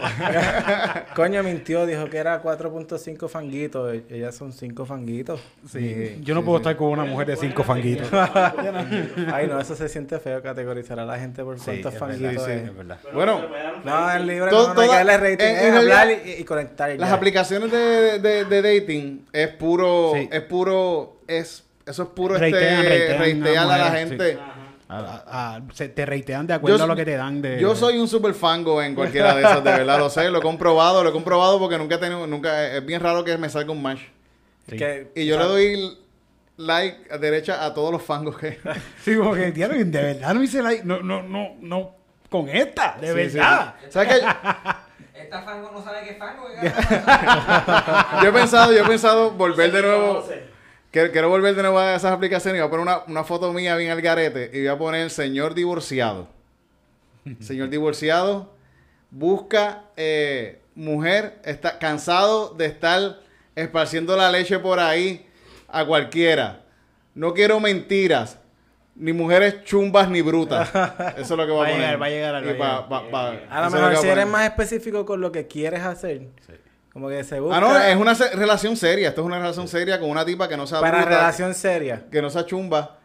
Coño, 1.16 1.42
mintió, 1.44 1.86
dijo 1.86 2.06
que 2.10 2.18
era 2.18 2.42
4.5 2.42 3.30
fanguitos. 3.30 3.94
e- 3.94 4.04
Ellas 4.10 4.36
son 4.36 4.52
5 4.52 4.86
fanguitos. 4.86 5.40
Sí, 5.70 6.18
Yo 6.22 6.36
no 6.36 6.44
puedo 6.44 6.58
estar 6.58 6.76
con 6.76 6.90
una 6.90 7.06
mujer 7.06 7.28
de 7.28 7.38
cinco 7.38 7.64
fanguitos. 7.64 8.08
Ay, 9.34 9.48
no, 9.48 9.60
eso 9.60 9.76
se 9.76 9.88
siente 9.90 10.20
feo 10.20 10.42
categorizar 10.42 11.00
a 11.00 11.06
la 11.06 11.18
gente 11.18 11.44
por 11.44 11.58
cuántos 11.58 11.94
es 11.94 12.00
fanguitos 12.00 12.44
sí, 12.46 12.52
es. 12.52 12.64
Es 12.64 12.76
verdad. 12.76 12.98
Bueno, 13.14 13.42
No, 13.86 14.12
el 14.12 14.28
libre 14.28 14.50
Todo- 14.50 14.70
no, 14.70 14.74
no 14.74 14.82
hay 14.82 14.88
que 14.90 14.94
toda- 14.96 15.06
darle 15.06 15.18
rating. 15.32 15.46
en- 15.46 15.56
es 15.58 15.64
en 15.64 15.76
hablar 15.76 16.08
realidad, 16.08 16.26
y, 16.38 16.42
y 16.42 16.44
conectar. 16.44 16.92
y 16.92 16.98
Las 16.98 17.10
ya. 17.10 17.16
aplicaciones 17.16 17.72
de, 17.72 18.20
de, 18.20 18.46
de 18.46 18.62
dating 18.62 19.13
es 19.32 19.48
puro, 19.50 20.12
Sí. 20.16 20.30
es 20.32 20.42
puro, 20.42 21.18
es, 21.28 21.64
eso 21.86 22.04
es 22.04 22.10
puro 22.10 22.38
Reitean, 22.38 22.82
este, 22.86 23.18
reitean 23.18 23.20
reitear 23.20 23.58
a 23.58 23.78
la 23.78 23.84
mujeres, 23.86 24.10
gente. 24.10 24.34
sí. 24.34 24.40
A- 24.90 25.24
a- 25.26 25.56
a- 25.56 25.62
se 25.74 25.90
te 25.90 26.06
reitean 26.06 26.46
de 26.46 26.54
acuerdo 26.54 26.78
Yo- 26.78 26.84
a 26.84 26.88
lo 26.88 26.96
que 26.96 27.06
te 27.06 27.16
dan 27.16 27.42
de... 27.42 27.60
Yo 27.60 27.76
soy 27.76 27.98
un 27.98 28.08
super 28.08 28.34
fango 28.36 28.82
en 28.82 28.94
cualquiera 28.94 29.34
de 29.34 29.42
esas, 29.42 29.64
de 29.64 29.72
verdad, 29.72 29.98
lo 29.98 30.10
sé, 30.10 30.30
lo 30.30 30.38
he 30.38 30.42
comprobado, 30.42 31.02
lo 31.04 31.10
he 31.10 31.14
comprobado 31.14 31.58
porque 31.58 31.78
nunca 31.80 31.96
he 31.96 31.98
tenido, 31.98 32.28
nunca, 32.28 32.76
es 32.76 32.86
bien 32.86 33.02
raro 33.02 33.24
que 33.24 33.36
me 33.38 33.50
salga 33.50 33.72
un 33.72 33.82
match. 33.82 34.02
Es 34.68 34.78
que- 34.78 35.12
Y 35.16 35.26
yo 35.26 35.38
le 35.40 35.46
doy 35.46 35.98
like 36.58 37.08
a 37.12 37.18
derecha 37.18 37.66
a 37.66 37.74
todos 37.74 37.92
los 37.92 38.04
fangos 38.04 38.38
que... 38.38 38.60
Sí, 39.04 39.16
como 39.16 39.34
que, 39.34 39.52
diablo, 39.52 39.78
de 39.78 39.84
verdad 39.86 40.34
no 40.36 40.44
hice 40.44 40.62
like. 40.62 40.84
No, 40.84 41.02
no, 41.02 41.24
no, 41.24 41.56
no. 41.60 41.96
Con 42.30 42.50
esta, 42.50 42.98
de 43.02 43.08
Sí, 43.08 43.30
sí, 43.32 43.38
verdad. 43.38 43.76
sí. 43.84 43.88
¿Sabes 43.92 44.10
qué? 44.20 44.26
Fango 45.42 45.72
no 45.72 45.84
sabe 45.84 46.04
qué 46.04 46.12
es 46.12 46.18
fango. 46.18 46.48
Yo 48.24 48.30
he 48.30 48.32
pensado, 48.32 48.72
yo 48.72 48.84
he 48.84 48.88
pensado 48.88 49.32
volver 49.32 49.72
de 49.72 49.82
nuevo... 49.82 50.26
quiero 50.92 51.30
volver 51.30 51.56
de 51.56 51.62
nuevo 51.62 51.80
a 51.80 51.96
esas 51.96 52.12
aplicaciones 52.12 52.60
y 52.60 52.62
voy 52.62 52.68
a 52.68 52.70
poner 52.70 52.84
una, 52.84 53.04
una 53.08 53.24
foto 53.24 53.52
mía 53.52 53.76
bien 53.76 53.92
al 53.92 54.02
garete 54.02 54.52
y 54.54 54.60
voy 54.60 54.68
a 54.68 54.78
poner 54.78 55.10
señor 55.10 55.54
divorciado. 55.54 56.28
Señor 57.40 57.70
divorciado 57.70 58.54
busca 59.14 59.84
eh, 59.96 60.60
mujer, 60.74 61.40
está 61.46 61.78
cansado 61.78 62.54
de 62.56 62.66
estar 62.66 63.20
esparciendo 63.56 64.18
la 64.18 64.32
leche 64.32 64.58
por 64.60 64.80
ahí 64.80 65.28
a 65.68 65.86
cualquiera. 65.86 66.64
No 67.14 67.34
quiero 67.34 67.60
mentiras, 67.60 68.40
ni 68.96 69.12
mujeres 69.14 69.64
chumbas 69.64 70.10
ni 70.10 70.22
brutas. 70.22 70.70
Eso 71.18 71.22
es 71.22 71.30
lo 71.32 71.46
que 71.46 71.52
Va 71.52 71.64
a 71.66 71.70
poner. 71.70 71.76
llegar, 71.78 72.02
va 72.02 72.06
a 72.06 72.10
llegar 72.10 72.44
Y 72.44 72.58
va 72.58 72.88
pa- 72.88 73.30
a 73.50 73.62
lo 73.66 73.72
mejor 73.72 73.98
si 73.98 74.08
eres 74.08 74.28
más 74.28 74.46
específico 74.46 75.06
con 75.06 75.20
lo 75.22 75.32
que 75.32 75.48
quieres 75.48 75.82
hacer. 75.84 76.28
Como 76.92 77.10
que 77.10 77.24
se 77.24 77.40
busca 77.40 77.58
Ah, 77.58 77.60
no, 77.60 77.76
es 77.78 77.96
una 77.96 78.14
se- 78.14 78.30
relación 78.36 78.78
seria. 78.78 79.10
Esto 79.10 79.22
es 79.22 79.26
una 79.28 79.40
relación 79.40 79.68
seria 79.68 80.00
con 80.00 80.10
una 80.12 80.24
tipa 80.24 80.48
que 80.48 80.56
no 80.58 80.68
sea 80.68 80.80
para 80.80 81.00
bruta, 81.00 81.10
relación 81.18 81.56
seria. 81.56 82.04
que 82.12 82.22
no 82.22 82.30
sea 82.30 82.46
chumba 82.46 83.00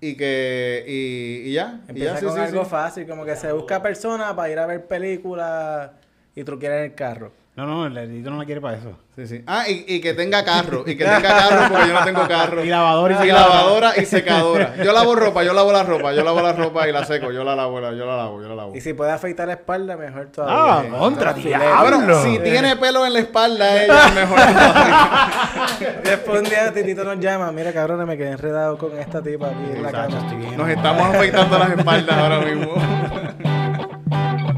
y 0.00 0.16
que 0.16 0.84
y, 0.86 1.48
y 1.50 1.52
ya. 1.54 1.80
y 1.86 1.90
Empieza 1.90 2.14
ya, 2.14 2.20
sí, 2.20 2.26
con 2.26 2.34
sí, 2.36 2.40
algo 2.40 2.64
sí. 2.64 2.70
fácil, 2.70 3.06
como 3.08 3.24
que 3.24 3.34
se 3.34 3.50
busca 3.50 3.82
personas 3.82 4.32
para 4.34 4.48
ir 4.50 4.58
a 4.60 4.66
ver 4.66 4.86
películas 4.86 5.90
y 6.36 6.44
truquear 6.44 6.72
en 6.74 6.84
el 6.84 6.94
carro. 6.94 7.32
No, 7.54 7.66
no, 7.66 7.84
el 7.86 7.94
edito 7.98 8.30
no 8.30 8.38
la 8.38 8.46
quiere 8.46 8.62
para 8.62 8.78
eso. 8.78 8.92
Sí, 9.14 9.26
sí. 9.26 9.44
Ah, 9.46 9.68
y, 9.68 9.84
y 9.86 10.00
que 10.00 10.14
tenga 10.14 10.42
carro. 10.42 10.84
Y 10.86 10.96
que 10.96 11.04
tenga 11.04 11.20
carro 11.20 11.68
porque 11.70 11.88
yo 11.88 11.92
no 11.92 12.02
tengo 12.06 12.26
carro. 12.26 12.64
Y 12.64 12.68
lavadora 12.70 13.12
y 13.12 13.16
y 13.16 13.20
secadora. 13.20 13.48
lavadora 13.54 13.92
y 13.98 14.06
secadora. 14.06 14.74
Yo 14.82 14.92
lavo 14.94 15.14
ropa, 15.14 15.42
yo 15.44 15.52
lavo 15.52 15.70
la 15.70 15.82
ropa, 15.82 16.14
yo 16.14 16.24
lavo 16.24 16.40
la 16.40 16.54
ropa 16.54 16.88
y 16.88 16.92
la 16.92 17.04
seco. 17.04 17.30
Yo 17.30 17.44
la 17.44 17.54
lavo, 17.54 17.78
la- 17.78 17.92
yo 17.92 18.06
la 18.06 18.16
lavo, 18.16 18.40
yo 18.40 18.48
la 18.48 18.54
lavo. 18.54 18.74
Y 18.74 18.80
si 18.80 18.94
puede 18.94 19.10
afeitar 19.12 19.48
la 19.48 19.52
espalda, 19.54 19.98
mejor 19.98 20.28
Ah, 20.28 20.32
todavía. 20.32 20.98
contra, 20.98 21.34
diablo. 21.34 21.98
Bueno, 21.98 22.22
si 22.22 22.38
tiene 22.38 22.74
pelo 22.76 23.04
en 23.04 23.12
la 23.12 23.18
espalda, 23.18 23.82
ella 23.84 24.06
es 24.08 24.14
mejor. 24.14 24.38
todavía. 24.38 26.00
Después 26.04 26.38
un 26.42 26.48
día 26.48 26.72
Titito 26.72 27.04
nos 27.04 27.20
llama, 27.20 27.52
mira 27.52 27.70
cabrones, 27.74 28.06
me 28.06 28.16
quedé 28.16 28.30
enredado 28.30 28.78
con 28.78 28.96
esta 28.98 29.20
tipa 29.22 29.48
aquí 29.48 29.72
en 29.76 29.82
la 29.82 29.90
cama. 29.92 30.18
estoy 30.20 30.36
bien. 30.38 30.56
Nos 30.56 30.68
estamos 30.70 31.02
afeitando 31.14 31.58
las 31.58 31.70
espaldas 31.70 32.16
ahora 32.16 32.38
mismo. 32.40 32.72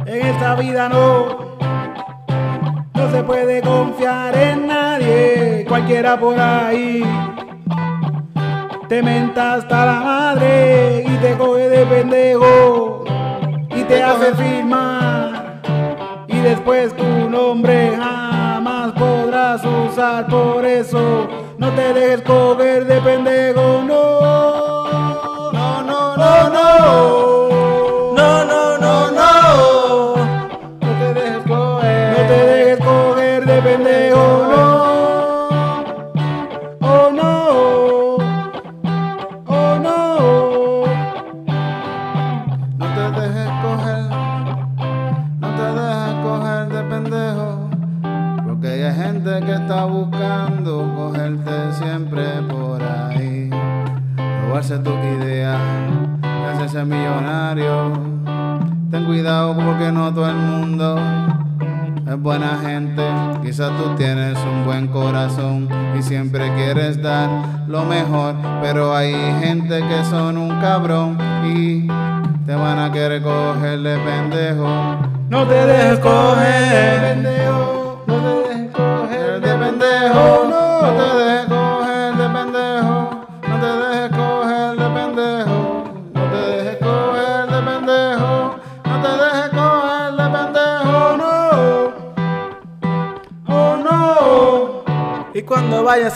En 0.07 0.27
esta 0.27 0.55
vida 0.55 0.89
no, 0.89 1.54
no 2.95 3.11
se 3.11 3.23
puede 3.23 3.61
confiar 3.61 4.37
en 4.37 4.67
nadie, 4.67 5.65
cualquiera 5.69 6.19
por 6.19 6.39
ahí. 6.39 7.05
Te 8.89 9.03
menta 9.03 9.55
hasta 9.55 9.87
la 9.87 10.01
madre 10.01 11.05
y 11.07 11.17
te 11.17 11.37
coge 11.37 11.69
de 11.69 11.87
pendejo 11.87 13.05
y 13.71 13.83
te 13.83 14.03
hace 14.03 14.35
firmar. 14.35 15.61
Y 16.29 16.39
después 16.39 16.95
tu 16.97 17.29
nombre 17.29 17.97
jamás 17.97 18.93
podrás 18.93 19.63
usar, 19.65 20.27
por 20.29 20.65
eso 20.65 21.29
no 21.59 21.71
te 21.71 21.93
dejes 21.93 22.23
coger 22.23 22.85
de 22.87 23.01
pendejo, 23.01 23.34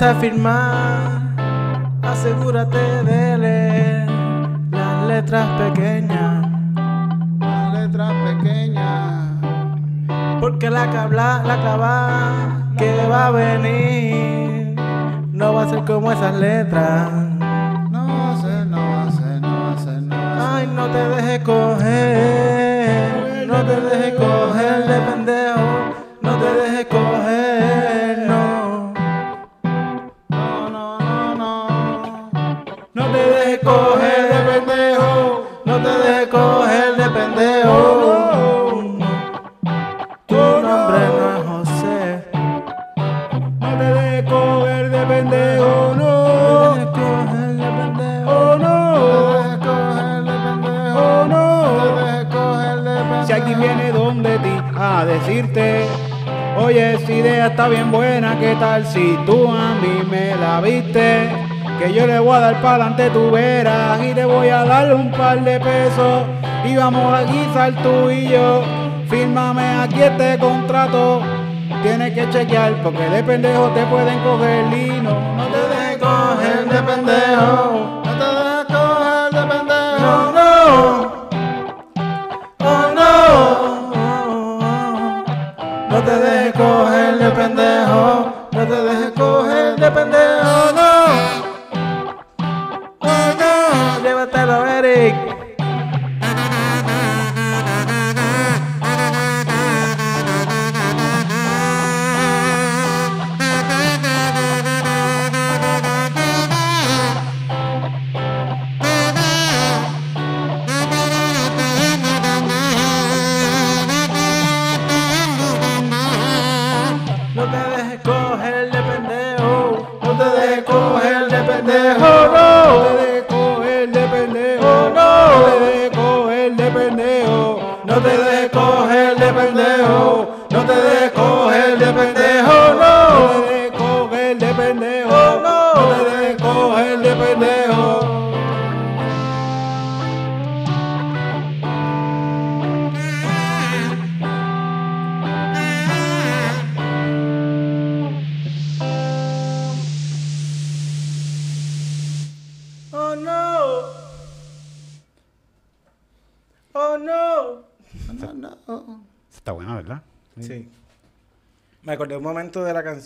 vayas 0.00 0.16
a 0.16 0.20
firmar, 0.20 0.57
si 58.84 59.16
tú 59.24 59.48
a 59.52 59.74
mí 59.80 60.02
me 60.10 60.34
la 60.34 60.60
viste? 60.60 61.28
Que 61.78 61.92
yo 61.92 62.06
le 62.06 62.18
voy 62.18 62.36
a 62.36 62.40
dar 62.40 62.60
para 62.60 62.86
adelante 62.86 63.10
tu 63.10 63.30
veras 63.30 64.02
y 64.02 64.12
te 64.12 64.24
voy 64.24 64.48
a 64.48 64.64
dar 64.64 64.92
un 64.94 65.12
par 65.12 65.44
de 65.44 65.60
pesos. 65.60 66.24
Y 66.64 66.74
vamos 66.74 67.12
a 67.12 67.22
guisar 67.22 67.72
tú 67.82 68.10
y 68.10 68.28
yo. 68.28 68.64
Fírmame 69.08 69.62
aquí 69.80 70.02
este 70.02 70.38
contrato. 70.38 71.22
Tienes 71.82 72.12
que 72.14 72.28
chequear 72.30 72.72
porque 72.82 73.08
de 73.08 73.22
pendejo 73.22 73.68
te 73.68 73.84
pueden 73.86 74.18
coger 74.20 74.66
lino. 74.66 75.14
No 75.36 75.46
te 75.46 75.60
dejes 75.74 75.98
coger 75.98 76.68
de 76.68 76.82
pendejo. 76.82 77.77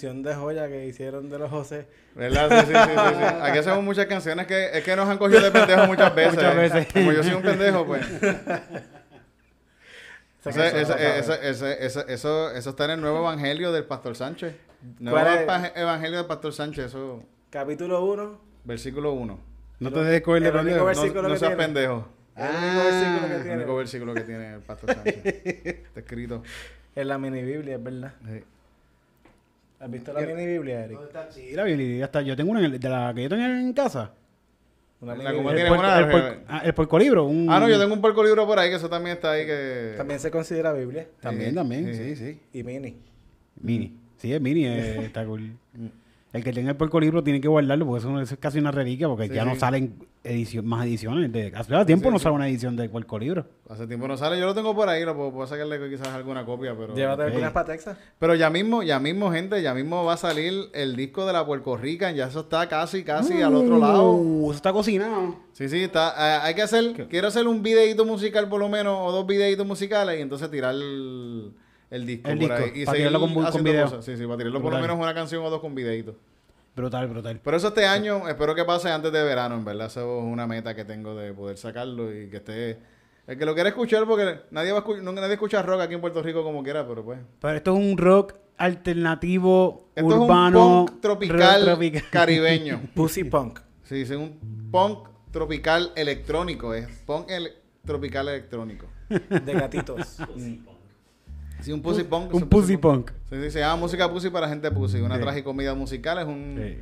Canción 0.03 0.23
de 0.25 0.35
Joya 0.35 0.67
que 0.69 0.87
hicieron 0.87 1.31
de 1.31 1.39
los 1.39 1.49
José. 1.49 1.87
¿Verdad? 2.17 2.51
Sí, 2.51 2.67
sí, 2.67 2.73
sí, 2.75 2.91
sí, 2.91 3.15
sí. 3.19 3.25
Aquí 3.43 3.59
hacemos 3.59 3.85
muchas 3.85 4.07
canciones 4.07 4.47
que 4.49 4.77
es 4.77 4.83
que 4.83 4.97
nos 4.97 5.09
han 5.09 5.17
cogido 5.17 5.41
de 5.41 5.51
pendejos 5.53 5.87
muchas 5.87 6.13
veces. 6.15 6.35
Muchas 6.35 6.57
veces. 6.57 6.87
Como 6.93 7.13
yo 7.13 7.23
soy 7.23 7.35
un 7.35 7.43
pendejo, 7.43 7.87
pues. 7.87 8.05
Eso, 10.45 10.61
eso, 12.09 12.51
eso 12.51 12.71
está 12.71 12.85
en 12.87 12.91
el 12.91 13.01
nuevo 13.01 13.19
evangelio 13.21 13.71
del 13.71 13.85
Pastor 13.85 14.17
Sánchez. 14.17 14.57
Nuevo 14.99 15.17
¿Cuál 15.21 15.39
es? 15.39 15.45
pa- 15.45 15.73
evangelio 15.77 16.17
del 16.19 16.27
Pastor 16.27 16.53
Sánchez, 16.53 16.87
eso, 16.87 17.23
Capítulo 17.49 18.05
1. 18.05 18.41
versículo 18.65 19.13
1. 19.13 19.39
No 19.79 19.93
te 19.93 20.01
dejes 20.01 20.23
coger 20.23 20.43
de 20.43 20.49
El 20.49 20.55
pendejo. 20.55 20.85
No, 20.89 20.95
seas 20.97 21.39
tiene. 21.39 21.55
pendejo. 21.57 22.09
El 22.35 22.49
único 22.57 22.85
versículo 22.87 23.25
que 23.29 23.35
El 23.37 23.43
tiene. 23.45 23.55
único 23.57 23.77
versículo 23.77 24.15
que 24.15 24.21
tiene 24.23 24.55
el 24.55 24.61
Pastor 24.63 24.95
Sánchez. 24.95 25.17
Está 25.65 26.01
escrito. 26.01 26.43
En 26.97 27.07
la 27.09 27.19
mini 27.19 27.43
Biblia, 27.43 27.77
es 27.77 27.83
verdad. 27.85 28.15
Sí. 28.27 28.43
¿Has 29.83 29.91
visto 29.91 30.13
la 30.13 30.21
mini 30.21 30.47
Biblia, 30.47 30.85
Eric? 30.85 30.99
Sí, 31.31 31.51
la 31.55 31.65
Biblia 31.65 32.05
está. 32.05 32.23
Yo 32.23 32.37
tengo 32.37 32.53
una 32.53 32.61
en 32.61 32.67
el- 32.67 32.79
de 32.81 32.89
la 32.89 33.13
que 33.13 33.23
yo 33.25 33.29
tengo 33.29 33.43
en 33.43 33.73
casa. 33.73 34.13
Una 35.01 35.17
La 35.17 35.35
como 35.35 35.49
tiene 35.53 35.67
el, 35.67 35.73
una- 35.73 35.81
puerco, 35.99 36.17
el, 36.17 36.23
puerco- 36.23 36.45
ah, 36.49 36.63
el 36.65 36.75
puercolibro, 36.75 37.25
un- 37.27 37.49
Ah, 37.51 37.59
no, 37.59 37.69
yo 37.69 37.81
tengo 37.81 37.93
un 37.93 38.01
porco 38.01 38.23
libro 38.23 38.47
por 38.47 38.61
ahí 38.61 38.71
que 38.71 38.77
eso 38.77 38.89
también 38.89 39.17
está 39.17 39.33
ahí 39.33 39.45
que... 39.45 39.95
También 39.97 40.21
se 40.21 40.31
considera 40.31 40.73
Biblia. 40.73 41.09
También, 41.21 41.51
Sí, 41.51 41.57
también, 41.57 41.93
sí. 41.93 42.15
sí, 42.15 42.17
sí. 42.17 42.41
Y 42.53 42.63
mini. 42.63 42.97
Mini. 43.61 43.99
Sí, 44.19 44.33
es 44.33 44.41
mini, 44.41 44.65
eh, 44.67 45.01
está 45.05 45.27
cool. 45.27 45.51
El 46.33 46.43
que 46.43 46.53
tenga 46.53 46.71
el 46.71 46.77
puercolibro 46.77 47.23
tiene 47.23 47.41
que 47.41 47.49
guardarlo 47.49 47.87
porque 47.87 48.01
eso, 48.01 48.21
eso 48.21 48.35
es 48.35 48.41
casi 48.41 48.59
una 48.59 48.71
reliquia 48.71 49.07
porque 49.07 49.29
Sí, 49.29 49.35
ya 49.35 49.45
no 49.45 49.55
salen 49.55 50.07
edición, 50.25 50.67
más 50.67 50.87
ediciones. 50.87 51.31
De, 51.31 51.53
hace 51.55 51.85
tiempo 51.85 52.09
Sí, 52.09 52.13
no 52.13 52.19
sí. 52.19 52.23
sale 52.23 52.35
una 52.35 52.49
edición 52.49 52.75
del 52.75 52.89
puercolibro. 52.89 53.47
Hace 53.69 53.87
tiempo 53.87 54.09
no 54.09 54.17
sale. 54.17 54.39
Yo 54.39 54.47
lo 54.47 54.55
tengo 54.55 54.75
por 54.75 54.89
ahí, 54.89 55.05
lo 55.05 55.15
puedo, 55.15 55.33
puedo 55.33 55.47
sacarle 55.47 55.91
quizás 55.91 56.09
alguna 56.09 56.45
copia, 56.47 56.75
pero... 56.77 56.95
Llévate 56.95 57.23
ok. 57.23 57.29
algunas 57.29 57.53
para 57.53 57.67
Texas. 57.67 57.99
Pero 58.19 58.35
ya 58.35 58.49
mismo, 58.49 58.83
ya 58.83 58.99
mismo, 58.99 59.31
gente, 59.31 59.61
ya 59.61 59.75
mismo 59.75 60.05
va 60.05 60.15
a 60.15 60.17
salir 60.17 60.71
el 60.73 60.97
disco 60.97 61.27
de 61.27 61.35
la 61.35 61.45
Puerto 61.45 61.77
Rican. 61.77 62.15
Ya 62.15 62.29
eso 62.29 62.41
está 62.41 62.67
casi, 62.67 63.05
casi 63.05 63.43
al 63.43 63.55
otro 63.55 63.79
lado. 63.79 64.13
Uh, 64.13 64.51
eso 64.51 64.57
está 64.57 64.73
cocinado. 64.73 65.37
Sí, 65.53 65.69
sí, 65.69 65.83
está. 65.83 66.45
hay 66.45 66.55
que 66.55 66.63
hacer, 66.63 67.09
quiero 67.09 67.29
hacer 67.29 67.47
un 67.47 67.63
videito 67.63 68.07
musical 68.07 68.49
por 68.49 68.59
lo 68.59 68.71
menos, 68.71 68.97
o 69.01 69.13
dos 69.13 69.27
videitos 69.27 69.67
musicales, 69.67 70.19
y 70.19 70.23
entonces 70.23 70.51
tirar 70.51 70.75
el, 70.75 71.53
el 71.93 72.07
disco 72.07 72.29
El 72.29 72.39
por 72.39 72.49
disco, 72.49 72.65
ahí. 72.65 72.83
Y 72.83 72.85
para 72.85 72.99
tirarlo 72.99 73.21
con 73.21 73.35
con 73.35 73.47
haciendo 73.47 73.71
video. 73.71 73.85
cosas. 73.85 74.05
Sí, 74.05 74.17
sí, 74.17 74.25
para 74.25 74.37
tirarlo 74.39 74.61
por 74.63 74.73
lo 74.73 74.81
menos 74.81 74.99
una 74.99 75.15
canción 75.15 75.45
o 75.45 75.51
dos 75.51 75.61
con 75.61 75.75
videitos. 75.75 76.17
Brutal, 76.75 77.07
brutal. 77.07 77.41
Pero 77.45 77.57
eso 77.57 77.69
este 77.69 77.85
año, 77.87 78.27
espero 78.29 78.55
que 78.55 78.65
pase 78.65 78.91
antes 78.91 79.13
de 79.13 79.23
verano, 79.23 79.55
en 79.57 79.65
verdad. 79.65 79.87
Eso 79.89 80.19
es 80.19 80.25
una 80.25 80.47
meta 80.47 80.75
que 80.75 80.85
tengo 80.85 81.15
de 81.15 81.33
poder 81.33 81.57
sacarlo 81.59 82.13
y 82.13 82.29
que 82.31 82.39
esté... 82.39 82.79
El 83.27 83.39
que 83.39 83.45
lo 83.45 83.55
quiera 83.55 83.69
escuchar, 83.69 84.05
porque 84.07 84.41
nadie 84.51 84.73
va 84.73 84.81
a 84.81 85.03
nadie 85.13 85.35
escucha 85.35 85.63
rock 85.63 85.83
aquí 85.83 85.95
en 85.95 86.01
Puerto 86.01 86.23
Rico 86.23 86.43
como 86.43 86.63
quiera, 86.65 86.87
pero 86.89 87.05
pues... 87.05 87.21
Pero 87.41 87.57
esto 87.57 87.73
es 87.77 87.79
un 87.79 87.97
rock 87.97 88.35
alternativo, 88.57 89.89
Esto 89.95 90.23
urbano, 90.23 90.59
es 90.59 90.65
un 90.65 90.87
punk 90.87 91.01
tropical, 91.01 91.79
caribeño. 92.11 92.81
Pussy 92.95 93.25
Punk. 93.25 93.61
Sí, 93.85 94.01
es 94.03 94.11
un 94.11 94.69
punk 94.73 95.09
tropical 95.31 95.93
electrónico, 95.95 96.75
es 96.75 96.89
punk 97.07 97.31
ele- 97.31 97.53
tropical 97.85 98.29
electrónico. 98.29 98.87
De 99.09 99.53
gatitos. 99.53 100.19
Sí, 101.63 101.73
un 101.73 101.81
pussy 101.83 102.03
punk. 102.05 102.35
Un 102.35 102.49
pussy 102.49 102.77
punk. 102.77 103.11
Sí, 103.31 103.37
sí, 103.43 103.51
se 103.51 103.61
llama 103.61 103.77
música 103.77 104.11
pussy 104.11 104.31
para 104.31 104.49
gente 104.49 104.71
pussy. 104.71 105.01
Una 105.01 105.17
Sí. 105.17 105.23
tragicomedia 105.23 105.75
musical 105.75 106.19
es 106.19 106.27
un... 106.27 106.57
Sí. 106.59 106.79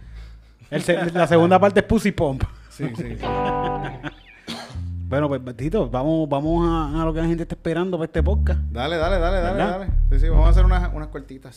El 0.70 0.82
se- 0.82 1.10
la 1.12 1.26
segunda 1.26 1.58
parte 1.58 1.80
es 1.80 1.86
Pussy 1.86 2.12
Pump. 2.12 2.44
Sí, 2.68 2.84
sí. 2.96 3.16
Bueno, 5.08 5.28
pues, 5.28 5.56
Tito, 5.56 5.90
vamos, 5.90 6.28
vamos 6.28 6.64
a, 6.68 7.02
a 7.02 7.04
lo 7.04 7.12
que 7.12 7.20
la 7.20 7.26
gente 7.26 7.42
está 7.42 7.56
esperando 7.56 7.96
para 7.98 8.04
este 8.06 8.22
podcast. 8.22 8.60
Dale, 8.70 8.96
dale, 8.96 9.18
dale, 9.18 9.38
dale, 9.40 9.58
dale. 9.58 9.86
Sí, 10.10 10.20
sí, 10.20 10.28
vamos 10.28 10.46
a 10.46 10.50
hacer 10.50 10.64
unas, 10.64 10.88
unas 10.94 11.08
cortitas. 11.08 11.56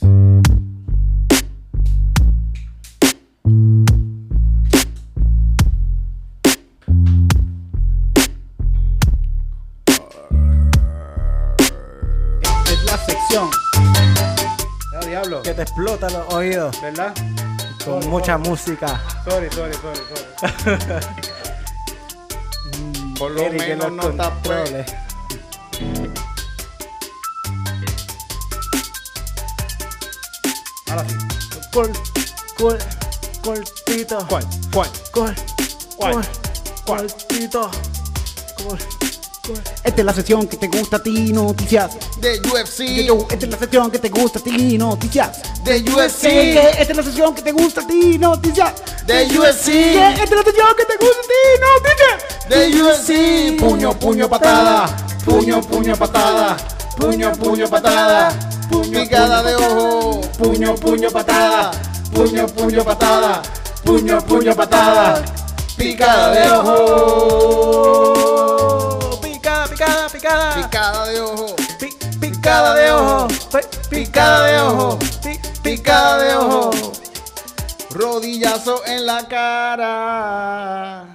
Diablo. 15.14 15.44
que 15.44 15.54
te 15.54 15.62
explota 15.62 16.10
los 16.10 16.34
oídos. 16.34 16.82
¿Verdad? 16.82 17.14
Con 17.86 18.10
mucha 18.10 18.38
música. 18.38 19.00
Sorry, 19.26 19.48
sorry, 19.52 19.74
sorry, 19.74 20.00
sorry. 20.10 21.04
Por 23.20 23.32
lo 23.32 23.42
Eric 23.42 23.62
en 23.62 23.78
menos 23.78 23.92
no 23.92 24.10
está 24.10 24.34
pues. 24.42 24.86
Ahora 30.90 31.06
sí. 31.08 31.16
Col, 31.72 31.92
col, 32.58 32.78
cortito. 33.44 34.28
¿Cuál? 34.28 34.46
¿Cuál? 34.74 34.90
Col, 35.12 35.36
¿Cuál? 35.98 36.14
col, 36.14 36.26
cortito. 36.86 37.72
Col. 38.58 38.80
Esta 39.84 40.02
es 40.02 40.06
la 40.06 40.14
sección 40.14 40.48
que 40.48 40.56
te 40.56 40.70
gusta 40.70 40.96
a 40.98 41.04
ti, 41.04 41.34
noticias. 41.34 41.98
De 42.22 42.40
UFC. 42.40 43.06
yo, 43.06 43.28
esta 43.30 43.46
es 43.46 43.52
la 43.52 43.58
sección 43.58 43.92
que 43.92 44.00
te 44.00 44.08
gusta 44.08 44.40
a 44.40 44.42
ti, 44.42 44.78
noticias. 44.78 45.42
De 45.66 45.82
UFC. 45.82 46.24
Esta 46.24 46.82
es 46.82 46.96
la 46.96 47.04
sección 47.04 47.36
que 47.36 47.42
te 47.42 47.52
gusta 47.52 47.82
a 47.82 47.88
ti, 47.88 48.18
noticias. 48.18 48.74
De 49.06 49.26
UFC. 49.38 49.68
Esta 49.68 50.24
es 50.24 50.32
la 50.32 50.44
sección 50.44 50.68
que 50.78 50.86
te 50.86 50.96
gusta 50.96 51.20
a 51.20 51.28
ti, 51.28 51.44
noticias. 51.60 52.48
De 52.48 52.82
UFC. 52.82 53.60
Puño, 53.60 54.00
puño, 54.00 54.30
patada. 54.30 54.96
Puño, 55.26 55.60
puño, 55.62 55.98
patada. 55.98 56.56
Puño, 56.98 57.34
puño, 57.34 57.68
patada. 57.68 58.32
Picada 58.70 59.44
de 59.44 59.56
ojo. 59.56 60.22
Puño, 60.38 60.74
puño, 60.76 61.10
patada. 61.12 61.72
Puño, 62.14 62.48
puño, 62.48 62.82
patada. 62.86 63.42
Puño, 63.84 64.22
puño, 64.22 64.56
patada. 64.56 65.22
Picada 65.76 66.32
de 66.32 66.50
ojo. 66.50 68.13
Picada, 70.84 71.06
de 71.06 71.22
ojo. 71.22 71.56
Pi- 71.80 71.96
Picada 72.20 72.76
de 72.76 72.92
ojo. 72.92 73.28
Pi- 73.30 73.90
Picada 73.90 74.46
de 74.48 74.60
ojo. 74.60 75.00
Pi- 75.00 75.40
Picada 75.64 76.18
de 76.24 76.36
ojo. 76.36 76.72
Rodillazo 77.92 78.86
en 78.86 79.06
la 79.06 79.26
cara. 79.30 81.06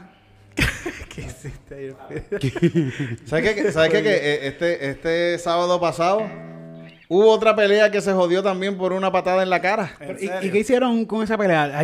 ¿Qué 1.14 1.20
hiciste? 1.20 1.94
¿Sabes 3.26 3.54
qué? 3.54 3.70
¿Sabes 3.72 3.90
qué? 3.92 4.02
Que 4.02 4.14
eh, 4.14 4.46
este, 4.48 4.88
este 4.90 5.38
sábado 5.38 5.78
pasado 5.78 6.22
hubo 7.08 7.30
otra 7.30 7.56
pelea 7.56 7.90
que 7.90 8.00
se 8.00 8.12
jodió 8.12 8.42
también 8.42 8.76
por 8.76 8.92
una 8.92 9.10
patada 9.10 9.42
en 9.42 9.50
la 9.50 9.60
cara. 9.60 9.92
¿En 10.00 10.16
¿Y, 10.46 10.50
qué 10.50 10.58
hicieron 10.58 11.04
con 11.06 11.22
esa 11.22 11.36
pelea? 11.38 11.82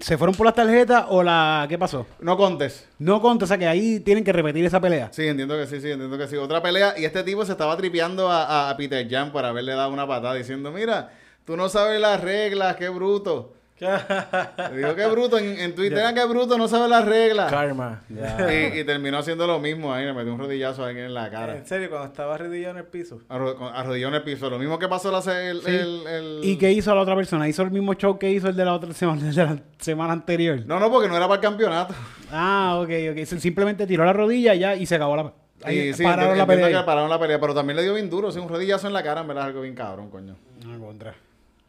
¿Se 0.00 0.18
fueron 0.18 0.34
por 0.34 0.44
las 0.46 0.54
tarjetas 0.54 1.06
o 1.08 1.22
la... 1.22 1.66
¿Qué 1.68 1.78
pasó? 1.78 2.06
No 2.20 2.36
contes. 2.36 2.86
No 2.98 3.20
conta, 3.22 3.44
o 3.44 3.48
sea 3.48 3.56
que 3.58 3.66
ahí 3.66 4.00
tienen 4.00 4.24
que 4.24 4.32
repetir 4.32 4.64
esa 4.64 4.80
pelea. 4.80 5.08
Sí, 5.12 5.26
entiendo 5.26 5.56
que 5.56 5.66
sí, 5.66 5.80
sí, 5.80 5.90
entiendo 5.90 6.18
que 6.18 6.26
sí. 6.26 6.36
Otra 6.36 6.60
pelea 6.62 6.94
y 6.98 7.04
este 7.04 7.22
tipo 7.22 7.44
se 7.44 7.52
estaba 7.52 7.76
tripeando 7.76 8.30
a, 8.30 8.44
a- 8.44 8.70
a 8.70 8.76
Peter 8.76 9.06
Jan 9.08 9.32
por 9.32 9.44
haberle 9.44 9.72
dado 9.72 9.90
una 9.92 10.06
patada 10.06 10.34
diciendo, 10.34 10.70
mira, 10.72 11.12
tú 11.44 11.56
no 11.56 11.68
sabes 11.68 12.00
las 12.00 12.20
reglas, 12.20 12.76
qué 12.76 12.88
bruto. 12.88 13.52
Le 13.78 14.76
dijo, 14.78 14.94
qué 14.94 15.06
bruto, 15.06 15.38
en, 15.38 15.58
en 15.58 15.74
Twitter, 15.74 15.98
"Ah, 16.04 16.14
qué 16.14 16.24
bruto, 16.24 16.56
no 16.56 16.66
sabe 16.68 16.88
las 16.88 17.04
reglas. 17.04 17.50
Karma. 17.50 18.02
Y, 18.08 18.80
y 18.80 18.84
terminó 18.84 19.18
haciendo 19.18 19.46
lo 19.46 19.58
mismo 19.58 19.92
ahí, 19.92 20.04
le 20.06 20.12
metió 20.14 20.32
un 20.32 20.38
rodillazo 20.38 20.84
a 20.84 20.88
alguien 20.88 21.06
en 21.06 21.14
la 21.14 21.30
cara. 21.30 21.56
En 21.56 21.66
serio, 21.66 21.90
cuando 21.90 22.06
estaba 22.08 22.34
arrodillado 22.36 22.72
en 22.72 22.78
el 22.78 22.84
piso. 22.86 23.20
Arro- 23.28 23.54
con- 23.56 23.74
Arrodilló 23.74 24.08
en 24.08 24.14
el 24.14 24.22
piso. 24.22 24.48
Lo 24.48 24.58
mismo 24.58 24.78
que 24.78 24.88
pasó 24.88 25.10
la 25.12 25.18
el, 25.42 25.60
Sí. 25.62 25.70
el- 25.70 26.06
el- 26.06 26.40
¿Y 26.42 26.56
qué 26.56 26.72
hizo 26.72 26.94
la 26.94 27.00
otra 27.02 27.14
persona? 27.16 27.46
¿Hizo 27.48 27.62
el 27.62 27.70
mismo 27.70 27.94
show 27.94 28.18
que 28.18 28.30
hizo 28.30 28.48
el 28.48 28.56
de 28.56 28.64
la 28.64 28.72
otra 28.74 28.92
semana, 28.94 29.22
de 29.22 29.32
la 29.34 29.58
semana 29.78 30.12
anterior? 30.12 30.60
No, 30.66 30.80
no, 30.80 30.90
porque 30.90 31.08
no 31.08 31.16
era 31.16 31.26
para 31.28 31.36
el 31.36 31.40
campeonato. 31.42 31.94
Ah, 32.32 32.78
ok, 32.82 32.90
ok. 33.12 33.24
Simplemente 33.38 33.86
tiró 33.86 34.04
la 34.04 34.12
rodilla 34.12 34.54
y 34.54 34.58
ya 34.60 34.74
y 34.74 34.86
se 34.86 34.94
acabó 34.94 35.16
la... 35.16 35.32
Ahí 35.64 35.88
Y 35.88 35.94
sí, 35.94 36.02
pararon 36.02 36.30
entiendo- 36.36 36.52
la 36.54 36.62
pelea. 36.64 36.80
que 36.80 36.86
pararon 36.86 37.10
la 37.10 37.18
pelea, 37.18 37.40
pero 37.40 37.54
también 37.54 37.76
le 37.76 37.82
dio 37.82 37.94
bien 37.94 38.10
duro, 38.10 38.30
sí, 38.30 38.38
un 38.38 38.48
rodillazo 38.48 38.86
en 38.86 38.92
la 38.92 39.02
cara, 39.02 39.22
en 39.22 39.28
verdad, 39.28 39.44
algo 39.44 39.62
bien 39.62 39.74
cabrón, 39.74 40.10
coño. 40.10 40.36
Ah, 40.66 40.76
contra. 40.78 41.14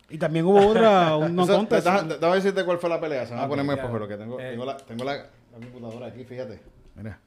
Y 0.09 0.17
también 0.17 0.45
hubo 0.45 0.65
otra, 0.67 1.15
un 1.17 1.35
no 1.35 1.45
contest. 1.45 1.85
Déjame 1.85 2.35
decirte 2.35 2.63
cuál 2.63 2.77
fue 2.77 2.89
la 2.89 2.99
pelea. 2.99 3.25
Se 3.25 3.33
me 3.33 3.39
va 3.39 3.45
a 3.45 3.49
ponerme 3.49 3.75
lo 3.75 4.07
que 4.07 4.15
tengo, 4.17 4.39
Eh. 4.39 4.51
tengo, 4.51 4.65
la, 4.65 4.77
tengo 4.77 5.03
la, 5.03 5.13
la 5.15 5.27
computadora 5.53 6.07
aquí, 6.07 6.23
fíjate. 6.23 6.59
Mira. 6.95 7.19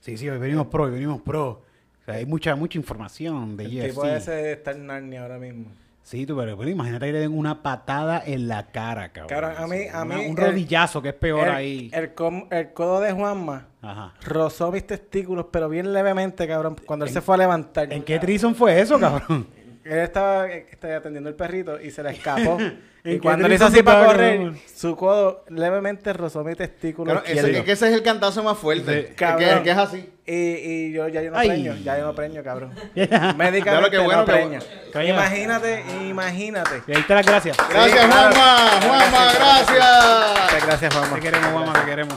Sí, 0.00 0.16
sí, 0.16 0.28
hoy 0.28 0.38
venimos 0.38 0.66
pro, 0.66 0.84
hoy 0.84 0.90
venimos 0.92 1.20
pro. 1.22 1.48
O 1.50 2.04
sea, 2.04 2.14
hay 2.14 2.26
mucha, 2.26 2.56
mucha 2.56 2.78
información 2.78 3.56
de 3.56 3.64
El 3.66 3.76
UFC. 3.76 3.88
tipo 3.90 4.04
ese 4.06 4.52
está 4.52 4.72
en 4.72 4.86
Narnia 4.86 5.22
ahora 5.22 5.38
mismo. 5.38 5.66
Sí, 6.02 6.26
tú, 6.26 6.36
pero, 6.36 6.56
pero 6.56 6.68
imagínate 6.68 7.06
que 7.06 7.12
le 7.12 7.18
den 7.20 7.36
una 7.38 7.62
patada 7.62 8.20
en 8.26 8.48
la 8.48 8.66
cara, 8.72 9.10
cabrón. 9.12 9.28
Cabrón, 9.28 9.52
a 9.56 9.66
mí- 9.68 9.86
a 9.92 10.02
Una- 10.02 10.16
mí 10.16 10.24
Un 10.26 10.30
el- 10.30 10.36
rodillazo, 10.46 11.00
que 11.02 11.10
es 11.10 11.14
peor 11.14 11.46
el, 11.46 11.54
ahí. 11.54 11.90
El, 11.92 12.14
com- 12.14 12.48
el 12.50 12.72
codo 12.72 13.00
de 13.00 13.12
Juanma 13.12 13.68
Ajá. 13.82 14.14
rozó 14.24 14.72
mis 14.72 14.84
testículos, 14.86 15.46
pero 15.52 15.68
bien 15.68 15.92
levemente, 15.92 16.48
cabrón, 16.48 16.74
cuando 16.84 17.04
él 17.04 17.12
se 17.12 17.20
fue 17.20 17.36
a 17.36 17.38
levantar. 17.38 17.92
¿En 17.92 18.02
qué 18.02 18.18
trison 18.18 18.54
fue 18.56 18.80
eso, 18.80 18.98
cabrón? 18.98 19.46
Él 19.84 19.98
estaba 19.98 20.48
este, 20.50 20.94
atendiendo 20.94 21.28
el 21.30 21.34
perrito 21.36 21.80
y 21.80 21.90
se 21.90 22.02
le 22.02 22.10
escapó. 22.10 22.58
y 23.04 23.18
cuando 23.18 23.48
le 23.48 23.54
hizo 23.54 23.66
así 23.66 23.82
para 23.82 24.06
correr, 24.06 24.52
su 24.74 24.94
codo 24.96 25.44
levemente 25.48 26.12
rozó 26.12 26.44
mi 26.44 26.54
testículo 26.54 27.12
Claro, 27.12 27.26
ese- 27.26 27.58
es 27.58 27.64
que 27.64 27.72
ese 27.72 27.88
es 27.88 27.94
el 27.94 28.02
cantazo 28.02 28.42
más 28.42 28.58
fuerte. 28.58 29.08
Sí. 29.08 29.14
que 29.16 29.70
es 29.70 29.76
así. 29.76 30.10
Y, 30.32 30.32
y 30.36 30.92
yo 30.92 31.08
ya 31.08 31.22
yo 31.22 31.32
no 31.32 31.38
Ay. 31.38 31.48
preño, 31.48 31.74
ya 31.82 31.98
yo 31.98 32.04
no 32.06 32.14
preño, 32.14 32.40
cabrón. 32.44 32.70
Médicamente 32.94 33.80
lo 33.80 33.90
que 33.90 33.98
bueno 33.98 34.20
no 34.20 34.24
que- 34.26 34.32
preño. 34.32 34.60
Imagínate, 35.08 35.84
imagínate. 36.08 36.82
Y 36.86 36.92
ahí 36.96 37.02
te 37.02 37.14
las 37.16 37.26
gracias. 37.26 37.56
Gracias, 37.68 38.06
claro. 38.06 38.34
Juanma. 38.36 38.70
Juanma, 38.86 39.32
gracias. 39.34 40.42
Muchas 40.44 40.66
gracias, 40.66 40.94
Juanma. 40.94 41.14
Te 41.16 41.20
queremos, 41.22 41.52
mamá, 41.52 41.72
te 41.72 41.84
queremos. 41.90 42.14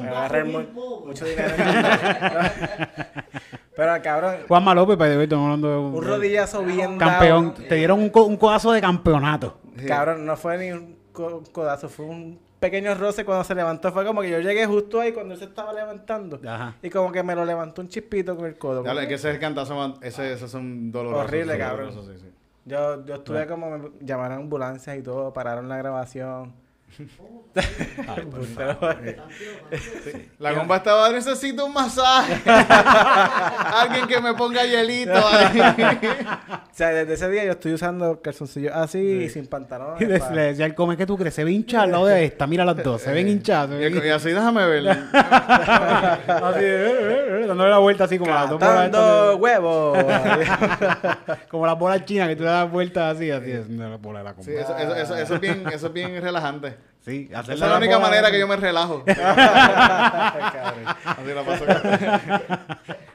Me 0.00 0.08
agarré 0.08 0.44
mu- 0.44 1.04
mucho 1.06 1.24
dinero. 1.24 1.54
Pero 3.76 4.02
cabrón, 4.02 4.36
Juanma 4.48 4.74
López, 4.74 4.96
para 4.96 5.22
estamos 5.22 5.44
hablando 5.44 5.68
de 5.70 5.76
un, 5.76 5.94
un 5.94 6.04
rodillazo 6.04 6.62
bien 6.62 6.96
campeón. 6.98 7.54
dado. 7.54 7.68
Te 7.68 7.74
dieron 7.76 8.00
un, 8.00 8.10
co- 8.10 8.24
un 8.24 8.36
codazo 8.36 8.72
de 8.72 8.80
campeonato. 8.80 9.58
Cabrón, 9.86 10.24
no 10.24 10.36
fue 10.36 10.58
ni 10.58 10.70
un 10.72 10.96
co- 11.12 11.42
codazo, 11.52 11.88
fue 11.88 12.06
un 12.06 12.38
pequeño 12.64 12.94
roce 12.94 13.26
cuando 13.26 13.44
se 13.44 13.54
levantó. 13.54 13.92
Fue 13.92 14.06
como 14.06 14.22
que 14.22 14.30
yo 14.30 14.40
llegué 14.40 14.64
justo 14.66 15.00
ahí 15.00 15.12
cuando 15.12 15.34
él 15.34 15.40
se 15.40 15.46
estaba 15.46 15.72
levantando. 15.72 16.40
Ajá. 16.46 16.76
Y 16.82 16.88
como 16.88 17.12
que 17.12 17.22
me 17.22 17.34
lo 17.34 17.44
levantó 17.44 17.82
un 17.82 17.88
chispito 17.88 18.34
con 18.36 18.46
el 18.46 18.56
codo. 18.56 18.82
Ya, 18.82 18.92
es 18.92 19.06
que 19.06 19.14
ese 19.14 19.28
es 19.28 19.34
el 19.34 19.40
cantazo 19.40 19.74
más. 19.76 20.02
Ese, 20.02 20.32
esos 20.32 20.50
son 20.50 20.90
dolorosos. 20.90 21.26
Horrible, 21.26 21.58
cabrón. 21.58 21.90
dolorosos, 21.90 22.14
sí, 22.14 22.26
sí. 22.26 22.32
Yo, 22.64 23.04
yo 23.04 23.16
estuve 23.16 23.46
como 23.46 23.78
me 23.78 23.90
llamaron 24.00 24.38
ambulancias 24.38 24.96
y 24.96 25.02
todo, 25.02 25.34
pararon 25.34 25.68
la 25.68 25.76
grabación. 25.76 26.54
La 30.38 30.54
compa 30.54 30.76
estaba, 30.76 31.10
necesito 31.10 31.64
un 31.66 31.72
masaje. 31.72 32.40
Alguien 32.50 34.06
que 34.08 34.20
me 34.20 34.34
ponga 34.34 34.64
hielito 34.64 35.12
ahí. 35.32 35.60
o 35.60 36.74
sea, 36.74 36.88
desde 36.88 37.14
ese 37.14 37.30
día 37.30 37.44
yo 37.44 37.52
estoy 37.52 37.72
usando 37.74 38.20
calzoncillos 38.20 38.74
así 38.74 38.98
y 38.98 39.28
sin 39.30 39.46
pantalones. 39.46 40.00
Y 40.02 40.06
le 40.06 40.18
pa- 40.18 40.30
le 40.30 40.42
decía 40.42 40.64
al 40.64 40.74
come 40.74 40.96
que 40.96 41.06
tú 41.06 41.16
crees, 41.16 41.34
se 41.34 41.44
ve 41.44 41.52
hinchado 41.52 41.84
al 41.84 41.90
lado 41.92 42.06
de 42.06 42.24
esta. 42.24 42.46
Mira 42.46 42.64
las 42.64 42.82
dos, 42.82 43.00
se 43.02 43.12
ven 43.12 43.28
hinchadas. 43.28 43.70
se 43.70 43.76
Y, 43.88 43.92
ven 43.92 44.06
y 44.06 44.10
así 44.10 44.30
déjame 44.30 44.66
ver. 44.66 44.84
Así, 45.14 46.60
eh, 46.60 46.86
eh, 46.90 47.40
eh, 47.42 47.44
dándole 47.46 47.70
la 47.70 47.78
vuelta 47.78 48.04
así 48.04 48.18
como 48.18 48.30
las 48.32 48.48
dos 48.50 48.58
bolas 48.60 49.36
huevos. 49.38 49.98
como 51.48 51.66
las 51.66 51.78
bolas 51.78 52.04
chinas 52.04 52.28
que 52.28 52.36
tú 52.36 52.42
le 52.42 52.50
das 52.50 52.70
vueltas 52.70 53.16
así, 53.16 53.30
así 53.30 53.50
es 53.50 53.68
la 53.70 53.96
bola 53.96 54.18
de 54.20 54.24
la 54.24 54.30
Sí, 54.32 54.36
compa. 54.36 54.52
eso, 54.60 54.76
eso, 54.76 54.94
eso, 54.96 55.16
eso 55.16 55.34
es 55.34 55.40
bien, 55.40 55.64
eso 55.72 55.86
es 55.88 55.92
bien 55.92 56.20
relajante. 56.20 56.76
Sí, 57.04 57.28
Esa 57.30 57.52
es 57.52 57.60
la 57.60 57.66
la 57.68 57.76
única 57.76 57.98
manera 57.98 58.30
que 58.30 58.38
yo 58.38 58.48
me 58.48 58.56
relajo. 58.56 59.04
Así 59.06 59.16
la 61.34 61.42
paso. 61.44 61.64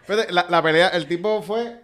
Fíjate, 0.06 0.32
la, 0.32 0.46
la 0.50 0.62
pelea, 0.62 0.90
el 0.90 1.08
tipo 1.08 1.42
fue 1.42 1.82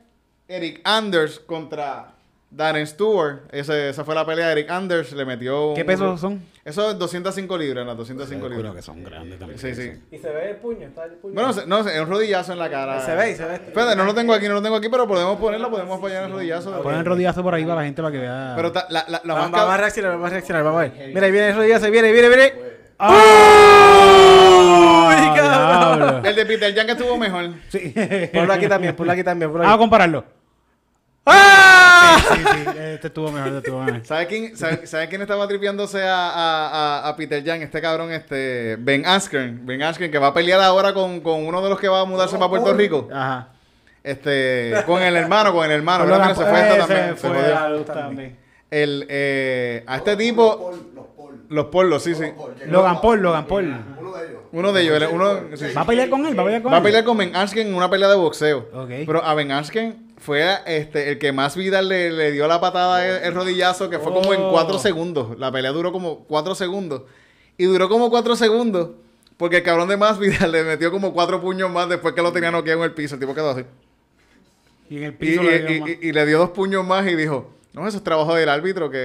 Eric 0.47 0.82
Anders 0.84 1.39
contra 1.39 2.12
Darren 2.51 2.86
Stewart. 2.86 3.39
Ese, 3.51 3.89
esa 3.89 4.03
fue 4.03 4.14
la 4.16 4.26
pelea. 4.26 4.51
Eric 4.51 4.70
Anders 4.70 5.12
le 5.14 5.26
metió. 5.26 5.74
¿Qué 5.74 5.82
un- 5.82 5.88
pesos 5.88 6.22
son? 6.22 6.43
Eso 6.66 6.89
es 6.89 6.97
205 6.97 7.57
libras, 7.59 7.86
las 7.86 7.95
205 7.95 8.41
Coño, 8.47 8.55
libras. 8.55 8.74
que 8.76 8.82
son 8.82 9.03
grandes 9.03 9.38
también. 9.38 9.59
Sí, 9.59 9.76
sí. 9.76 9.91
Y 10.09 10.18
se 10.18 10.30
ve 10.32 10.49
el 10.49 10.55
puño, 10.55 10.88
está 10.88 11.05
el 11.05 11.11
puño. 11.11 11.36
Bueno, 11.36 11.53
se- 11.53 11.68
no 11.68 11.84
sé, 11.84 11.93
es 11.93 11.99
un 12.01 12.09
rodillazo 12.09 12.53
en 12.53 12.59
la 12.59 12.72
cara. 12.72 13.05
Se 13.05 13.13
ve, 13.16 13.36
se 13.36 13.45
ve. 13.45 13.59
Fíjate, 13.72 13.95
no 13.95 14.03
lo 14.03 14.16
tengo 14.16 14.34
aquí, 14.34 14.47
no 14.47 14.55
lo 14.55 14.63
tengo 14.63 14.76
aquí, 14.76 14.89
pero 14.89 15.07
podemos 15.07 15.38
ponerlo, 15.38 15.70
podemos 15.70 15.99
apoyar 15.99 16.24
el 16.26 16.32
rodillazo. 16.32 16.82
Ponen 16.82 17.01
el 17.01 17.05
rodillazo 17.05 17.43
por 17.43 17.53
ahí 17.53 17.63
para 17.66 17.76
la 17.76 17.84
gente 17.84 18.01
para 18.01 18.11
que 18.11 18.18
vea. 18.18 18.53
Pero 18.55 18.72
ta- 18.72 18.88
la, 18.89 19.05
la, 19.07 19.22
la 19.24 19.34
Vamos, 19.36 19.51
más 19.51 19.61
vamos 19.61 19.74
a 19.74 19.78
cab- 19.78 19.82
reaccionar, 19.82 20.11
vamos 20.13 20.28
a 20.28 20.30
reaccionar, 20.32 20.63
vamos 20.63 20.80
a 20.80 20.82
ver. 20.82 20.91
Mira, 21.13 21.26
ahí 21.28 21.32
viene 21.32 21.49
el 21.49 21.55
rodillazo, 21.55 21.91
viene, 21.91 22.11
viene, 22.11 22.28
viene. 22.30 22.53
¡Ah! 22.97 23.13
cabrón! 25.36 25.97
diablo! 25.99 26.30
El 26.30 26.36
de 26.36 26.45
Peter 26.45 26.76
Jan 26.76 26.86
que 26.88 26.91
estuvo 26.93 27.18
mejor. 27.18 27.49
Sí. 27.70 27.93
Ponlo 28.34 28.53
aquí 28.53 28.68
también, 28.68 28.95
ponlo 28.95 29.11
aquí 29.13 29.24
también, 29.24 29.51
ponlo 29.51 29.63
Vamos 29.63 29.72
a 29.72 29.76
aquí. 29.76 29.82
compararlo. 29.84 30.24
¡Ah! 31.26 32.17
Sí, 32.34 32.41
sí, 32.43 32.69
este 32.78 33.07
estuvo 33.07 33.32
mejor, 33.32 33.47
este 33.47 33.57
estuvo 33.59 33.82
mejor. 33.84 34.05
¿Sabes 34.05 34.28
quién, 34.28 34.55
sabe, 34.57 34.86
sabe 34.88 35.07
quién 35.09 35.21
estaba 35.21 35.47
tripeándose 35.47 36.03
a, 36.03 36.30
a, 36.30 36.67
a, 36.99 37.09
a 37.09 37.15
Peter 37.15 37.43
Jan? 37.45 37.61
Este 37.61 37.82
cabrón, 37.82 38.11
este 38.11 38.78
Ben 38.80 39.05
Askren. 39.05 39.65
Ben 39.65 39.82
Askren, 39.84 40.11
que 40.11 40.17
va 40.19 40.28
a 40.28 40.34
pelear 40.34 40.61
ahora 40.61 40.93
con, 40.93 41.19
con 41.21 41.45
uno 41.45 41.61
de 41.61 41.69
los 41.69 41.80
que 41.80 41.88
va 41.88 42.01
a 42.01 42.05
mudarse 42.05 42.38
para 42.38 42.49
Puerto 42.49 42.73
Rico. 42.73 43.07
Ajá. 43.11 43.49
Este, 44.03 44.73
con 44.86 45.01
el 45.01 45.15
hermano, 45.15 45.51
con 45.51 45.65
el 45.65 45.71
hermano. 45.71 46.05
Logan 46.05 46.21
mira, 46.30 46.36
se 46.36 46.45
fue 46.45 46.59
esta 46.61 46.78
Paul, 46.78 46.88
también. 46.88 47.09
se 47.17 47.28
fue 47.28 47.30
jodió. 47.41 47.57
a 47.59 47.69
luz 47.69 47.86
también. 47.86 48.38
El, 48.69 49.05
eh, 49.09 49.84
a 49.88 49.97
este 49.97 50.15
tipo, 50.15 50.73
los 51.49 51.65
polos, 51.65 52.03
sí, 52.03 52.13
sí. 52.13 52.26
Logan 52.67 53.01
Paul, 53.01 53.21
Logan 53.21 53.45
Paul. 53.45 53.76
Uno 54.51 54.71
de 54.71 54.82
ellos, 54.84 55.01
el- 55.01 55.07
uno, 55.11 55.39
sí. 55.55 55.65
¿Va 55.76 55.82
a 55.82 55.86
pelear 55.86 56.09
con 56.09 56.23
él? 56.26 56.38
¿Va 56.38 56.43
a 56.43 56.45
pelear 56.45 56.61
con 56.61 56.71
Va 56.71 56.76
a 56.76 56.80
él? 56.80 56.84
pelear 56.84 57.03
con 57.03 57.17
Ben 57.17 57.36
Askren 57.36 57.67
en 57.67 57.73
una 57.76 57.89
pelea 57.89 58.09
de 58.09 58.15
boxeo. 58.15 58.69
Ok. 58.73 58.89
Pero 59.07 59.23
a 59.23 59.34
Ben 59.34 59.51
Askren 59.51 60.05
fue 60.18 60.45
este, 60.66 61.09
el 61.11 61.20
que 61.20 61.32
más 61.32 61.55
vida 61.55 61.82
le, 61.82 62.11
le 62.11 62.32
dio 62.32 62.47
la 62.47 62.59
patada, 62.61 63.05
el, 63.05 63.24
el 63.24 63.34
rodillazo, 63.34 63.89
que 63.89 63.99
fue 63.99 64.13
como 64.13 64.34
en 64.34 64.41
Oh. 64.41 64.51
cuatro 64.51 64.80
segundos. 64.80 65.38
La 65.38 65.51
pelea 65.51 65.72
duró 65.72 65.91
como 65.91 66.26
cuatro 66.26 66.55
segundos. 66.55 67.03
Y 67.57 67.66
duró 67.66 67.88
como 67.89 68.09
cuatro 68.09 68.36
segundos 68.36 68.91
porque 69.38 69.57
el 69.57 69.63
cabrón 69.63 69.89
de 69.89 69.97
más 69.97 70.18
vida 70.20 70.47
le 70.47 70.63
metió 70.63 70.91
como 70.91 71.13
cuatro 71.13 71.41
puños 71.41 71.70
más 71.70 71.89
después 71.89 72.13
que 72.13 72.22
lo 72.22 72.32
tenía 72.32 72.51
noqueado 72.51 72.80
en 72.80 72.86
el 72.86 72.93
piso. 72.93 73.16
El 73.16 73.20
tipo 73.22 73.34
quedó 73.36 73.51
así. 73.51 73.63
Y 74.89 74.97
en 74.97 75.03
el 75.03 75.09
Y, 75.11 75.16
piso 75.16 75.41
y- 75.43 75.45
le 75.45 75.59
dio 75.59 75.76
y- 75.76 75.80
más. 75.82 75.89
y- 75.89 75.97
y 76.07 76.11
le 76.13 76.26
dio 76.26 76.38
dos 76.38 76.49
puños 76.51 76.86
más 76.86 77.05
y 77.07 77.16
dijo... 77.16 77.51
No, 77.74 77.86
eso 77.86 77.97
es 77.97 78.03
trabajo 78.05 78.34
del 78.36 78.47
árbitro 78.47 78.89
que, 78.89 78.97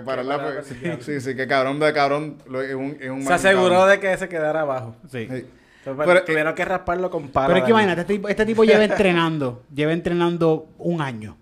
que 0.00 0.02
para 0.04 0.24
la... 0.24 0.38
para- 0.38 0.62
Sí, 0.64 1.20
sí, 1.20 1.36
que 1.36 1.46
cabrón 1.46 1.78
de 1.78 1.92
cabrón 1.92 2.38
lo- 2.48 2.62
es 2.62 2.74
un, 2.74 2.96
es 3.00 3.10
un 3.10 3.22
Se 3.22 3.32
aseguró 3.32 3.68
cabrón. 3.76 3.90
de 3.90 4.00
que 4.00 4.16
se 4.16 4.28
quedara 4.28 4.62
abajo. 4.62 4.96
Sí. 5.08 5.28
Sí. 5.30 5.46
Pero, 5.84 6.24
tuvieron 6.24 6.54
que 6.54 6.64
rasparlo 6.64 7.10
con 7.10 7.28
pala. 7.28 7.46
Pero 7.48 7.58
es 7.60 7.64
que 7.64 7.70
imagínate, 7.70 8.00
este 8.02 8.12
tipo, 8.14 8.28
este 8.28 8.44
tipo 8.46 8.64
lleva 8.64 8.84
entrenando, 8.84 9.62
lleva 9.74 9.92
entrenando 9.92 10.66
un 10.78 11.00
año 11.00 11.36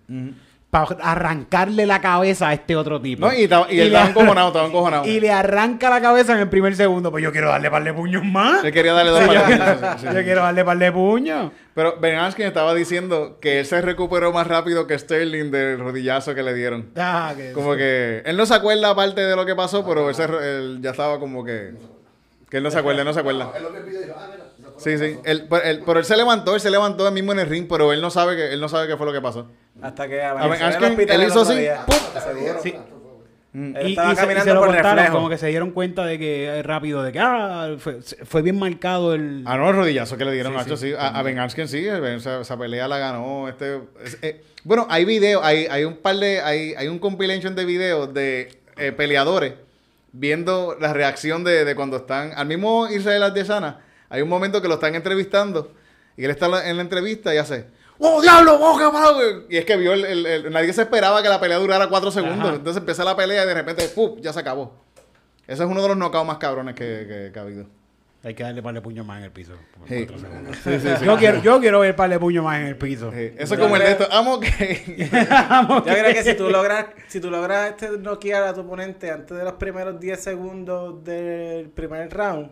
para 0.69 0.85
arrancarle 1.01 1.85
la 1.85 2.01
cabeza 2.01 2.49
a 2.49 2.53
este 2.53 2.75
otro 2.75 2.99
tipo. 3.01 3.25
No, 3.25 3.33
y, 3.33 3.37
y 3.37 3.43
él 3.43 3.49
le- 3.69 3.85
estaba 3.85 4.09
encojonado, 4.09 4.47
estaba 4.49 4.67
encojonado. 4.67 5.05
Y 5.07 5.19
le 5.21 5.31
arranca 5.31 5.89
la 5.89 6.01
cabeza 6.01 6.33
en 6.33 6.39
el 6.39 6.49
primer 6.49 6.75
segundo. 6.75 7.09
Pues 7.09 7.23
yo 7.23 7.31
quiero 7.31 7.47
darle 7.49 7.71
par 7.71 7.83
de 7.85 7.93
puños 7.93 8.23
más. 8.25 8.63
Él 8.65 8.73
quería 8.73 8.91
darle 8.91 9.11
dos 9.11 9.23
Sí, 9.23 10.05
yo, 10.05 10.11
yo 10.13 10.23
quiero 10.23 10.41
darle 10.41 10.65
par 10.65 10.77
de 10.77 10.91
puños. 10.91 11.51
Pero 11.73 11.97
Ben 12.01 12.17
Askren 12.19 12.47
estaba 12.49 12.73
diciendo 12.73 13.37
que 13.39 13.59
él 13.61 13.65
se 13.65 13.81
recuperó 13.81 14.33
más 14.33 14.45
rápido 14.45 14.87
que 14.87 14.99
Sterling 14.99 15.51
del 15.51 15.79
rodillazo 15.79 16.35
que 16.35 16.43
le 16.43 16.53
dieron. 16.53 16.89
Ah, 16.97 17.33
que- 17.35 17.53
Como 17.53 17.75
que 17.77 18.21
él 18.25 18.35
no 18.35 18.45
se 18.45 18.53
acuerda 18.53 18.93
parte 18.93 19.21
de 19.21 19.35
lo 19.37 19.45
que 19.45 19.55
pasó, 19.55 19.85
pero 19.87 20.09
él, 20.09 20.15
se- 20.15 20.23
él 20.25 20.79
ya 20.81 20.91
estaba 20.91 21.17
como 21.17 21.45
que... 21.45 21.75
Que 22.49 22.57
él 22.57 22.63
no 22.63 22.71
se 22.71 22.79
acuerda, 22.79 23.01
él 23.01 23.05
no 23.07 23.13
se 23.13 23.19
acuerda. 23.19 23.51
Sí, 24.77 24.97
sí. 24.97 25.17
Él, 25.25 25.47
pero, 25.49 25.63
él, 25.63 25.83
pero 25.85 25.99
él 25.99 26.05
se 26.05 26.15
levantó, 26.15 26.53
él 26.55 26.61
se 26.61 26.69
levantó 26.69 27.07
él 27.07 27.13
mismo 27.13 27.31
en 27.33 27.39
el 27.39 27.47
ring, 27.47 27.65
pero 27.67 27.91
él 27.91 28.01
no 28.01 28.09
sabe 28.09 28.35
que 28.35 28.53
él 28.53 28.61
no 28.61 28.69
sabe 28.69 28.87
qué 28.87 28.95
fue 28.95 29.05
lo 29.05 29.13
que 29.13 29.21
pasó. 29.21 29.47
Hasta 29.81 30.07
que 30.07 30.21
A 30.21 30.31
amaneció 30.31 30.49
ver, 30.49 30.59
en 30.59 30.63
el 30.67 30.73
Askren, 30.73 30.91
hospital 30.91 31.21
él 31.21 31.27
hizo 31.27 31.41
así. 31.41 31.67
Sí. 32.63 32.75
Él 33.53 33.87
Y, 33.87 33.89
estaba 33.91 34.13
y 34.13 34.15
se, 34.15 34.21
y 34.21 34.25
caminando 34.25 34.43
se 34.51 34.53
lo 34.53 34.59
por 34.59 34.67
contaron, 34.69 34.95
reflejo. 34.97 35.15
como 35.15 35.29
que 35.29 35.37
se 35.39 35.47
dieron 35.47 35.71
cuenta 35.71 36.05
de 36.05 36.19
que 36.19 36.45
eh, 36.45 36.63
rápido, 36.63 37.01
de 37.01 37.11
que 37.11 37.19
ah, 37.19 37.75
fue, 37.79 38.01
fue 38.01 38.41
bien 38.43 38.59
marcado 38.59 39.15
el... 39.15 39.43
Ah, 39.47 39.57
no, 39.57 39.69
el 39.69 39.75
rodillazo 39.75 40.15
que 40.15 40.25
le 40.25 40.31
dieron, 40.33 40.53
Sí, 40.63 40.69
sí. 40.69 40.77
sí. 40.89 40.93
A, 40.97 41.07
a 41.17 41.23
Ben 41.23 41.39
Askren 41.39 41.67
sí, 41.67 41.87
esa, 41.87 42.41
esa 42.41 42.57
pelea 42.59 42.87
la 42.87 42.99
ganó. 42.99 43.47
Este, 43.49 43.81
es- 44.03 44.19
eh, 44.21 44.43
bueno, 44.63 44.85
hay 44.89 45.05
videos, 45.05 45.43
hay, 45.43 45.65
hay 45.71 45.85
un 45.85 45.97
par 45.97 46.17
de, 46.17 46.39
hay, 46.41 46.75
hay 46.75 46.87
un 46.87 46.99
compilation 46.99 47.55
de 47.55 47.65
videos 47.65 48.13
de 48.13 48.59
eh, 48.77 48.91
peleadores 48.91 49.53
viendo 50.19 50.75
la 50.79 50.93
reacción 50.93 51.43
de, 51.43 51.63
de 51.65 51.75
cuando 51.75 51.97
están, 51.97 52.31
al 52.35 52.47
mismo 52.47 52.87
Israel 52.87 53.23
Adesanya, 53.23 53.79
hay 54.09 54.21
un 54.21 54.29
momento 54.29 54.61
que 54.61 54.67
lo 54.67 54.75
están 54.75 54.95
entrevistando 54.95 55.73
y 56.15 56.25
él 56.25 56.31
está 56.31 56.45
en 56.47 56.51
la- 56.51 56.69
en 56.69 56.75
la 56.77 56.81
entrevista 56.81 57.33
y 57.33 57.37
hace, 57.37 57.67
¡Oh, 57.99 58.21
diablo! 58.21 58.57
¡Oh, 58.61 58.77
qué 58.77 58.91
malo! 58.91 59.45
Y 59.49 59.57
es 59.57 59.65
que 59.65 59.75
vio, 59.75 59.93
el, 59.93 60.05
el- 60.05 60.25
el- 60.25 60.51
nadie 60.51 60.71
se 60.73 60.81
esperaba 60.83 61.21
que 61.23 61.29
la 61.29 61.39
pelea 61.39 61.57
durara 61.57 61.87
cuatro 61.87 62.11
segundos. 62.11 62.39
Ajá. 62.47 62.55
Entonces 62.55 62.79
empieza 62.79 63.03
la 63.03 63.15
pelea 63.15 63.43
y 63.43 63.47
de 63.47 63.53
repente, 63.53 63.87
¡pum! 63.89 64.17
Ya 64.21 64.31
se 64.33 64.39
acabó. 64.39 64.83
Ese 65.47 65.63
es 65.63 65.69
uno 65.69 65.81
de 65.81 65.87
los 65.89 65.97
knockouts 65.97 66.27
más 66.27 66.37
cabrones 66.37 66.75
que, 66.75 67.05
que- 67.07 67.31
que 67.33 67.39
ha 67.39 67.41
habido. 67.41 67.65
Hay 68.23 68.33
que 68.33 68.43
darle 68.43 68.61
par 68.63 68.73
de 68.73 68.81
puños 68.81 69.05
más 69.05 69.19
en 69.19 69.25
el 69.25 69.31
piso. 69.31 69.53
por 69.77 69.87
Sí. 69.87 70.05
cuatro 70.05 70.17
segundos. 70.17 70.57
Sí, 70.57 70.79
sí, 70.79 70.89
sí. 70.99 71.05
Yo, 71.05 71.17
quiero, 71.17 71.41
yo 71.41 71.59
quiero 71.59 71.79
ver 71.79 71.95
par 71.95 72.09
de 72.09 72.19
puños 72.19 72.43
más 72.43 72.59
en 72.59 72.67
el 72.67 72.75
piso. 72.75 73.11
Sí, 73.11 73.31
Eso 73.37 73.53
es 73.53 73.59
como 73.59 73.75
el 73.75 73.83
de 73.83 73.91
esto. 73.91 74.07
Amo 74.11 74.39
que. 74.39 74.97
Yo 74.97 75.83
creo 75.83 76.13
que 76.13 76.23
si 76.23 76.35
tú 76.35 76.49
logras, 76.49 76.87
si 77.07 77.19
tú 77.21 77.29
logras 77.29 77.69
este 77.71 77.97
noquear 77.97 78.43
a 78.43 78.53
tu 78.53 78.61
oponente 78.61 79.11
antes 79.11 79.37
de 79.37 79.43
los 79.43 79.53
primeros 79.53 79.99
10 79.99 80.19
segundos 80.21 81.03
del 81.03 81.69
primer 81.69 82.11
round, 82.11 82.49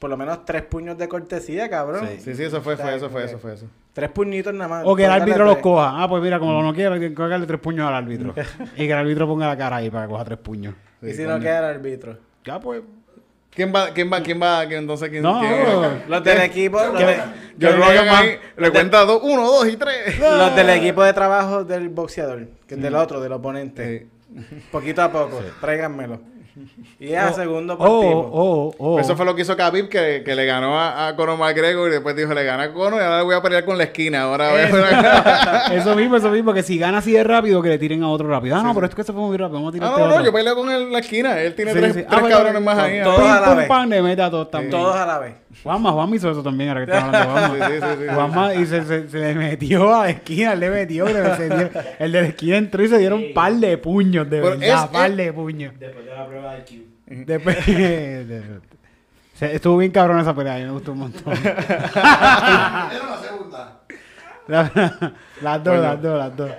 por 0.00 0.10
lo 0.10 0.16
menos 0.16 0.44
tres 0.44 0.62
puños 0.62 0.96
de 0.96 1.06
cortesía, 1.08 1.68
cabrón. 1.68 2.08
Sí, 2.18 2.34
sí, 2.34 2.42
eso 2.42 2.62
fue, 2.62 2.76
fue 2.76 2.96
eso, 2.96 3.10
fue 3.10 3.24
eso, 3.24 3.38
fue 3.38 3.54
eso. 3.54 3.66
Tres 3.92 4.10
puñitos 4.10 4.54
nada 4.54 4.68
más. 4.68 4.82
O 4.86 4.94
que 4.96 5.04
el 5.04 5.10
árbitro 5.10 5.44
los 5.44 5.58
coja. 5.58 6.02
Ah, 6.02 6.08
pues 6.08 6.22
mira, 6.22 6.38
como 6.38 6.52
lo 6.52 6.62
no 6.62 6.72
quiero, 6.72 6.94
hay 6.94 7.00
que 7.00 7.14
cogerle 7.14 7.46
tres 7.46 7.60
puños 7.60 7.86
al 7.86 7.94
árbitro. 7.94 8.32
y 8.76 8.86
que 8.86 8.92
el 8.92 8.98
árbitro 8.98 9.26
ponga 9.26 9.46
la 9.48 9.56
cara 9.56 9.76
ahí 9.76 9.90
para 9.90 10.06
que 10.06 10.12
coja 10.12 10.24
tres 10.24 10.38
puños. 10.38 10.74
Y 11.02 11.10
si 11.12 11.24
coño. 11.24 11.36
no 11.36 11.40
queda 11.40 11.58
el 11.58 11.76
árbitro. 11.76 12.18
Ya, 12.44 12.58
pues. 12.60 12.82
¿Quién 13.54 13.72
va, 13.74 13.88
quién 13.92 14.12
va, 14.12 14.22
quién 14.22 14.40
va, 14.40 14.66
quién, 14.66 14.80
entonces 14.80 15.08
quién? 15.10 15.22
No, 15.22 15.40
quién-. 15.40 16.04
Los 16.08 16.22
del 16.24 16.40
equipo, 16.42 16.78
los, 16.80 16.98
de- 16.98 17.16
Yo 17.58 17.76
Que 17.76 17.82
hagan 17.82 18.06
más. 18.06 18.20
ahí, 18.22 18.38
le 18.56 18.70
cuenta 18.70 19.04
dos, 19.04 19.20
uno, 19.24 19.46
dos 19.46 19.66
y 19.68 19.76
tres. 19.76 20.18
los 20.18 20.54
del 20.54 20.70
equipo 20.70 21.02
de 21.02 21.12
trabajo 21.12 21.64
del 21.64 21.88
boxeador, 21.88 22.46
que 22.68 22.74
es 22.76 22.80
del 22.82 22.94
otro, 22.94 23.20
del 23.20 23.32
oponente. 23.32 24.06
Sí. 24.34 24.40
Poquito 24.70 25.02
a 25.02 25.10
poco, 25.10 25.40
tráiganmelo. 25.60 26.20
Y 27.00 27.12
es 27.12 27.18
a 27.18 27.32
segundo 27.32 27.78
por 27.78 27.86
Oh, 27.88 28.00
tipo. 28.00 28.30
oh, 28.32 28.74
oh. 28.78 29.00
Eso 29.00 29.16
fue 29.16 29.24
lo 29.24 29.34
que 29.34 29.42
hizo 29.42 29.56
Khabib, 29.56 29.88
que, 29.88 30.22
que 30.24 30.34
le 30.34 30.44
ganó 30.46 30.78
a, 30.78 31.08
a 31.08 31.16
Conor 31.16 31.38
McGregor 31.38 31.88
y 31.88 31.92
después 31.92 32.16
dijo, 32.16 32.34
le 32.34 32.42
gana 32.44 32.64
a 32.64 32.72
Conor 32.72 33.00
y 33.00 33.04
ahora 33.04 33.22
voy 33.22 33.34
a 33.36 33.42
pelear 33.42 33.64
con 33.64 33.78
la 33.78 33.84
esquina. 33.84 34.22
Ahora 34.22 34.50
voy 34.50 34.60
a 34.60 34.64
eso 35.72 35.94
mismo, 35.96 36.16
eso 36.16 36.30
mismo, 36.30 36.52
que 36.52 36.62
si 36.62 36.78
gana 36.78 36.98
así 36.98 37.12
de 37.12 37.22
rápido, 37.24 37.62
que 37.62 37.68
le 37.68 37.78
tiren 37.78 38.02
a 38.02 38.08
otro 38.10 38.28
rápido. 38.28 38.56
Ah, 38.56 38.62
no, 38.62 38.74
pero 38.74 38.86
esto 38.86 38.96
que 38.96 39.04
se 39.04 39.12
fue 39.12 39.22
muy 39.22 39.36
rápido, 39.36 39.58
vamos 39.58 39.70
a 39.70 39.72
tirar 39.72 39.92
Ah, 39.94 39.98
no, 39.98 40.08
no, 40.08 40.24
yo 40.24 40.32
peleo 40.32 40.54
con 40.56 40.70
él, 40.70 40.90
la 40.92 40.98
esquina. 40.98 41.40
Él 41.40 41.54
tiene 41.54 41.72
Sí, 41.72 41.78
tres, 41.78 41.92
sí. 41.94 42.02
tres 42.02 42.06
Ah, 42.10 42.20
bueno, 42.20 42.36
cabrones 42.36 42.62
más 42.62 42.78
ahí. 42.78 43.02
Todos 43.02 43.18
a 43.20 43.40
la 43.40 43.40
vez. 43.54 43.68
le. 43.68 44.70
Todos 44.70 44.96
a 44.96 45.06
la 45.06 45.18
vez. 45.18 45.34
Juanma, 45.62 45.92
Juanma 45.92 46.14
hizo 46.16 46.30
eso 46.30 46.42
también, 46.42 46.68
ahora 46.70 46.84
que 46.86 46.92
estamos 46.92 47.14
hablando 47.14 47.54
de 47.54 47.60
Juanma. 47.60 47.68
Sí, 47.68 47.74
sí, 47.80 47.86
sí, 47.98 48.04
sí. 48.08 48.14
Juanma 48.14 48.54
y 48.54 48.66
se, 48.66 48.84
se, 48.84 49.08
se 49.08 49.18
le 49.18 49.34
metió 49.34 49.94
a 49.94 50.04
la 50.04 50.10
esquina, 50.10 50.52
él 50.52 50.60
le 50.60 50.70
metió, 50.70 51.06
le- 51.06 51.36
se 51.36 51.48
dio- 51.48 51.70
el 51.98 52.12
de 52.12 52.22
la 52.22 52.28
esquina 52.28 52.56
entró 52.58 52.84
y 52.84 52.88
se 52.88 52.98
dieron 52.98 53.22
un 53.24 53.32
par 53.34 53.52
de 53.54 53.78
puños, 53.78 54.28
de 54.28 54.40
Pero 54.42 54.58
verdad, 54.58 54.84
es- 54.84 54.90
par 54.90 55.10
de 55.10 55.32
puños. 55.32 55.72
Después 55.78 56.04
de 56.04 56.14
la 56.14 56.26
prueba 56.26 56.54
de 56.54 56.64
Q. 56.64 56.74
Después, 57.06 57.66
de- 57.66 58.60
se- 59.34 59.54
estuvo 59.54 59.76
bien 59.78 59.90
cabrón 59.90 60.20
esa 60.20 60.34
pelea, 60.34 60.54
a 60.56 60.58
mí 60.58 60.64
me 60.64 60.70
gustó 60.72 60.92
un 60.92 60.98
montón. 60.98 61.34
La- 64.48 64.70
las 65.42 65.62
dos, 65.64 65.78
las 65.78 66.02
dos, 66.02 66.18
las 66.18 66.36
dos. 66.36 66.50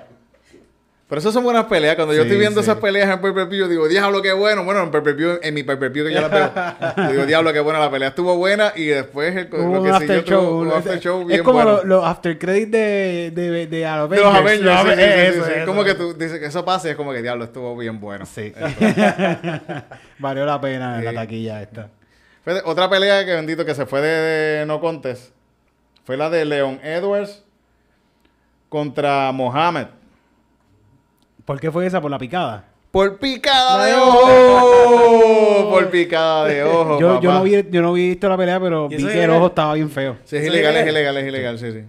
Pero 1.10 1.20
esas 1.20 1.34
son 1.34 1.44
buenas 1.44 1.66
peleas. 1.66 1.96
Cuando 1.96 2.14
yo 2.14 2.22
Sí, 2.22 2.28
estoy 2.28 2.40
viendo 2.40 2.62
sí. 2.62 2.70
esas 2.70 2.80
peleas 2.80 3.10
en 3.10 3.20
pay-per-view, 3.20 3.62
yo 3.62 3.68
digo, 3.68 3.88
diablo, 3.88 4.22
qué 4.22 4.32
bueno. 4.32 4.64
Bueno, 4.64 4.84
en 4.84 4.92
pay-per-view, 4.92 5.40
en 5.42 5.54
mi 5.56 5.64
pay-per-view 5.64 6.06
que 6.06 6.14
yo 6.14 6.22
las 6.22 6.30
veo, 6.30 6.52
yo 6.98 7.12
digo, 7.12 7.26
diablo, 7.26 7.52
qué 7.52 7.60
buena 7.62 7.80
la 7.80 7.90
pelea. 7.90 8.10
Estuvo 8.10 8.38
buena 8.38 8.74
y 8.76 8.86
después 8.86 9.36
el, 9.36 9.50
lo 9.50 9.82
que 9.82 9.90
after 9.90 10.08
siguió 10.08 10.24
tuvo 10.24 10.42
show. 10.50 10.60
un 10.62 10.72
after 10.72 11.00
show 11.00 11.26
bien 11.26 11.40
es 11.40 11.44
como 11.44 11.56
bueno. 11.64 11.72
los 11.78 11.86
los 11.86 12.06
after 12.06 12.38
credits 12.38 12.72
de, 12.72 13.32
de, 13.34 13.50
de, 13.50 13.66
de 13.68 13.82
los 13.82 14.36
Avengers. 14.36 14.82
Sí, 14.84 15.02
Eso, 15.02 15.46
eso. 15.48 15.66
Como 15.66 15.84
que 15.84 15.96
tú 15.96 16.14
dices 16.14 16.40
que 16.40 16.46
eso 16.46 16.64
pase, 16.64 16.92
es 16.92 16.96
como 16.96 17.12
que 17.12 17.24
diablo, 17.24 17.44
estuvo 17.44 17.76
bien 17.76 18.00
bueno. 18.00 18.28
Sí. 18.28 18.54
Valió 20.20 20.46
la 20.46 20.62
pena 20.62 21.00
en 21.00 21.06
la 21.06 21.14
taquilla 21.14 21.62
esta. 21.62 21.90
Fíjate, 22.46 22.62
Otra 22.70 22.88
pelea 22.88 23.26
que 23.26 23.34
bendito 23.34 23.66
que 23.66 23.74
se 23.74 23.88
fue 23.88 24.02
de, 24.02 24.08
de 24.60 24.66
no 24.68 24.80
contest 24.80 25.32
fue 26.04 26.18
la 26.18 26.30
de 26.30 26.46
Leon 26.46 26.80
Edwards 26.84 27.44
contra 28.70 29.32
Mohamed. 29.32 29.88
¿Por 31.50 31.60
qué 31.60 31.72
fue 31.72 31.84
esa? 31.88 32.00
¿Por 32.00 32.12
la 32.12 32.20
picada? 32.20 32.64
Por 32.92 33.18
picada 33.18 33.84
de 33.84 33.96
ojo. 33.96 35.70
Por 35.72 35.90
picada 35.90 36.46
de 36.46 36.62
ojo. 36.62 37.00
yo, 37.00 37.20
yo, 37.20 37.34
no 37.34 37.42
vi, 37.42 37.66
yo 37.72 37.82
no 37.82 37.94
vi 37.94 38.10
visto 38.10 38.30
la 38.30 38.38
pelea, 38.38 38.60
pero 38.60 38.88
¿Y 38.92 38.98
vi 38.98 39.06
que 39.08 39.24
el 39.24 39.32
ojo 39.32 39.48
estaba 39.48 39.74
bien 39.74 39.90
feo. 39.90 40.18
Sí, 40.26 40.36
es 40.36 40.44
¿Eso 40.44 40.54
ilegal, 40.54 40.76
es 40.76 40.84
es 40.84 40.90
ilegal, 40.92 41.18
es 41.18 41.28
ilegal, 41.28 41.58
sí, 41.58 41.72
sí. 41.72 41.86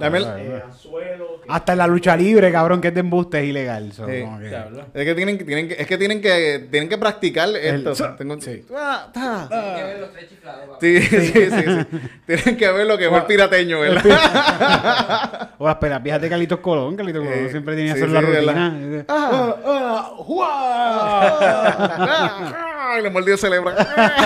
Dame 0.00 0.18
el- 0.18 0.24
eh, 0.24 0.62
anzuelo. 0.64 1.36
Hasta 1.48 1.72
en 1.72 1.78
la 1.78 1.86
lucha 1.86 2.16
libre, 2.16 2.50
cabrón, 2.50 2.80
que 2.80 2.88
es 2.88 2.94
de 2.94 3.00
embuste, 3.00 3.38
es 3.40 3.46
ilegal. 3.48 3.92
So, 3.92 4.06
Sí. 4.08 4.22
como 4.22 4.38
que- 4.40 4.48
Diablo. 4.48 4.84
Es 4.92 5.04
que 5.04 5.14
tienen, 5.14 5.38
que- 5.38 5.44
tienen 5.44 5.68
que, 5.68 5.74
es 5.78 5.86
que 5.86 5.96
tienen 5.98 6.20
que, 6.20 6.66
tienen 6.70 6.88
que 6.88 6.98
practicar 6.98 7.48
esto. 7.50 7.94
so- 7.94 8.14
Tengo- 8.16 8.40
sí. 8.40 8.64
Ah, 8.74 9.08
ta. 9.12 9.46
Que 9.76 9.82
ver 9.84 10.00
los 10.00 10.12
tres 10.12 10.28
chiflados. 10.28 10.60
papá. 10.66 10.78
Sí, 10.80 11.00
sí, 11.02 11.20
sí, 11.28 11.50
sí. 11.50 11.86
Tienen 12.26 12.56
que 12.56 12.72
ver 12.72 12.86
lo 12.86 12.98
que 12.98 13.08
fue 13.08 13.18
el 13.18 13.24
pirateño, 13.26 13.78
¿verdad? 13.80 15.50
O 15.58 15.66
las 15.66 15.76
peleas 15.76 16.02
viejas 16.02 16.20
de 16.22 16.28
Carlitos 16.28 16.58
Colón. 16.60 16.96
Carlitos 16.96 17.22
Colón 17.22 17.38
Sí, 17.44 17.50
siempre 17.50 17.76
tenía 17.76 17.94
que 17.94 18.00
sí, 18.00 18.04
hacer 18.04 18.14
la 18.14 18.20
sí, 18.20 18.26
rutina. 18.26 19.04
Ah, 19.08 19.56
ah, 19.64 20.10
¡juá! 20.16 21.38
Ay, 22.96 23.02
le 23.02 23.10
mordió 23.10 23.34
el 23.34 23.38
cerebro. 23.38 23.72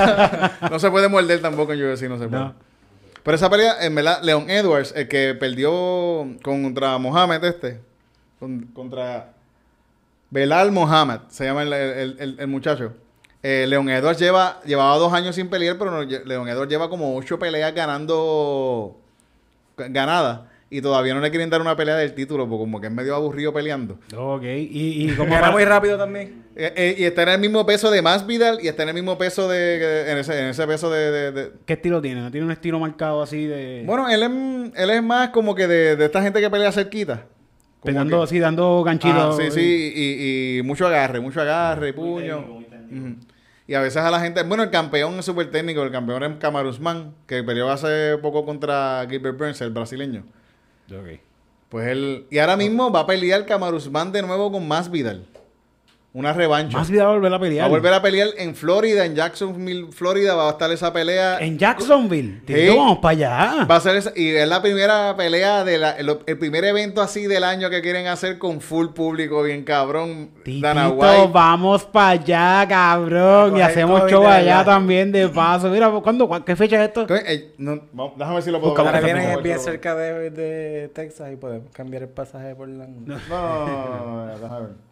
no 0.71 0.79
se 0.79 0.91
puede 0.91 1.09
morder 1.09 1.41
tampoco 1.41 1.73
en 1.73 1.83
UFC, 1.85 2.03
no 2.09 2.19
se 2.19 2.29
puede. 2.29 2.43
No. 2.43 2.55
Pero 3.23 3.35
esa 3.35 3.51
pelea, 3.51 3.85
en 3.85 3.95
verdad, 3.95 4.23
Leon 4.23 4.49
Edwards, 4.49 4.93
el 4.97 5.09
que 5.09 5.35
perdió 5.35 6.27
contra 6.43 6.97
Mohamed 6.99 7.45
este, 7.45 7.81
con- 8.39 8.63
contra 8.75 9.33
Belal 10.31 10.73
Mohamed, 10.73 11.21
se 11.29 11.45
llama 11.45 11.63
el, 11.63 11.73
el- 11.73 12.17
el- 12.19 12.37
el 12.41 12.47
muchacho. 12.47 12.95
Eh, 13.43 13.67
Leon 13.69 13.89
Edwards 13.89 14.19
lleva, 14.21 14.61
llevaba 14.65 14.97
dos 14.97 15.13
años 15.13 15.35
sin 15.35 15.49
pelear, 15.49 15.77
pero 15.79 15.91
no, 15.91 16.03
Leon 16.03 16.49
Edwards 16.49 16.71
lleva 16.71 16.89
como 16.91 17.17
ocho 17.17 17.39
peleas 17.39 17.75
ganando 17.75 18.99
ganadas. 19.77 20.41
Y 20.73 20.81
todavía 20.83 21.15
no 21.15 21.21
le 21.21 21.31
quieren 21.31 21.51
dar 21.51 21.61
una 21.61 21.75
pelea 21.75 21.97
del 21.97 22.15
título, 22.15 22.49
porque 22.49 22.61
como 22.61 22.81
que 22.81 22.87
es 22.87 22.93
medio 22.93 23.17
aburrido 23.17 23.53
peleando. 23.53 23.99
Ok, 24.17 24.45
y, 24.45 25.05
y 25.05 25.09
como 25.17 25.31
para- 25.31 25.51
muy 25.51 25.65
rápido 25.65 25.99
también. 25.99 26.45
Eh, 26.55 26.73
eh, 26.77 26.95
y 26.99 27.05
está 27.05 27.25
en 27.25 27.31
el 27.31 27.41
mismo 27.41 27.67
peso 27.67 27.91
de 27.91 28.03
Masvidal 28.03 28.59
y 28.63 28.69
está 28.69 28.85
en 28.85 28.91
el 28.91 28.95
mismo 28.95 29.19
peso 29.19 29.49
de... 29.49 30.11
en, 30.13 30.19
ese, 30.19 30.39
en 30.41 30.47
ese 30.47 30.67
peso 30.69 30.89
de- 30.91 31.11
de- 31.11 31.33
de, 31.33 31.53
¿Qué 31.67 31.73
estilo 31.73 32.01
tiene? 32.01 32.21
¿No 32.21 32.31
tiene 32.31 32.47
un 32.47 32.53
estilo 32.53 32.79
marcado 32.79 33.21
así 33.23 33.47
de... 33.47 33.83
Bueno, 33.85 34.09
él 34.09 34.23
es, 34.23 34.81
él 34.81 34.91
es 34.91 35.03
más 35.03 35.31
como 35.31 35.55
que 35.57 35.67
de, 35.67 35.97
de 35.97 36.05
esta 36.05 36.23
gente 36.23 36.41
que 36.41 36.49
pelea 36.51 36.71
cerquita. 36.71 37.27
Que- 37.83 37.91
así, 38.23 38.39
dando 38.39 38.85
ganchitos. 38.85 39.39
Ah, 39.41 39.43
sí, 39.43 39.51
sí, 39.51 39.93
y, 39.97 40.59
y 40.59 40.63
mucho 40.63 40.87
agarre, 40.87 41.19
mucho 41.19 41.41
agarre 41.41 41.93
puño. 41.93 42.37
técnico, 42.37 42.55
muy 42.55 42.65
técnico. 42.65 43.07
Ujú. 43.09 43.17
Y 43.67 43.75
a 43.75 43.81
veces 43.81 44.03
a 44.03 44.11
la 44.11 44.21
gente, 44.21 44.43
bueno, 44.45 44.63
el 44.65 44.71
campeón 44.71 45.19
es 45.19 45.25
súper 45.25 45.51
técnico, 45.51 45.83
el 45.83 45.91
campeón 45.91 46.23
es 46.25 46.33
Kamaru 46.39 46.69
Usman, 46.69 47.15
que 47.27 47.43
peleó 47.43 47.71
hace 47.71 48.19
poco 48.21 48.45
contra 48.45 49.05
Gilbert 49.09 49.39
Burns, 49.39 49.61
el 49.63 49.71
brasileño. 49.71 50.25
Pues 51.69 51.89
él, 51.89 52.27
y 52.31 52.39
ahora 52.39 52.57
mismo 52.57 52.91
va 52.91 53.01
a 53.01 53.07
pelear 53.07 53.47
Kamaru 53.47 53.77
Usman 53.77 54.11
de 54.11 54.23
nuevo 54.23 54.51
con 54.51 54.67
Masvidal. 54.67 55.25
Una 56.13 56.33
revancha. 56.33 56.77
Más 56.77 56.91
vida 56.91 57.07
volver 57.07 57.33
a 57.33 57.37
Va 57.37 57.41
pelear. 57.41 57.67
a 57.67 57.69
volver 57.69 57.95
a 57.95 58.03
pelear 58.03 58.29
en 58.37 58.57
Florida, 58.57 59.05
en 59.05 59.15
Jacksonville, 59.15 59.93
Florida, 59.93 60.35
va 60.35 60.49
a 60.49 60.51
estar 60.51 60.69
esa 60.73 60.93
pelea. 60.93 61.39
En 61.39 61.57
Jacksonville. 61.57 62.41
Sí. 62.49 62.53
Tito, 62.53 62.77
vamos 62.79 62.99
para 62.99 63.13
allá. 63.13 63.65
Va 63.71 63.77
a 63.77 63.81
ser 63.81 63.95
esa- 63.95 64.13
y 64.17 64.31
es 64.31 64.49
la 64.49 64.61
primera 64.61 65.15
pelea 65.17 65.63
de 65.63 65.79
la, 65.79 65.93
el, 65.93 66.19
el 66.27 66.37
primer 66.37 66.65
evento 66.65 67.01
así 67.01 67.29
del 67.29 67.45
año 67.45 67.71
que 67.71 67.81
quieren 67.81 68.09
hacer 68.09 68.39
con 68.39 68.61
full 68.61 68.89
público, 68.89 69.41
bien 69.45 69.63
cabrón. 69.63 70.31
Dana 70.45 70.87
Titito, 70.89 71.01
White. 71.01 71.31
vamos 71.33 71.85
para 71.85 72.09
allá, 72.09 72.67
cabrón. 72.69 73.57
Y 73.57 73.61
hacemos 73.61 74.11
show 74.11 74.27
allá 74.27 74.65
también 74.65 75.13
de 75.13 75.29
paso. 75.29 75.69
Mira, 75.71 75.91
¿cuándo, 76.03 76.29
cu- 76.29 76.43
¿qué 76.45 76.57
fecha 76.57 76.83
es 76.83 76.89
esto? 76.89 77.07
Eh, 77.15 77.55
no, 77.59 77.83
vamos, 77.93 78.15
déjame 78.17 78.35
ver 78.35 78.43
si 78.43 78.51
lo 78.51 78.61
puedo. 78.61 78.77
Ahora 78.77 79.01
vienen 79.01 79.41
bien 79.45 79.61
cerca 79.61 79.95
de, 79.95 80.31
de 80.31 80.89
Texas 80.89 81.31
y 81.33 81.37
podemos 81.37 81.71
cambiar 81.73 82.03
el 82.03 82.09
pasaje 82.09 82.57
por 82.57 82.69
la... 82.69 82.89
No, 82.89 83.17
no, 83.29 83.67
no, 83.69 84.27
no, 84.27 84.39
déjame 84.39 84.61
ver. 84.63 84.90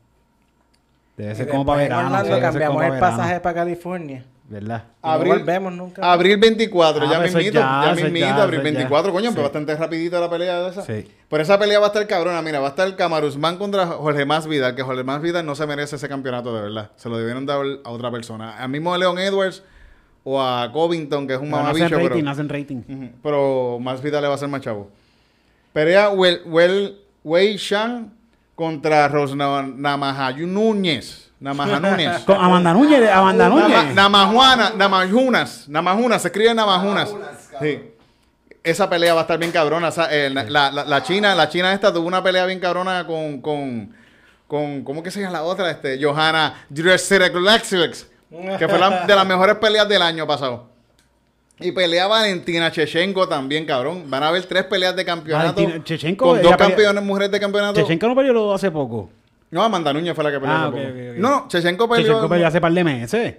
Debe 1.18 1.34
ser 1.34 1.48
como 1.48 1.66
para 1.66 1.82
verano. 1.82 2.06
Orlando 2.06 2.40
cambiamos 2.40 2.76
como 2.76 2.82
el 2.86 2.92
verano. 2.92 3.16
pasaje 3.16 3.40
para 3.40 3.54
California. 3.54 4.24
¿Verdad? 4.50 4.84
No 5.02 5.18
volvemos 5.18 5.72
nunca. 5.74 6.10
abril 6.10 6.38
24, 6.38 7.02
Ah, 7.04 7.10
ya 7.10 7.16
pues 7.18 7.28
eso 7.28 7.36
mismito, 7.36 7.58
ya, 7.60 7.92
mismito, 7.94 8.26
ya, 8.26 8.42
abril 8.42 8.60
eso 8.60 8.64
ya. 8.66 8.72
24, 8.78 9.12
coño, 9.12 9.24
Sí. 9.28 9.30
pero 9.34 9.42
bastante 9.42 9.76
rapidito 9.76 10.18
la 10.18 10.30
pelea 10.30 10.60
de 10.62 10.70
esa. 10.70 10.82
Sí. 10.86 11.06
Pero 11.28 11.42
esa 11.42 11.58
pelea 11.58 11.78
va 11.78 11.84
a 11.84 11.88
estar 11.88 12.06
cabrona, 12.06 12.40
mira, 12.40 12.58
va 12.58 12.68
a 12.68 12.70
estar 12.70 12.96
Camaruzman 12.96 13.58
contra 13.58 13.86
Jorge 13.88 14.24
Masvidal, 14.24 14.74
que 14.74 14.82
Jorge 14.82 15.04
Masvidal 15.04 15.44
no 15.44 15.54
se 15.54 15.66
merece 15.66 15.96
ese 15.96 16.08
campeonato 16.08 16.54
de 16.54 16.62
verdad. 16.62 16.90
Se 16.96 17.10
lo 17.10 17.18
debieron 17.18 17.44
dar 17.44 17.58
a 17.84 17.90
otra 17.90 18.10
persona. 18.10 18.56
Al 18.56 18.70
mismo 18.70 18.96
Leon 18.96 19.18
Edwards 19.18 19.62
o 20.24 20.40
a 20.40 20.72
Covington, 20.72 21.26
que 21.26 21.34
es 21.34 21.40
un 21.40 21.50
Pero 21.50 21.56
no 21.62 21.68
hacen 21.68 21.74
mamabicho, 21.82 21.96
rating, 21.96 22.08
pero... 22.08 22.24
no 22.24 22.30
hacen 22.30 22.48
rating. 22.48 23.08
Pero 23.22 23.78
Masvidal 23.80 24.22
le 24.22 24.28
va 24.28 24.34
a 24.34 24.38
ser 24.38 24.48
más 24.48 24.62
chavo. 24.62 24.88
Pelea 25.74 26.10
Wel- 26.10 26.44
Wel- 26.46 26.96
Wei 27.22 27.56
Shan 27.58 28.14
contra 28.68 29.06
Rosnamahayu 29.06 30.44
Núñez. 30.48 31.30
Namaja 31.38 31.78
Núñez. 31.78 32.22
Con 32.26 32.36
Amanda 32.36 32.72
Núñez, 32.72 33.08
Amanda 33.08 33.48
Nama- 33.48 33.60
Núñez. 33.68 33.94
Namajuana, 33.94 34.72
Namajunas, 34.76 35.68
Namajunas, 35.68 36.22
se 36.22 36.28
escribe 36.28 36.52
Namajunas. 36.52 37.14
Sí. 37.62 37.92
Esa 38.64 38.90
pelea 38.90 39.14
va 39.14 39.20
a 39.20 39.22
estar 39.22 39.38
bien 39.38 39.52
cabrona. 39.52 39.90
eh, 40.10 40.30
la, 40.32 40.72
la- 40.72 40.84
la 40.84 41.02
china, 41.04 41.36
la 41.36 41.48
china 41.48 41.72
esta 41.72 41.92
tuvo 41.92 42.08
una 42.08 42.20
pelea 42.24 42.44
bien 42.46 42.58
cabrona 42.58 43.06
con, 43.06 43.40
con, 43.40 43.94
con 44.48 44.82
¿cómo 44.82 45.04
que 45.04 45.12
se 45.12 45.20
llama 45.20 45.34
la 45.34 45.42
otra? 45.44 45.70
Este, 45.70 45.96
Johanna 46.02 46.66
Dresirex, 46.68 48.08
que 48.58 48.68
fue 48.68 48.78
la, 48.80 49.06
de 49.06 49.14
las 49.14 49.24
mejores 49.24 49.54
peleas 49.58 49.88
del 49.88 50.02
año 50.02 50.26
pasado. 50.26 50.68
Y 51.60 51.72
pelea 51.72 52.06
Valentina 52.06 52.70
Chechenko 52.70 53.28
también, 53.28 53.64
cabrón. 53.66 54.04
Van 54.08 54.22
a 54.22 54.28
haber 54.28 54.44
tres 54.46 54.64
peleas 54.64 54.94
de 54.94 55.04
campeonato. 55.04 55.54
Valentina 55.60 55.82
Shevchenko, 55.84 56.24
con 56.26 56.42
dos 56.42 56.56
campeones 56.56 57.02
mujeres 57.02 57.30
de 57.30 57.40
campeonato. 57.40 57.80
Chechenko 57.80 58.06
no 58.08 58.14
peleó 58.14 58.52
hace 58.54 58.70
poco. 58.70 59.10
No, 59.50 59.62
Amanda 59.62 59.92
Núñez 59.92 60.14
fue 60.14 60.22
la 60.24 60.30
que 60.30 60.38
peleó. 60.40 60.54
Ah, 60.54 60.66
hace 60.68 60.76
poco. 60.76 61.18
No, 61.18 61.30
no, 61.30 61.48
Chechenko 61.48 61.88
peleó. 61.88 62.06
Chechenko 62.06 62.28
peleó 62.28 62.46
hace 62.46 62.60
par 62.60 62.72
de 62.72 62.84
meses. 62.84 63.34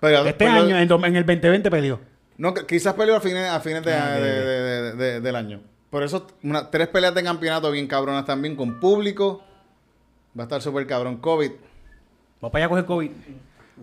peleó- 0.00 0.26
Este 0.26 0.44
peleó- 0.46 0.62
año, 0.64 0.76
en, 0.76 0.82
el 0.82 0.88
2020 0.88 1.70
peleó. 1.70 2.00
No, 2.38 2.54
quizás 2.54 2.94
peleó 2.94 3.16
a 3.16 3.20
fines, 3.20 3.48
a 3.50 3.60
fines 3.60 3.84
de- 3.84 3.94
Ah, 3.94 4.12
de- 4.12 4.18
ok. 4.18 4.24
de- 4.46 4.62
de- 4.62 4.92
de- 4.96 5.20
del 5.20 5.36
año. 5.36 5.60
Por 5.90 6.02
eso, 6.02 6.26
una- 6.42 6.70
tres 6.70 6.88
peleas 6.88 7.14
de 7.14 7.22
campeonato 7.22 7.70
bien 7.70 7.86
cabronas 7.86 8.24
también 8.24 8.56
con 8.56 8.78
público. 8.80 9.42
Va 10.38 10.42
a 10.42 10.46
estar 10.46 10.60
súper 10.62 10.86
cabrón. 10.86 11.16
COVID. 11.18 11.50
Vamos 12.40 12.52
para 12.52 12.64
allá 12.64 12.66
a 12.66 12.68
coger 12.68 12.84
COVID. 12.84 13.10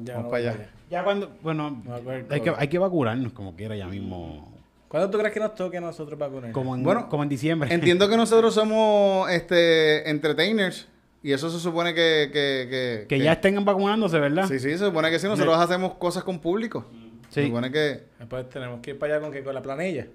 Ya 0.04 0.14
Vamos 0.16 0.26
no 0.26 0.30
para 0.32 0.52
allá. 0.52 0.70
Ya 0.90 1.04
cuando, 1.04 1.32
bueno, 1.42 1.82
hay 2.30 2.42
que, 2.42 2.54
hay 2.56 2.68
que 2.68 2.78
vacunarnos 2.78 3.34
como 3.34 3.56
quiera 3.56 3.76
ya 3.76 3.88
mismo. 3.88 4.52
¿Cuándo 4.88 5.10
tú 5.10 5.18
crees 5.18 5.34
que 5.34 5.40
nos 5.40 5.56
toque 5.56 5.78
a 5.78 5.82
nosotros 5.82 6.18
vacunar? 6.18 6.52
Como 6.52 6.76
en, 6.76 6.84
Bueno, 6.84 7.10
como 7.10 7.24
en 7.24 7.30
diciembre. 7.30 7.74
Entiendo 7.74 8.08
que 8.08 8.16
nosotros 8.18 8.54
somos 8.54 9.30
este 9.32 10.10
entertainers. 10.10 10.88
Y 11.24 11.34
eso 11.34 11.50
se 11.50 11.60
supone 11.60 11.96
que... 11.96 12.30
Que, 12.32 12.68
que, 12.70 13.06
que 13.10 13.20
ya 13.20 13.34
estén 13.34 13.66
vacunándose, 13.66 14.20
¿verdad? 14.20 14.46
Sí, 14.48 14.60
sí, 14.60 14.70
se 14.78 14.78
supone 14.86 15.10
que 15.10 15.18
sí. 15.18 15.26
Nosotros 15.28 15.58
hacemos 15.58 15.96
cosas 15.96 16.24
con 16.24 16.38
público. 16.40 16.86
Se 17.30 17.42
Sí. 17.42 17.48
supone 17.48 17.72
que... 17.72 18.04
Después 18.20 18.48
tenemos 18.50 18.80
que 18.82 18.92
ir 18.92 19.00
para 19.00 19.16
allá 19.16 19.24
con, 19.24 19.32
que 19.34 19.44
con 19.44 19.56
la 19.56 19.62
planilla. 19.64 20.06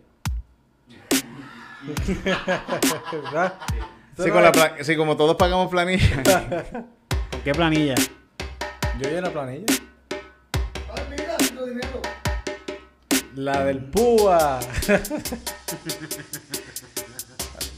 ¿Verdad? 3.13 3.55
Sí, 4.17 4.25
no 4.27 4.33
con 4.35 4.43
la 4.43 4.53
pla- 4.53 4.75
sí, 4.83 4.97
como 4.97 5.17
todos 5.17 5.37
pagamos 5.37 5.69
planilla. 5.69 6.23
¿Con 7.31 7.41
qué 7.43 7.53
planilla? 7.53 7.95
Yo 9.01 9.09
lleno 9.09 9.23
la 9.23 9.33
planilla. 9.33 9.67
La 13.37 13.65
del 13.65 13.79
PUA. 13.79 14.61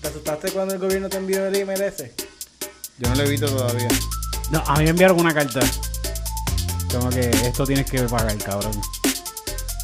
¿Te 0.00 0.08
asustaste 0.08 0.50
cuando 0.50 0.74
el 0.74 0.80
gobierno 0.80 1.08
te 1.08 1.18
envió 1.18 1.46
el 1.46 1.54
email 1.54 1.82
ese? 1.82 2.14
Yo 2.98 3.08
no 3.10 3.16
lo 3.16 3.22
he 3.22 3.28
visto 3.28 3.46
todavía. 3.46 3.88
No, 4.50 4.62
a 4.66 4.76
mí 4.76 4.84
me 4.84 4.90
enviaron 4.90 5.20
una 5.20 5.34
carta. 5.34 5.60
Como 6.90 7.10
que 7.10 7.30
esto 7.30 7.66
tienes 7.66 7.90
que 7.90 8.02
pagar, 8.02 8.36
cabrón. 8.38 8.72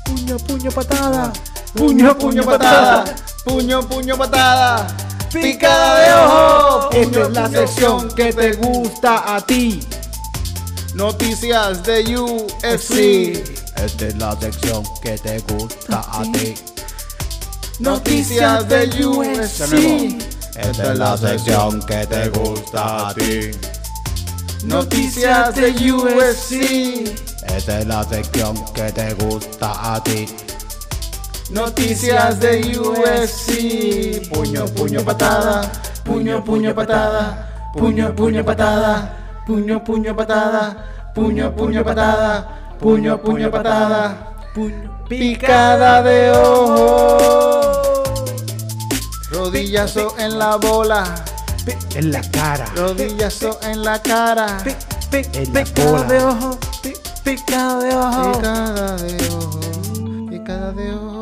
Puño, 0.04 0.38
puño, 0.38 0.70
patada. 0.70 1.32
Puño, 1.74 2.18
puño, 2.18 2.44
patada. 2.44 3.04
Puño, 3.44 3.88
puño, 3.88 4.16
patada. 4.16 4.86
Picada 5.32 6.00
de 6.00 6.12
ojo. 6.14 6.90
Esta 6.92 7.20
es 7.20 7.30
la 7.30 7.44
Puño, 7.44 7.58
sección 7.58 8.08
que 8.14 8.32
te 8.32 8.52
gusta 8.54 9.36
a 9.36 9.40
ti. 9.44 9.80
Noticias 10.94 11.82
de 11.84 12.18
UFC. 12.18 13.67
Esta 13.84 14.06
es 14.06 14.16
la 14.16 14.36
sección 14.40 14.82
que 15.00 15.16
te 15.18 15.38
gusta 15.40 16.04
a 16.10 16.22
ti. 16.32 16.54
Noticias 17.78 18.68
de 18.68 19.06
UFC. 19.06 20.18
Esta 20.56 20.92
es 20.92 20.98
la 20.98 21.16
sección 21.16 21.80
que 21.86 22.06
te 22.06 22.28
gusta 22.30 23.08
a 23.08 23.14
ti. 23.14 23.52
Noticias 24.64 25.54
de 25.54 25.92
UFC. 25.92 26.52
Esta 27.56 27.78
es 27.78 27.86
la 27.86 28.02
sección 28.02 28.56
que 28.74 28.90
te 28.90 29.14
gusta 29.14 29.94
a 29.94 30.02
ti. 30.02 30.26
Noticias 31.50 32.40
de 32.40 32.78
UFC. 32.78 34.28
Puño, 34.28 34.66
puño, 34.66 35.04
patada. 35.04 35.70
Puño, 36.04 36.44
puño, 36.44 36.74
patada. 36.74 37.70
Puño, 37.72 38.12
puño, 38.14 38.44
patada. 38.44 39.42
Puño, 39.46 39.84
puño, 39.84 40.16
patada. 40.16 41.12
Puño, 41.14 41.54
puño, 41.54 41.54
patada. 41.54 41.54
Puño, 41.54 41.54
puño, 41.54 41.84
patada. 41.84 42.58
Puño, 42.80 43.20
picada 45.08 46.02
de 46.02 46.30
ojo. 46.30 48.04
Rodillazo 49.30 50.14
en 50.18 50.38
la 50.38 50.56
bola. 50.56 51.04
En 51.94 52.12
la 52.12 52.20
cara. 52.30 52.66
Rodillazo 52.76 53.58
en 53.62 53.84
la 53.84 54.00
cara. 54.00 54.58
En 55.12 55.54
la 55.54 55.64
bola. 55.74 56.24
ojo. 56.24 56.58
Picado 57.24 57.80
de 57.80 57.94
ojo. 57.94 58.32
Picada 58.32 58.96
de 58.96 59.28
ojo. 59.28 59.60
Picada 60.30 60.72
de 60.72 60.92
ojo. 60.94 61.17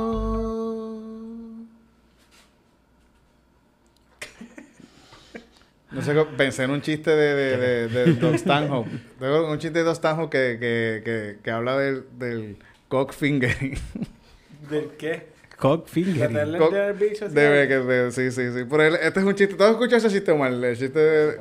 No 5.96 6.02
sé, 6.02 6.14
pensé 6.36 6.64
en 6.64 6.70
un 6.70 6.82
chiste 6.82 7.10
de, 7.10 7.34
de, 7.34 7.56
de, 7.88 7.88
de 8.04 8.12
Doc 8.20 8.34
Stanhope. 8.36 8.90
Tengo 9.18 9.50
un 9.50 9.58
chiste 9.58 9.78
de 9.78 9.84
Doc 9.84 9.96
Stanhope 9.96 10.30
que, 10.30 10.58
que, 10.60 11.02
que, 11.04 11.38
que 11.42 11.50
habla 11.50 11.78
del, 11.78 12.04
del 12.18 12.56
cock 12.88 13.12
fingering. 13.12 13.76
¿Del 14.70 14.90
qué? 14.98 15.26
Cock 15.56 15.88
finger. 15.88 16.28
Meterle 16.30 16.58
Cock- 16.58 16.74
el 16.74 16.92
bicho 16.94 17.24
así. 17.26 17.34
Debe 17.34 17.66
que 17.66 17.76
de- 17.78 18.12
sí, 18.12 18.30
sí, 18.30 18.52
sí. 18.52 18.64
Pero 18.68 18.82
él- 18.82 18.98
este 19.00 19.20
es 19.20 19.26
un 19.26 19.34
chiste. 19.34 19.54
¿Tú 19.54 19.64
has 19.64 19.70
escuchado 19.70 19.96
ese 19.96 20.10
chiste, 20.10 20.30
Omar? 20.32 20.52
El 20.52 20.76
chiste 20.76 20.98
de... 20.98 21.36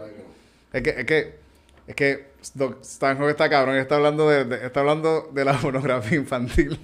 Es 0.73 0.81
que, 0.81 0.89
es 0.91 1.05
que, 1.05 1.35
es 1.87 1.95
que 1.95 2.25
Doc 2.53 2.81
Stanhope 2.83 3.31
está 3.31 3.49
cabrón. 3.49 3.75
Está 3.75 3.95
hablando 3.95 4.29
de, 4.29 4.45
de- 4.45 4.65
está 4.65 4.79
hablando 4.79 5.29
de 5.33 5.43
la 5.43 5.53
pornografía 5.61 6.17
infantil. 6.17 6.79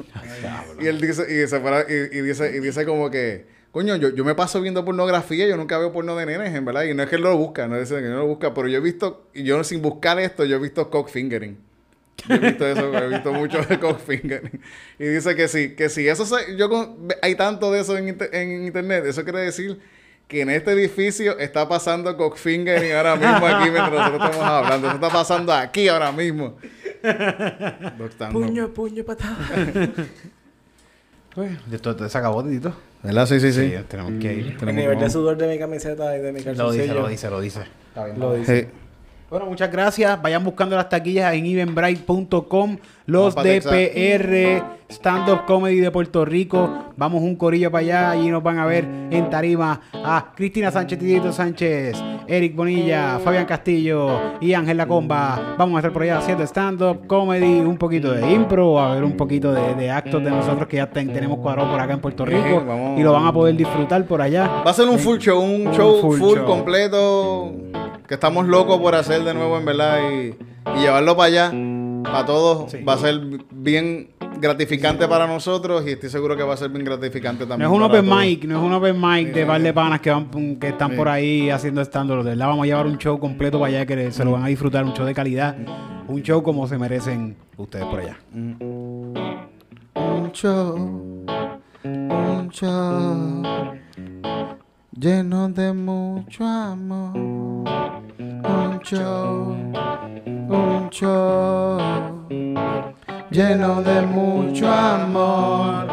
y 0.82 0.88
él 0.88 1.00
dice, 1.00 1.24
y, 1.34 1.48
se 1.48 1.60
para- 1.62 1.86
y, 1.90 2.18
y 2.18 2.22
dice, 2.22 2.54
y 2.54 2.60
dice 2.60 2.86
como 2.86 3.10
que, 3.10 3.46
coño, 3.72 3.96
yo, 3.96 4.10
yo 4.10 4.24
me 4.26 4.36
paso 4.36 4.62
viendo 4.62 4.84
pornografía, 4.86 5.48
yo 5.48 5.58
nunca 5.58 5.78
veo 5.78 5.92
porno 5.92 6.16
de 6.16 6.26
nenes, 6.26 6.54
en 6.54 6.66
verdad. 6.66 6.84
Y 6.84 6.94
no 6.94 7.04
es 7.04 7.10
que 7.10 7.16
él 7.16 7.22
lo 7.22 7.36
busca, 7.38 7.68
no 7.68 7.76
es 7.76 7.90
que 7.90 8.02
no 8.02 8.18
lo 8.18 8.28
busca, 8.28 8.54
pero 8.54 8.68
yo 8.68 8.78
he 8.78 8.82
visto, 8.82 9.28
y 9.34 9.44
yo 9.44 9.64
sin 9.64 9.82
buscar 9.82 10.20
esto, 10.20 10.44
yo 10.46 10.58
he 10.58 10.60
visto 10.60 10.90
cock 10.90 11.10
fingering. 11.10 11.58
Yo 12.28 12.36
he 12.36 12.40
visto 12.40 12.68
eso, 12.68 12.94
he 12.98 13.08
visto 13.08 13.34
mucho 13.34 13.62
de 13.64 13.80
cock 13.80 14.00
fingering. 14.00 14.62
Y 15.00 15.06
dice 15.06 15.36
que 15.36 15.48
sí, 15.48 15.76
que 15.76 15.90
si 15.90 16.08
eso 16.08 16.26
se- 16.26 16.56
yo 16.58 16.70
con- 16.70 17.08
hay 17.22 17.36
tanto 17.36 17.72
de 17.72 17.80
eso 17.82 17.98
en, 17.98 18.10
inter- 18.10 18.30
en 18.34 18.66
internet, 18.66 19.06
eso 19.08 19.24
quiere 19.24 19.40
decir 19.40 19.80
que 20.28 20.42
en 20.42 20.50
este 20.50 20.72
edificio 20.72 21.38
está 21.40 21.68
pasando 21.68 22.16
cock 22.16 22.38
fingering 22.38 22.94
ahora 22.94 23.16
mismo 23.16 23.46
aquí 23.48 23.70
mientras 23.70 23.92
nosotros 23.92 24.24
estamos 24.30 24.46
hablando. 24.46 24.88
Eso 24.88 24.96
está 24.96 25.10
pasando 25.10 25.54
aquí 25.54 25.88
ahora 25.88 26.12
mismo. 26.12 26.58
Puño, 28.32 28.70
puño, 28.74 29.04
patada. 29.04 29.38
Pues, 31.34 31.52
esto 31.72 32.10
se 32.10 32.18
acabó, 32.18 32.44
Tito. 32.44 32.76
¿Verdad? 33.04 33.26
Sí, 33.26 33.40
sí, 33.40 33.52
sí. 33.52 33.74
tenemos 33.88 34.14
que 34.22 34.34
ir. 34.34 34.58
El 34.62 34.76
nivel 34.76 35.00
de 35.00 35.10
sudor 35.10 35.38
de 35.38 35.48
mi 35.48 35.58
camiseta 35.58 36.16
y 36.18 36.22
de 36.22 36.32
mi 36.32 36.40
Lo 36.40 36.46
calzoncillo. 36.46 36.84
dice, 36.84 36.94
lo 36.96 37.08
dice, 37.08 37.30
lo 37.30 37.42
dice. 37.42 37.62
Lo 38.18 38.36
dice. 38.36 38.62
Sí. 38.62 38.68
Bueno, 39.32 39.46
muchas 39.46 39.72
gracias. 39.72 40.22
Vayan 40.22 40.44
buscando 40.44 40.76
las 40.76 40.90
taquillas 40.90 41.34
en 41.34 41.46
evenbright.com. 41.46 42.78
Los. 43.06 43.34
DPR 43.34 44.62
Stand 44.90 45.30
Up 45.30 45.46
Comedy 45.48 45.78
de 45.80 45.90
Puerto 45.90 46.26
Rico. 46.26 46.70
Vamos 46.98 47.22
un 47.24 47.38
corillo 47.38 47.72
para 47.72 47.80
allá. 47.82 48.12
Allí 48.12 48.30
nos 48.30 48.44
van 48.44 48.60
a 48.60 48.66
ver 48.66 48.84
en 49.10 49.30
tarima 49.30 49.80
a 49.94 50.34
Cristina 50.36 50.70
Sánchez, 50.70 51.00
Titito 51.00 51.32
Sánchez, 51.32 51.96
Eric 52.28 52.54
Bonilla, 52.58 53.20
Fabián 53.24 53.46
Castillo 53.46 54.10
y 54.42 54.54
Ángel 54.54 54.76
La 54.76 54.86
Comba. 54.86 55.56
Vamos 55.58 55.76
a 55.76 55.80
estar 55.80 55.94
por 55.94 56.04
allá 56.04 56.18
haciendo 56.18 56.44
stand 56.44 56.82
up 56.82 57.08
comedy, 57.08 57.62
un 57.62 57.78
poquito 57.78 58.12
de 58.12 58.30
impro, 58.34 58.78
a 58.82 58.94
ver 58.96 59.06
un 59.06 59.16
poquito 59.16 59.54
de, 59.54 59.76
de 59.76 59.90
actos 59.90 60.22
de 60.22 60.30
nosotros 60.30 60.68
que 60.68 60.76
ya 60.76 60.90
ten- 60.90 61.14
tenemos 61.14 61.40
cuadrado 61.40 61.72
por 61.72 61.80
acá 61.80 61.94
en 61.94 62.02
Puerto 62.02 62.26
Rico. 62.26 62.62
vamos. 62.68 63.00
Y 63.00 63.04
lo 63.04 63.14
van 63.14 63.26
a 63.28 63.32
poder 63.32 63.56
disfrutar 63.56 64.04
por 64.06 64.22
allá. 64.22 64.46
Va 64.66 64.72
a 64.72 64.74
ser 64.74 64.90
un 64.90 65.00
full 65.00 65.20
show, 65.20 65.42
un 65.42 65.68
Un 65.68 65.74
show 65.74 66.02
full 66.02 66.18
full, 66.20 66.38
show. 66.40 66.46
completo 66.46 67.54
que 68.12 68.16
estamos 68.16 68.46
locos 68.46 68.78
por 68.82 68.94
hacer 68.94 69.24
de 69.24 69.34
nuevo 69.34 69.58
en 69.58 69.64
verdad 69.64 70.00
y, 70.12 70.36
y 70.76 70.82
llevarlo 70.82 71.16
para 71.16 71.28
allá, 71.28 71.54
para 72.04 72.26
todos. 72.26 72.70
Sí. 72.70 72.84
Va 72.84 72.96
a 72.96 72.98
ser 72.98 73.22
bien 73.52 74.10
gratificante 74.38 75.08
para 75.08 75.28
nosotros 75.28 75.88
y 75.88 75.92
estoy 75.92 76.10
seguro 76.10 76.36
que 76.36 76.44
va 76.44 76.56
a 76.56 76.58
ser 76.58 76.72
bien 76.72 76.84
gratificante 76.84 77.44
No 77.46 77.50
también. 77.52 77.72
es 77.72 77.78
un 77.78 77.82
open 77.84 78.06
todos. 78.06 78.20
mic, 78.22 78.44
no 78.44 78.58
es 78.60 78.64
un 78.66 78.74
open 78.74 79.00
mic 79.00 79.34
de 79.34 79.46
par 79.46 79.62
de 79.62 79.72
panas 79.74 80.02
que 80.02 80.12
van 80.12 80.30
que 80.60 80.68
están 80.68 80.92
Sí. 80.92 80.98
por 80.98 81.08
ahí 81.08 81.50
haciendo 81.50 81.82
up. 81.82 81.88
De 81.90 82.32
verdad 82.32 82.48
vamos 82.48 82.64
a 82.64 82.66
llevar 82.66 82.86
un 82.86 82.98
show 82.98 83.18
completo 83.18 83.62
para 83.62 83.70
allá 83.78 83.86
que 83.86 84.12
se 84.12 84.26
lo 84.26 84.32
van 84.34 84.44
a 84.44 84.48
disfrutar, 84.48 84.84
un 84.84 84.92
show 84.94 85.06
de 85.06 85.14
calidad, 85.14 85.56
un 86.10 86.22
show 86.22 86.44
como 86.44 86.68
se 86.68 86.78
merecen 86.78 87.38
ustedes 87.56 87.86
por 87.86 88.02
allá. 88.02 88.18
Un 88.34 90.32
show, 90.34 90.76
un 91.86 92.50
show 92.52 93.42
lleno 94.98 95.50
de 95.50 95.74
mucho 95.74 96.46
amor. 96.46 97.16
Un 97.16 98.80
show, 98.84 99.56
un 100.50 100.90
show 100.90 101.80
lleno 103.30 103.82
de 103.82 104.02
mucho 104.02 104.68
amor. 104.72 105.88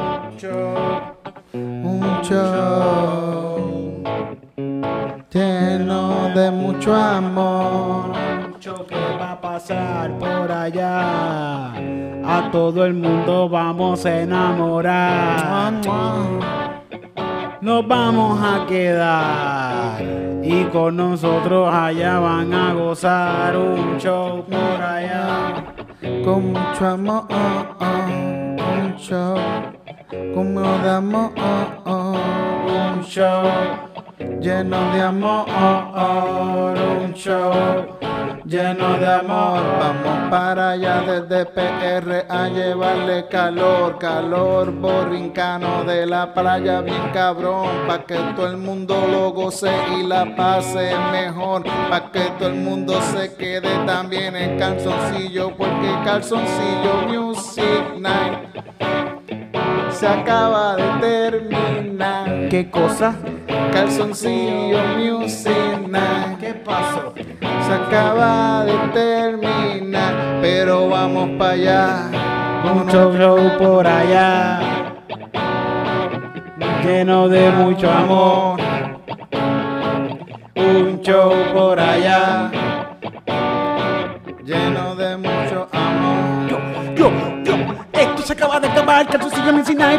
Un 1.55 2.21
show 2.23 4.03
lleno 5.31 6.35
de 6.35 6.51
mucho 6.51 6.95
amor. 6.95 8.13
que 8.89 8.97
va 9.19 9.33
a 9.33 9.41
pasar 9.41 10.19
por 10.19 10.51
allá. 10.51 11.73
A 12.25 12.51
todo 12.51 12.85
el 12.85 12.95
mundo 12.95 13.49
vamos 13.49 14.05
a 14.05 14.21
enamorar. 14.21 15.81
Nos 17.61 17.89
vamos 17.89 18.39
a 18.41 18.67
quedar 18.67 20.01
y 20.45 20.63
con 20.67 20.97
nosotros 20.97 21.69
allá 21.75 22.21
van 22.21 22.55
a 22.55 22.73
gozar 22.73 23.57
un 23.57 23.99
show 23.99 24.45
por 24.45 24.81
allá. 24.81 25.65
Con 26.25 26.53
mucho 26.53 26.87
amor, 26.87 27.27
un 27.81 28.95
show. 28.97 29.37
Como 30.35 30.61
de 30.61 30.89
amor, 30.89 31.33
un 31.85 33.03
show. 33.03 33.43
Lleno 34.19 34.93
de 34.93 35.01
amor, 35.01 35.47
un 37.05 37.13
show. 37.15 37.99
Lleno 38.45 38.99
de 38.99 39.07
amor, 39.07 39.61
vamos 39.79 40.31
para 40.31 40.71
allá 40.71 41.03
desde 41.03 41.45
PR 41.47 42.25
a 42.29 42.49
llevarle 42.49 43.29
calor, 43.29 43.99
calor 43.99 44.73
borrincano 44.73 45.85
de 45.85 46.07
la 46.07 46.33
playa, 46.33 46.81
bien 46.81 47.11
cabrón, 47.13 47.69
pa' 47.87 48.07
que 48.07 48.17
todo 48.35 48.47
el 48.47 48.57
mundo 48.57 48.97
lo 49.11 49.33
goce 49.33 49.71
y 49.99 50.03
la 50.05 50.35
pase 50.35 50.95
mejor, 51.13 51.65
pa' 51.91 52.11
que 52.11 52.31
todo 52.39 52.49
el 52.49 52.55
mundo 52.55 52.99
se 53.03 53.35
quede 53.35 53.85
también 53.87 54.35
en 54.35 54.59
calzoncillo, 54.59 55.55
porque 55.57 55.95
calzoncillo 56.05 57.07
Music 57.07 57.99
Night 57.99 59.18
se 59.99 60.07
acaba 60.07 60.77
de 60.77 61.01
terminar. 61.01 62.49
¿Qué 62.49 62.71
cosa? 62.71 63.17
Calzoncillo 63.73 64.79
Music 64.97 65.89
Night. 65.89 66.39
¿Qué 66.39 66.55
pasó? 66.55 67.13
Se 67.67 67.73
acaba 67.75 68.65
de 68.65 68.79
terminar, 68.93 70.39
pero 70.41 70.89
vamos 70.89 71.31
para 71.37 71.53
allá. 71.53 72.11
Mucho 72.63 73.13
show 73.13 73.39
por 73.59 73.87
allá. 73.87 74.61
Lleno 76.85 77.29
de 77.29 77.51
mucho 77.51 77.91
amor. 77.91 78.61
Un 80.55 81.01
show 81.03 81.33
por 81.53 81.81
allá. 81.81 82.53
Lleno 84.45 84.95
de 84.95 85.17
mucho 85.17 85.69
amor. 85.73 86.49
Yo, 86.49 87.11
yo, 87.45 87.57
esto 87.93 88.23
se 88.23 88.33
acaba 88.33 88.61
de 88.61 88.69
acabar, 88.69 89.07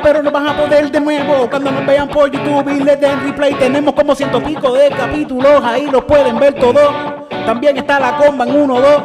pero 0.01 0.23
no 0.23 0.31
van 0.31 0.47
a 0.47 0.55
poder 0.55 0.91
de 0.91 0.99
nuevo. 0.99 1.49
Cuando 1.49 1.71
nos 1.71 1.85
vean 1.85 2.07
por 2.07 2.29
YouTube 2.29 2.69
y 2.69 2.83
les 2.83 2.99
den 2.99 3.21
replay, 3.21 3.53
tenemos 3.55 3.93
como 3.93 4.15
ciento 4.15 4.41
pico 4.41 4.73
de 4.73 4.89
capítulos, 4.89 5.63
ahí 5.63 5.87
los 5.87 6.03
pueden 6.03 6.39
ver 6.39 6.53
todos. 6.55 6.89
También 7.45 7.77
está 7.77 7.99
la 7.99 8.17
comba 8.17 8.45
en 8.45 8.61
1, 8.61 8.81
2. 8.81 9.03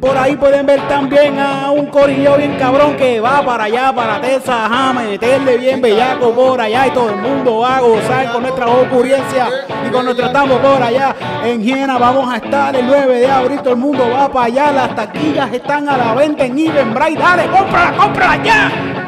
Por 0.00 0.16
ahí 0.16 0.36
pueden 0.36 0.64
ver 0.64 0.86
también 0.86 1.38
a 1.40 1.70
un 1.70 1.86
corillo 1.86 2.36
bien 2.36 2.56
cabrón 2.56 2.96
que 2.96 3.20
va 3.20 3.42
para 3.44 3.64
allá, 3.64 3.92
para 3.92 4.20
Texas, 4.20 4.70
a 4.70 4.92
meterle 4.92 5.56
bien 5.56 5.80
bellaco 5.80 6.30
por 6.30 6.60
allá 6.60 6.86
y 6.86 6.90
todo 6.90 7.10
el 7.10 7.16
mundo 7.16 7.58
va 7.58 7.78
a 7.78 7.80
gozar 7.80 8.32
con 8.32 8.42
nuestra 8.42 8.66
ocurrencia 8.68 9.48
y 9.84 9.90
con 9.90 10.04
nuestro 10.04 10.26
estamos 10.26 10.58
por 10.58 10.82
allá. 10.82 11.16
En 11.42 11.64
Jena 11.64 11.98
vamos 11.98 12.32
a 12.32 12.36
estar 12.36 12.76
el 12.76 12.86
9 12.86 13.20
de 13.20 13.30
abril, 13.30 13.60
todo 13.60 13.72
el 13.72 13.80
mundo 13.80 14.08
va 14.08 14.28
para 14.28 14.46
allá, 14.46 14.70
las 14.70 14.94
taquillas 14.94 15.52
están 15.52 15.88
a 15.88 15.96
la 15.96 16.14
venta 16.14 16.44
en 16.44 16.58
Eventbrite, 16.58 17.18
dale, 17.20 17.46
cómprala, 17.48 17.96
cómprala 17.96 18.42
ya. 18.44 19.07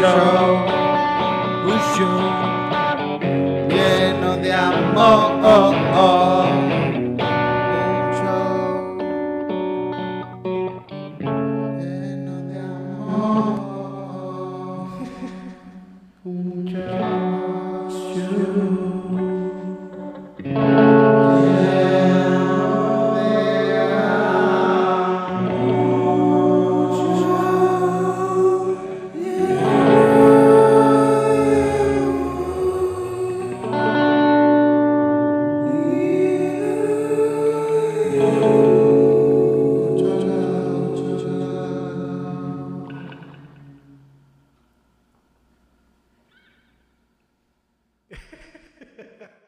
Show. 0.00 0.64
Un. 1.66 1.78
Lleno 3.68 4.36
de 4.36 4.50
amor. 4.50 5.79